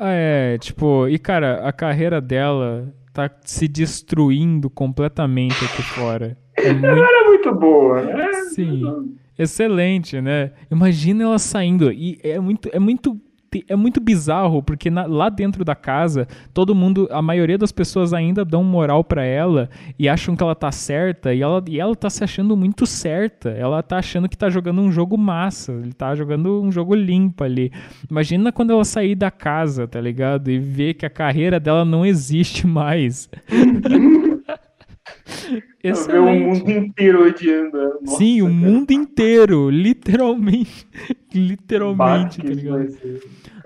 [0.00, 6.36] Ah, é, tipo, e cara, a carreira dela tá se destruindo completamente aqui fora.
[6.56, 6.86] É muito...
[6.86, 8.32] Ela era muito boa, né?
[8.54, 9.16] Sim.
[9.38, 10.52] Excelente, né?
[10.70, 11.92] Imagina ela saindo.
[11.92, 13.20] E é muito, é muito
[13.68, 18.12] é muito bizarro, porque na, lá dentro da casa, todo mundo, a maioria das pessoas
[18.12, 19.68] ainda dão moral para ela
[19.98, 23.50] e acham que ela tá certa, e ela, e ela tá se achando muito certa.
[23.50, 27.44] Ela tá achando que tá jogando um jogo massa, ele tá jogando um jogo limpo
[27.44, 27.70] ali.
[28.10, 30.50] Imagina quando ela sair da casa, tá ligado?
[30.50, 33.28] E ver que a carreira dela não existe mais.
[35.84, 36.12] Excelente.
[36.12, 37.78] Ver o mundo inteiro odiando.
[38.00, 38.56] Nossa, Sim, o cara.
[38.56, 40.88] mundo inteiro, literalmente.
[41.34, 42.88] literalmente, tá ligado?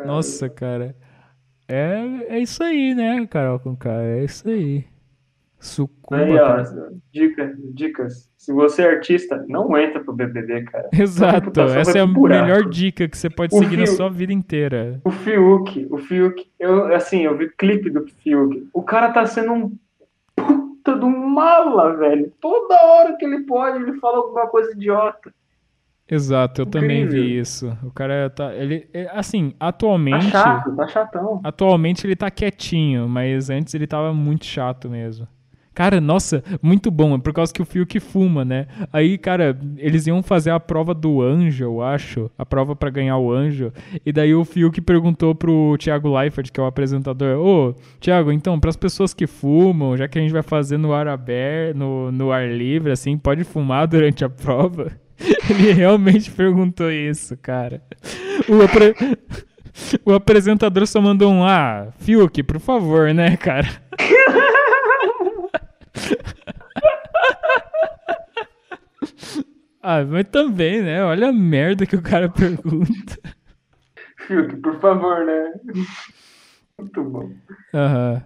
[0.05, 0.97] Nossa, cara.
[1.69, 4.85] É, é isso aí, né, Carol com cara, é isso aí.
[5.61, 6.23] Sucumba.
[6.23, 6.65] Aí, ó,
[7.13, 8.31] dica, dicas.
[8.37, 10.89] Se você é artista, não entra pro BBB, cara.
[10.93, 11.61] Exato.
[11.61, 15.01] Essa é a melhor dica que você pode o seguir Fiuk, na sua vida inteira.
[15.05, 18.69] O Fiuk, o Fiuk, eu, assim, eu vi clipe do Fiuk.
[18.73, 19.77] O cara tá sendo um
[20.89, 22.33] puta do mala, velho.
[22.41, 25.33] Toda hora que ele pode, ele fala alguma coisa idiota.
[26.11, 26.89] Exato, eu Incrível.
[26.89, 27.77] também vi isso.
[27.85, 28.55] O cara tá.
[28.55, 30.33] Ele, é, assim, atualmente.
[30.33, 31.41] Tá chato, tá chatão.
[31.45, 35.29] Atualmente ele tá quietinho, mas antes ele tava muito chato mesmo.
[35.79, 38.67] Cara, nossa, muito bom, é por causa que o Fiuk fuma, né?
[38.93, 43.17] Aí, cara, eles iam fazer a prova do anjo, eu acho, a prova para ganhar
[43.17, 43.73] o anjo.
[44.05, 48.59] E daí o Fiuk perguntou pro Thiago Leifert, que é o apresentador: Ô, Thiago, então,
[48.59, 52.11] para as pessoas que fumam, já que a gente vai fazer no ar aberto, no,
[52.11, 54.91] no ar livre, assim, pode fumar durante a prova?
[55.49, 57.81] Ele realmente perguntou isso, cara.
[58.49, 58.97] O, apre...
[60.05, 63.69] o apresentador só mandou um Ah, Fiuk, por favor, né, cara?
[69.83, 71.03] ah, mas também, né?
[71.05, 73.19] Olha a merda que o cara pergunta.
[74.27, 75.53] Fiuk, por favor, né?
[76.79, 77.31] Muito bom.
[77.75, 78.15] Aham.
[78.15, 78.23] Uhum.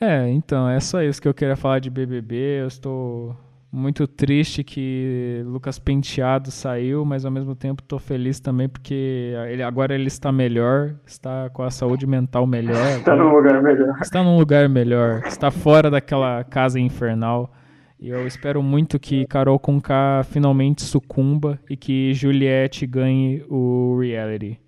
[0.00, 2.62] É, então, é só isso que eu queria falar de BBB.
[2.62, 3.36] Eu estou
[3.74, 9.64] muito triste que Lucas Penteado saiu, mas ao mesmo tempo estou feliz também porque ele,
[9.64, 12.98] agora ele está melhor, está com a saúde mental melhor.
[12.98, 13.98] Está num lugar melhor.
[14.00, 17.52] Está num lugar melhor, está fora daquela casa infernal.
[17.98, 24.60] E eu espero muito que Carol Conká finalmente sucumba e que Juliette ganhe o reality.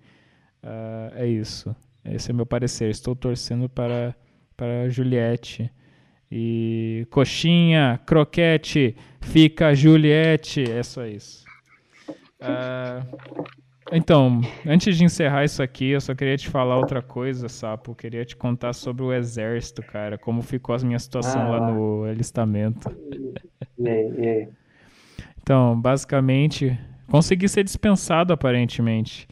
[0.61, 1.73] Uh, é isso.
[2.03, 2.89] Esse é meu parecer.
[2.89, 4.15] Estou torcendo para,
[4.55, 5.71] para Juliette.
[6.31, 11.45] E coxinha, croquete, fica Juliette, é só isso.
[12.41, 13.17] Uh,
[13.91, 17.91] então, antes de encerrar isso aqui, eu só queria te falar outra coisa, Sapo.
[17.91, 20.17] Eu queria te contar sobre o exército, cara.
[20.17, 22.89] Como ficou a minha situação ah, lá no alistamento.
[23.79, 24.49] Aí, e aí?
[25.41, 26.77] Então, basicamente,
[27.09, 29.25] consegui ser dispensado aparentemente.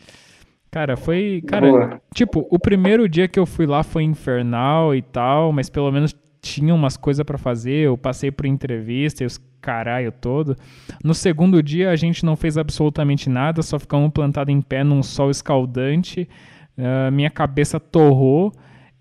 [0.72, 1.44] Cara, foi.
[1.46, 2.02] Cara, Boa.
[2.14, 6.14] tipo, o primeiro dia que eu fui lá foi infernal e tal, mas pelo menos
[6.46, 10.56] tinha umas coisas para fazer, eu passei por entrevista e os caralho todo.
[11.04, 15.02] No segundo dia a gente não fez absolutamente nada, só ficamos plantados em pé num
[15.02, 16.30] sol escaldante.
[16.78, 18.54] Uh, minha cabeça torrou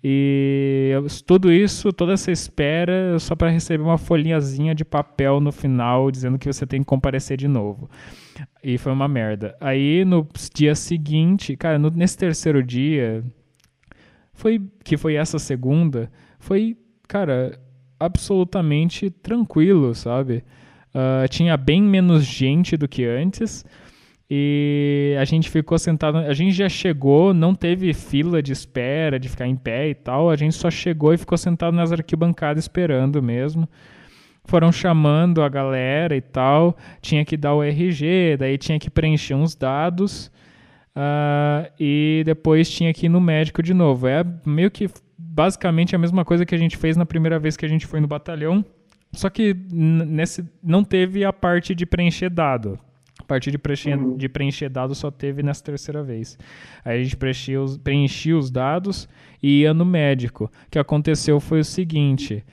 [0.03, 0.93] e
[1.27, 6.39] tudo isso, toda essa espera só para receber uma folhinhazinha de papel no final dizendo
[6.39, 7.87] que você tem que comparecer de novo.
[8.63, 9.55] E foi uma merda.
[9.61, 13.23] Aí no dia seguinte, cara, no, nesse terceiro dia,
[14.33, 16.77] foi que foi essa segunda, foi
[17.07, 17.59] cara,
[17.99, 20.43] absolutamente tranquilo, sabe?
[20.93, 23.65] Uh, tinha bem menos gente do que antes.
[24.29, 26.17] E a gente ficou sentado.
[26.17, 30.29] A gente já chegou, não teve fila de espera, de ficar em pé e tal.
[30.29, 33.69] A gente só chegou e ficou sentado nas arquibancadas esperando mesmo.
[34.45, 36.75] Foram chamando a galera e tal.
[37.01, 40.31] Tinha que dar o RG, daí tinha que preencher uns dados.
[40.95, 44.07] Uh, e depois tinha que ir no médico de novo.
[44.07, 44.89] É meio que
[45.35, 47.99] basicamente a mesma coisa que a gente fez na primeira vez que a gente foi
[47.99, 48.63] no batalhão.
[49.11, 52.79] Só que nesse não teve a parte de preencher dado.
[53.19, 54.15] A parte de preencher, uhum.
[54.15, 56.37] de preencher dados só teve nessa terceira vez.
[56.85, 59.09] Aí a gente preenchia os, preenchia os dados
[59.43, 60.45] e ia no médico.
[60.45, 62.43] O que aconteceu foi o seguinte.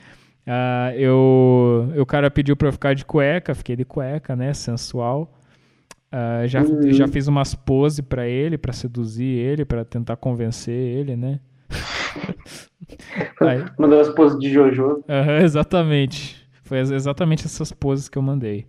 [0.44, 4.52] Uh, eu, o cara pediu pra eu ficar de cueca, fiquei de cueca, né?
[4.52, 5.32] Sensual.
[6.12, 6.92] Uh, já, uhum.
[6.92, 11.38] já fiz umas poses para ele, para seduzir ele, para tentar convencer ele, né?
[13.78, 15.05] Mandou as poses de Jojo.
[15.09, 16.40] Uhum, exatamente.
[16.62, 18.66] Foi exatamente essas poses que eu mandei.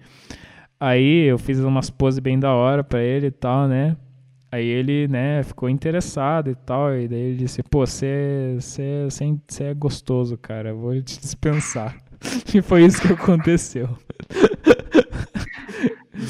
[0.79, 3.95] Aí eu fiz umas poses bem da hora pra ele e tal, né?
[4.51, 6.93] Aí ele, né, ficou interessado e tal.
[6.95, 8.57] E daí ele disse, pô, você
[9.61, 10.73] é gostoso, cara.
[10.73, 11.95] Vou te dispensar.
[12.55, 13.89] E foi isso que aconteceu.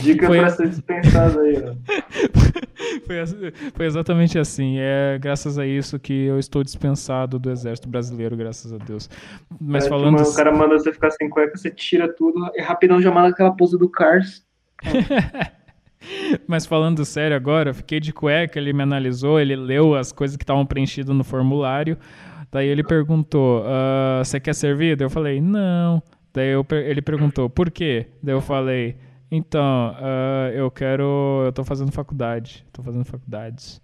[0.04, 0.40] Dica foi...
[0.40, 1.74] pra ser dispensado aí, ó.
[3.06, 4.76] foi, foi, exatamente assim.
[4.78, 9.10] É graças a isso que eu estou dispensado do exército brasileiro, graças a Deus.
[9.60, 10.22] Mas é, falando.
[10.22, 13.52] O cara manda você ficar sem cueca, você tira tudo e rapidão já manda aquela
[13.52, 14.44] pose do Cars.
[16.46, 20.36] Mas falando sério agora, eu fiquei de cueca, ele me analisou, ele leu as coisas
[20.36, 21.98] que estavam preenchidas no formulário.
[22.52, 24.96] Daí ele perguntou: ah, Você quer servir?
[24.96, 26.04] Daí eu falei: Não.
[26.34, 28.08] Daí eu, ele perguntou: Por quê?
[28.22, 28.96] Daí eu falei:
[29.36, 31.42] Então, uh, eu quero.
[31.44, 32.64] Eu tô fazendo faculdade.
[32.72, 33.82] Tô fazendo faculdades.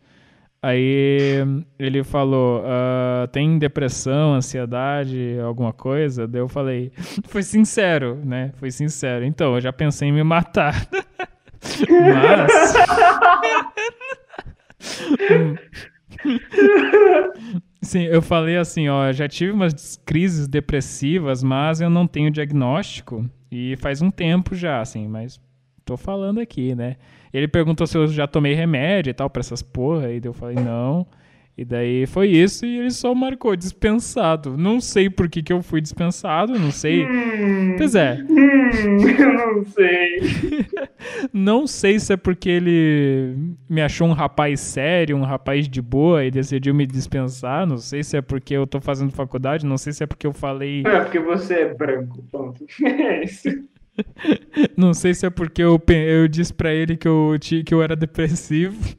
[0.62, 1.44] Aí
[1.80, 6.28] ele falou: uh, Tem depressão, ansiedade, alguma coisa?
[6.28, 6.92] Daí eu falei:
[7.26, 8.52] Foi sincero, né?
[8.58, 9.26] Foi sincero.
[9.26, 10.88] Então, eu já pensei em me matar.
[11.90, 12.74] Mas.
[17.82, 23.28] Sim, eu falei assim, ó, já tive umas crises depressivas, mas eu não tenho diagnóstico
[23.52, 25.40] e faz um tempo já, assim, mas
[25.84, 26.98] tô falando aqui, né?
[27.34, 30.56] Ele perguntou se eu já tomei remédio e tal pra essas porra, e eu falei,
[30.56, 31.06] não.
[31.60, 34.58] E daí foi isso e ele só marcou dispensado.
[34.58, 37.06] Não sei por que, que eu fui dispensado, não sei.
[37.06, 38.14] Hum, pois é.
[38.30, 40.22] Hum, eu não sei.
[41.34, 43.36] não sei se é porque ele
[43.70, 47.68] me achou um rapaz sério, um rapaz de boa e decidiu me dispensar.
[47.68, 50.32] Não sei se é porque eu tô fazendo faculdade, não sei se é porque eu
[50.32, 50.84] falei.
[50.86, 52.66] É porque você é branco, ponto.
[52.82, 53.50] É isso.
[54.78, 57.98] Não sei se é porque eu, eu disse pra ele que eu, que eu era
[57.98, 58.98] depressivo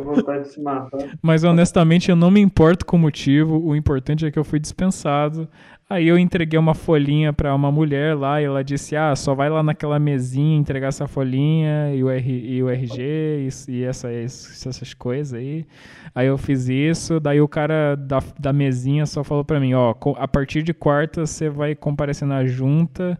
[0.00, 1.18] vontade de se matar.
[1.22, 3.58] Mas honestamente eu não me importo com o motivo.
[3.58, 5.48] O importante é que eu fui dispensado.
[5.90, 9.48] Aí eu entreguei uma folhinha para uma mulher lá e ela disse: Ah, só vai
[9.48, 14.12] lá naquela mesinha entregar essa folhinha e o, R, e o RG e, e essa,
[14.12, 15.66] essas coisas aí.
[16.14, 17.18] Aí eu fiz isso.
[17.18, 21.24] Daí o cara da, da mesinha só falou para mim: Ó, a partir de quarta
[21.24, 23.18] você vai comparecer na junta.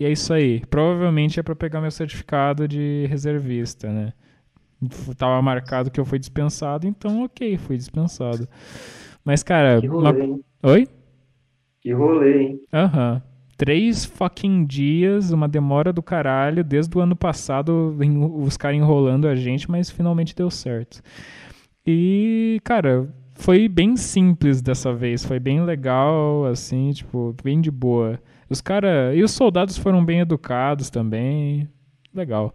[0.00, 0.60] E é isso aí.
[0.68, 4.12] Provavelmente é para pegar meu certificado de reservista, né?
[5.16, 8.48] Tava marcado que eu fui dispensado, então ok, fui dispensado.
[9.24, 9.80] Mas, cara.
[9.80, 10.24] Que rolê, uma...
[10.24, 10.44] hein?
[10.62, 10.88] Oi?
[11.80, 12.60] Que rolê, hein?
[12.72, 13.14] Aham.
[13.14, 13.32] Uhum.
[13.56, 17.96] Três fucking dias, uma demora do caralho, desde o ano passado,
[18.36, 21.00] os caras enrolando a gente, mas finalmente deu certo.
[21.86, 28.18] E, cara, foi bem simples dessa vez, foi bem legal, assim, tipo, bem de boa.
[28.48, 29.16] Os caras.
[29.16, 31.68] E os soldados foram bem educados também.
[32.14, 32.54] Legal.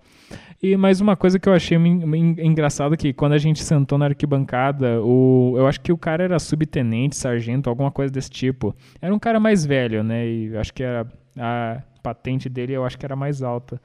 [0.61, 5.01] E mais uma coisa que eu achei engraçado que quando a gente sentou na arquibancada,
[5.01, 8.75] o, eu acho que o cara era subtenente, sargento, alguma coisa desse tipo.
[9.01, 10.27] Era um cara mais velho, né?
[10.27, 11.07] E acho que era
[11.37, 13.81] a patente dele, eu acho que era mais alta.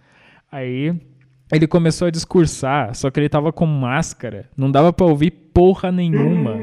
[0.51, 0.95] Aí
[1.53, 5.93] ele começou a discursar, só que ele tava com máscara, não dava para ouvir porra
[5.93, 6.61] nenhuma.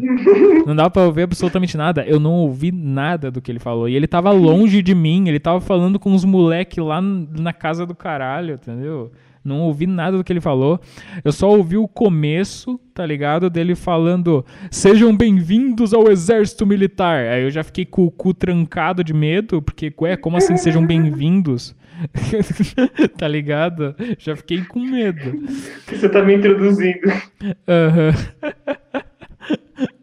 [0.65, 2.03] Não dava para ouvir absolutamente nada.
[2.05, 3.87] Eu não ouvi nada do que ele falou.
[3.87, 7.85] E ele tava longe de mim, ele tava falando com os moleques lá na casa
[7.85, 9.11] do caralho, entendeu?
[9.43, 10.79] Não ouvi nada do que ele falou.
[11.23, 13.49] Eu só ouvi o começo, tá ligado?
[13.49, 17.25] Dele falando: Sejam bem-vindos ao exército militar.
[17.27, 20.85] Aí eu já fiquei com o cu trancado de medo, porque, ué, como assim sejam
[20.85, 21.75] bem-vindos?
[23.17, 23.95] tá ligado?
[24.17, 25.43] Já fiquei com medo.
[25.87, 27.07] Você tá me introduzindo.
[27.41, 28.75] Uhum.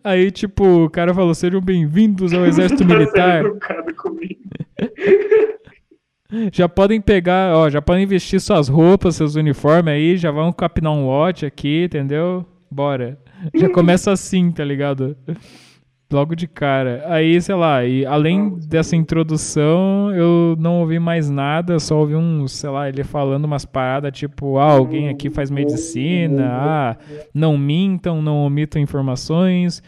[0.05, 3.44] Aí, tipo, o cara falou: Sejam bem-vindos ao exército militar.
[3.97, 4.40] comigo.
[6.52, 10.93] Já podem pegar, ó, já podem vestir suas roupas, seus uniformes aí, já vão capinar
[10.93, 12.44] um lote aqui, entendeu?
[12.68, 13.16] Bora.
[13.55, 15.16] Já começa assim, tá ligado?
[16.10, 17.02] Logo de cara.
[17.06, 22.46] Aí, sei lá, e além dessa introdução, eu não ouvi mais nada, só ouvi um,
[22.46, 26.96] sei lá, ele falando umas paradas tipo, ah, alguém aqui faz medicina, ah,
[27.34, 29.82] não mintam, não omitam informações.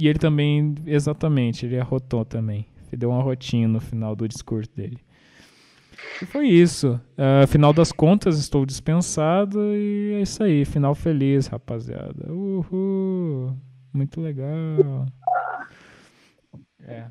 [0.00, 2.66] E ele também, exatamente, ele arrotou também.
[2.90, 4.98] Ele deu uma rotinha no final do discurso dele.
[6.22, 6.98] E foi isso.
[7.18, 10.64] Uh, final das contas, estou dispensado e é isso aí.
[10.64, 12.32] Final feliz, rapaziada.
[12.32, 13.54] Uhul.
[13.92, 15.06] Muito legal.
[16.80, 17.06] É.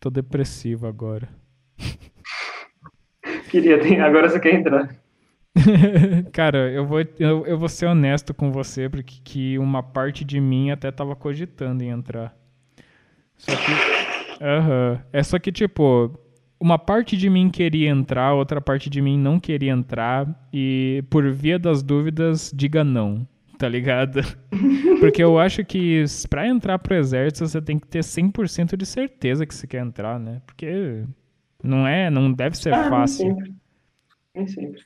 [0.00, 1.28] Tô depressivo agora.
[3.50, 3.76] Queria.
[4.04, 4.94] Agora você quer entrar.
[6.32, 10.40] Cara, eu vou, eu, eu vou ser honesto com você, porque que uma parte de
[10.40, 12.36] mim até tava cogitando em entrar.
[13.36, 14.44] Só que.
[14.44, 15.02] Aham.
[15.12, 16.12] É só que, tipo,
[16.60, 21.30] uma parte de mim queria entrar, outra parte de mim não queria entrar, e por
[21.30, 23.26] via das dúvidas, diga não,
[23.58, 24.20] tá ligado?
[25.00, 29.46] Porque eu acho que pra entrar pro exército você tem que ter 100% de certeza
[29.46, 30.40] que você quer entrar, né?
[30.46, 31.04] Porque
[31.62, 33.26] não é, não deve ser ah, fácil.
[33.26, 33.54] Nem sempre.
[34.34, 34.82] Nem sempre.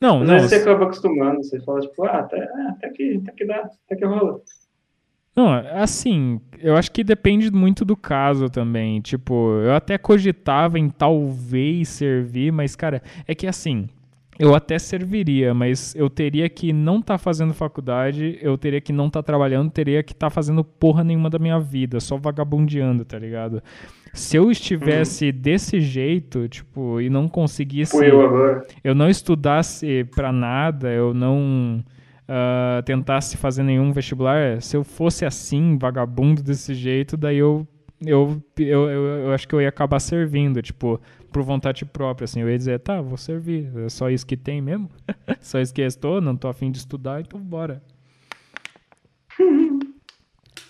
[0.00, 0.34] Não, Às não.
[0.34, 3.96] Vezes você acaba acostumando, você fala, tipo, ah, até, até, que, até que dá, até
[3.96, 4.40] que rola.
[5.34, 9.00] Não, assim, eu acho que depende muito do caso também.
[9.00, 13.88] Tipo, eu até cogitava em talvez servir, mas, cara, é que assim,
[14.38, 18.92] eu até serviria, mas eu teria que não estar tá fazendo faculdade, eu teria que
[18.92, 22.16] não estar tá trabalhando, teria que estar tá fazendo porra nenhuma da minha vida, só
[22.16, 23.62] vagabundeando, tá ligado?
[24.12, 25.32] Se eu estivesse uhum.
[25.32, 27.96] desse jeito, tipo, e não conseguisse.
[28.04, 28.66] eu agora.
[28.82, 31.82] Eu não estudasse pra nada, eu não
[32.22, 37.66] uh, tentasse fazer nenhum vestibular, se eu fosse assim, vagabundo desse jeito, daí eu,
[38.04, 41.00] eu, eu, eu, eu acho que eu ia acabar servindo, tipo,
[41.32, 44.60] por vontade própria, assim, eu ia dizer, tá, vou servir, é só isso que tem
[44.60, 44.90] mesmo,
[45.40, 47.82] só isso que estou, não tô afim de estudar, então bora.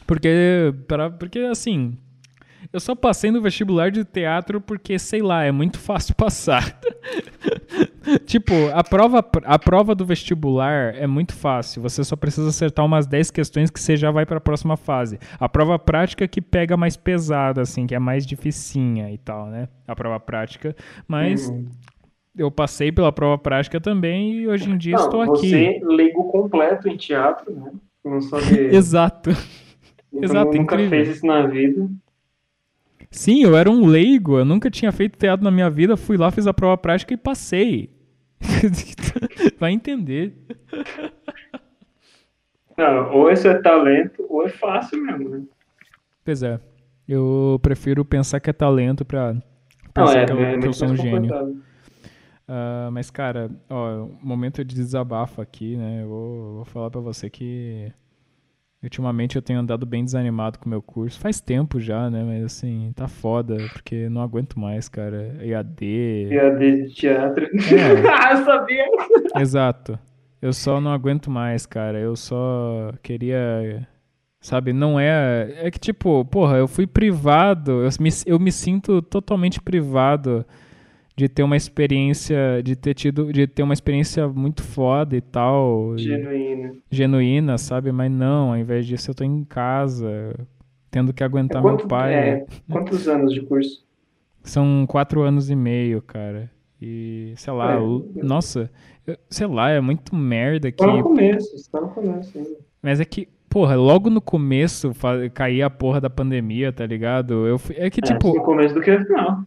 [0.06, 1.96] Porque, pra, porque assim,
[2.72, 6.80] eu só passei no vestibular de teatro porque, sei lá, é muito fácil passar.
[8.24, 11.82] tipo, a prova, a prova do vestibular é muito fácil.
[11.82, 15.18] Você só precisa acertar umas 10 questões que você já vai para a próxima fase.
[15.38, 19.68] A prova prática que pega mais pesada, assim, que é mais dificinha e tal, né?
[19.86, 20.74] A prova prática.
[21.06, 21.68] Mas uhum.
[22.38, 25.50] eu passei pela prova prática também e hoje em dia Não, estou aqui.
[25.50, 27.70] Você leigo completo em teatro, né?
[28.02, 28.58] Não sabe...
[28.74, 29.30] Exato.
[30.10, 30.90] Então, Exato, nunca incrível.
[30.90, 31.88] fez isso na vida.
[33.12, 36.30] Sim, eu era um leigo, eu nunca tinha feito teatro na minha vida, fui lá,
[36.30, 37.90] fiz a prova prática e passei.
[39.60, 40.34] Vai entender.
[42.76, 45.42] Não, ou isso é talento, ou é fácil mesmo, né?
[46.24, 46.58] Pois é.
[47.06, 49.36] Eu prefiro pensar que é talento pra
[49.92, 51.62] pensar Não, é, que, eu, é, que eu sou um gênio.
[52.48, 56.02] Uh, mas, cara, ó, momento de desabafo aqui, né?
[56.02, 57.92] Eu vou, vou falar pra você que
[58.82, 61.20] Ultimamente eu tenho andado bem desanimado com o meu curso.
[61.20, 62.24] Faz tempo já, né?
[62.24, 65.36] Mas assim, tá foda, porque não aguento mais, cara.
[65.40, 66.28] EAD.
[66.32, 67.44] EAD de teatro.
[67.44, 68.08] É.
[68.08, 68.84] ah, eu sabia!
[69.38, 69.98] Exato.
[70.40, 72.00] Eu só não aguento mais, cara.
[72.00, 73.86] Eu só queria.
[74.40, 75.54] Sabe, não é.
[75.58, 77.84] É que tipo, porra, eu fui privado.
[77.84, 80.44] Eu me, eu me sinto totalmente privado
[81.16, 85.96] de ter uma experiência, de ter tido, de ter uma experiência muito foda e tal.
[85.96, 86.72] Genuína.
[86.90, 87.92] E, genuína, sabe?
[87.92, 90.34] Mas não, ao invés disso eu tô em casa,
[90.90, 92.14] tendo que aguentar é quanto, meu pai.
[92.14, 93.84] É, quantos anos de curso?
[94.42, 96.50] São quatro anos e meio, cara.
[96.80, 98.68] E, sei lá, é, o, nossa,
[99.28, 100.78] sei lá, é muito merda que...
[100.78, 102.56] Tá no começo, tá no começo ainda.
[102.82, 104.92] Mas é que, porra, logo no começo
[105.32, 107.46] caía a porra da pandemia, tá ligado?
[107.46, 108.34] Eu, é que, é, tipo...
[108.34, 109.44] No começo do que no final.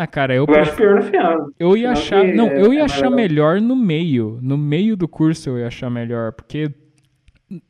[0.00, 1.50] Ah, cara, eu, eu acho pior no final.
[1.58, 5.06] Eu ia achar, não, é, eu ia é achar melhor no meio, no meio do
[5.06, 6.72] curso eu ia achar melhor, porque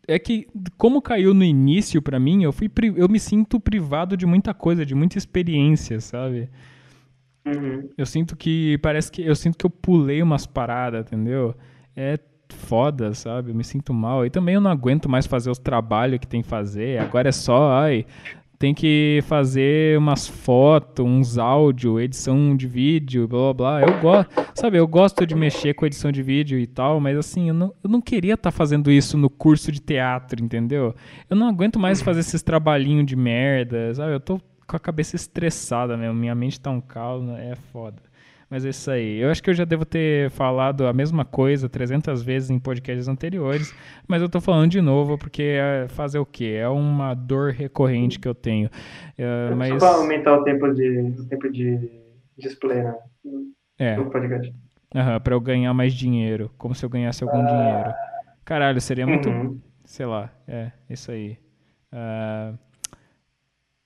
[0.07, 0.47] é que
[0.79, 4.87] como caiu no início para mim, eu fui eu me sinto privado de muita coisa,
[4.87, 6.49] de muita experiência, sabe?
[7.45, 7.89] Uhum.
[7.99, 11.53] Eu sinto que parece que eu sinto que eu pulei umas paradas, entendeu?
[11.97, 12.17] É
[12.49, 13.51] foda, sabe?
[13.51, 14.25] Eu me sinto mal.
[14.25, 17.01] E também eu não aguento mais fazer os trabalhos que tem que fazer.
[17.01, 18.07] Agora é só, ai,
[18.61, 23.81] tem que fazer umas fotos, uns áudios, edição de vídeo, blá blá blá.
[23.81, 27.49] Eu gosto, sabe, eu gosto de mexer com edição de vídeo e tal, mas assim,
[27.49, 30.95] eu não, eu não queria estar tá fazendo isso no curso de teatro, entendeu?
[31.31, 34.13] Eu não aguento mais fazer esses trabalhinhos de merda, sabe?
[34.13, 38.10] Eu tô com a cabeça estressada mesmo, minha mente tá um caos, é foda.
[38.51, 39.19] Mas é isso aí.
[39.19, 43.07] Eu acho que eu já devo ter falado a mesma coisa 300 vezes em podcasts
[43.07, 43.73] anteriores,
[44.09, 46.57] mas eu tô falando de novo porque é fazer o quê?
[46.59, 48.69] É uma dor recorrente que eu tenho.
[49.17, 49.81] Uh, mas...
[49.81, 51.91] Só para aumentar o tempo de, o tempo de
[52.37, 52.95] display né?
[53.79, 53.97] é.
[53.97, 54.53] no podcast.
[54.93, 57.47] Uhum, para eu ganhar mais dinheiro, como se eu ganhasse algum ah.
[57.47, 57.95] dinheiro.
[58.45, 59.61] Caralho, seria muito, uhum.
[59.85, 61.39] sei lá, é, isso aí.
[61.93, 62.59] Uh,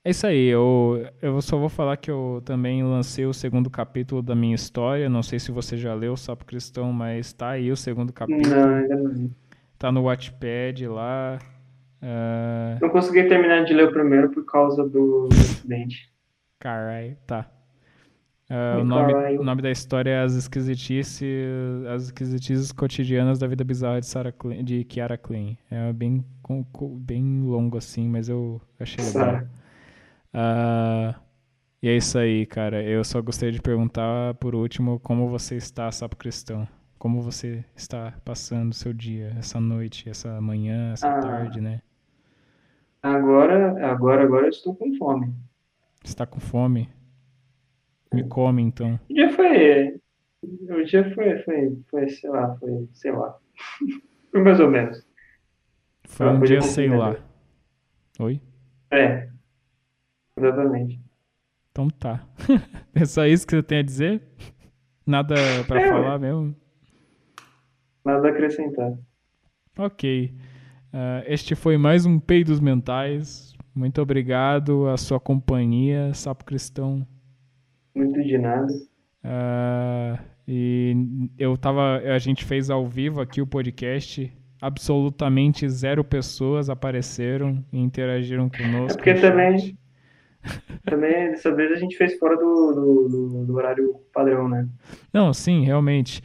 [0.05, 4.21] é isso aí, eu, eu só vou falar que eu também lancei o segundo capítulo
[4.21, 5.09] da minha história.
[5.09, 8.55] Não sei se você já leu o Sapo Cristão, mas tá aí o segundo capítulo.
[8.55, 9.31] Não, ainda não.
[9.79, 11.39] Tá no Watchpad lá.
[12.03, 12.77] Uh...
[12.79, 16.07] Não consegui terminar de ler o primeiro por causa do, do acidente.
[16.59, 17.49] Caralho, tá.
[18.47, 21.25] Uh, o, nome, o nome da história é As Esquisitices,
[21.91, 25.57] As Esquisitices Cotidianas da Vida Bizarra de, Sarah Klein, de Kiara Klein.
[25.71, 26.23] É bem,
[26.99, 29.47] bem longo assim, mas eu achei legal.
[30.35, 31.15] Uh,
[31.81, 32.83] e é isso aí, cara.
[32.83, 36.67] Eu só gostaria de perguntar, por último, como você está, Sapo Cristão?
[36.97, 41.81] Como você está passando o seu dia, essa noite, essa manhã, essa ah, tarde, né?
[43.01, 45.33] Agora, agora, agora eu estou com fome.
[46.03, 46.89] Está com fome?
[48.11, 48.99] Me come, então.
[49.09, 49.99] O dia foi.
[50.43, 53.37] O dia foi, foi, foi sei lá, foi, sei lá.
[54.31, 55.05] foi mais ou menos.
[56.05, 57.15] Foi um dia, sei lá.
[58.19, 58.41] Oi?
[58.91, 59.34] É.
[60.37, 60.99] Exatamente.
[61.71, 62.25] Então tá.
[62.93, 64.21] é só isso que você tem a dizer?
[65.05, 65.35] Nada
[65.67, 66.55] para é, falar mesmo?
[68.03, 68.93] Nada a acrescentar.
[69.77, 70.33] Ok.
[70.93, 73.53] Uh, este foi mais um Peidos Mentais.
[73.73, 77.05] Muito obrigado a sua companhia, Sapo Cristão.
[77.93, 78.73] Muito de nada.
[79.23, 80.17] Uh,
[80.47, 81.97] e eu tava.
[81.97, 84.31] A gente fez ao vivo aqui o podcast.
[84.61, 88.93] Absolutamente zero pessoas apareceram e interagiram conosco.
[88.93, 89.77] É porque também.
[90.85, 94.67] Também, dessa vez, a gente fez fora do, do, do, do horário padrão, né?
[95.13, 96.21] Não, sim, realmente.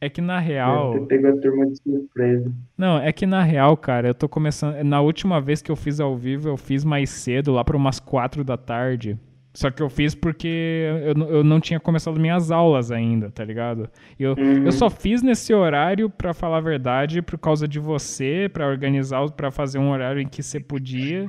[0.00, 0.92] É que na real.
[0.92, 2.50] Você pegou a turma de surpresa.
[2.76, 4.82] Não, é que na real, cara, eu tô começando.
[4.82, 8.00] Na última vez que eu fiz ao vivo, eu fiz mais cedo, lá para umas
[8.00, 9.18] quatro da tarde.
[9.52, 13.90] Só que eu fiz porque eu, eu não tinha começado minhas aulas ainda, tá ligado?
[14.18, 14.64] Eu, uhum.
[14.64, 19.28] eu só fiz nesse horário, para falar a verdade, por causa de você, para organizar,
[19.32, 21.26] para fazer um horário em que você podia.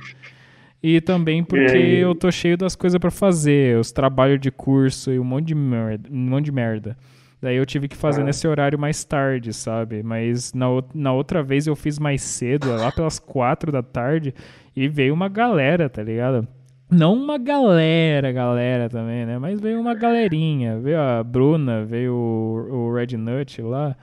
[0.84, 5.20] E também porque eu tô cheio das coisas para fazer, os trabalhos de curso e
[5.20, 6.10] um monte de merda.
[6.12, 6.98] Um monte de merda.
[7.42, 8.26] Daí eu tive que fazer ah.
[8.26, 10.02] nesse horário mais tarde, sabe?
[10.04, 14.34] Mas na, na outra vez eu fiz mais cedo, lá pelas quatro da tarde,
[14.76, 16.48] e veio uma galera, tá ligado?
[16.90, 19.40] Não uma galera, galera também, né?
[19.40, 20.80] Mas veio uma galerinha.
[20.80, 23.96] Veio a Bruna, veio o, o Red Nut lá,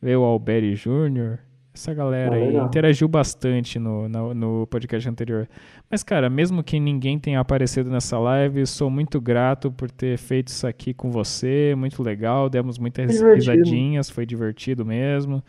[0.00, 1.38] veio o Alberi Jr.,
[1.74, 5.48] essa galera aí interagiu bastante no, no, no, podcast anterior.
[5.92, 10.48] Mas, cara, mesmo que ninguém tenha aparecido nessa live, sou muito grato por ter feito
[10.48, 11.74] isso aqui com você.
[11.76, 13.34] Muito legal, demos muitas divertido.
[13.34, 15.44] risadinhas, foi divertido mesmo.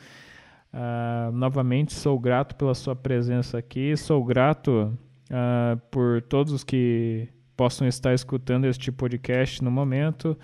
[0.74, 3.95] Uh, novamente, sou grato pela sua presença aqui.
[3.95, 4.94] Sou grato
[5.30, 10.38] uh, por todos os que possam estar escutando este podcast no momento.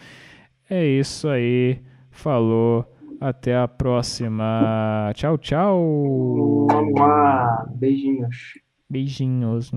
[0.69, 1.81] É isso aí.
[2.09, 2.89] Falou.
[3.19, 5.11] Até a próxima.
[5.13, 6.67] Tchau, tchau.
[7.75, 8.68] Beijinhos.
[8.89, 9.71] Beijinhos.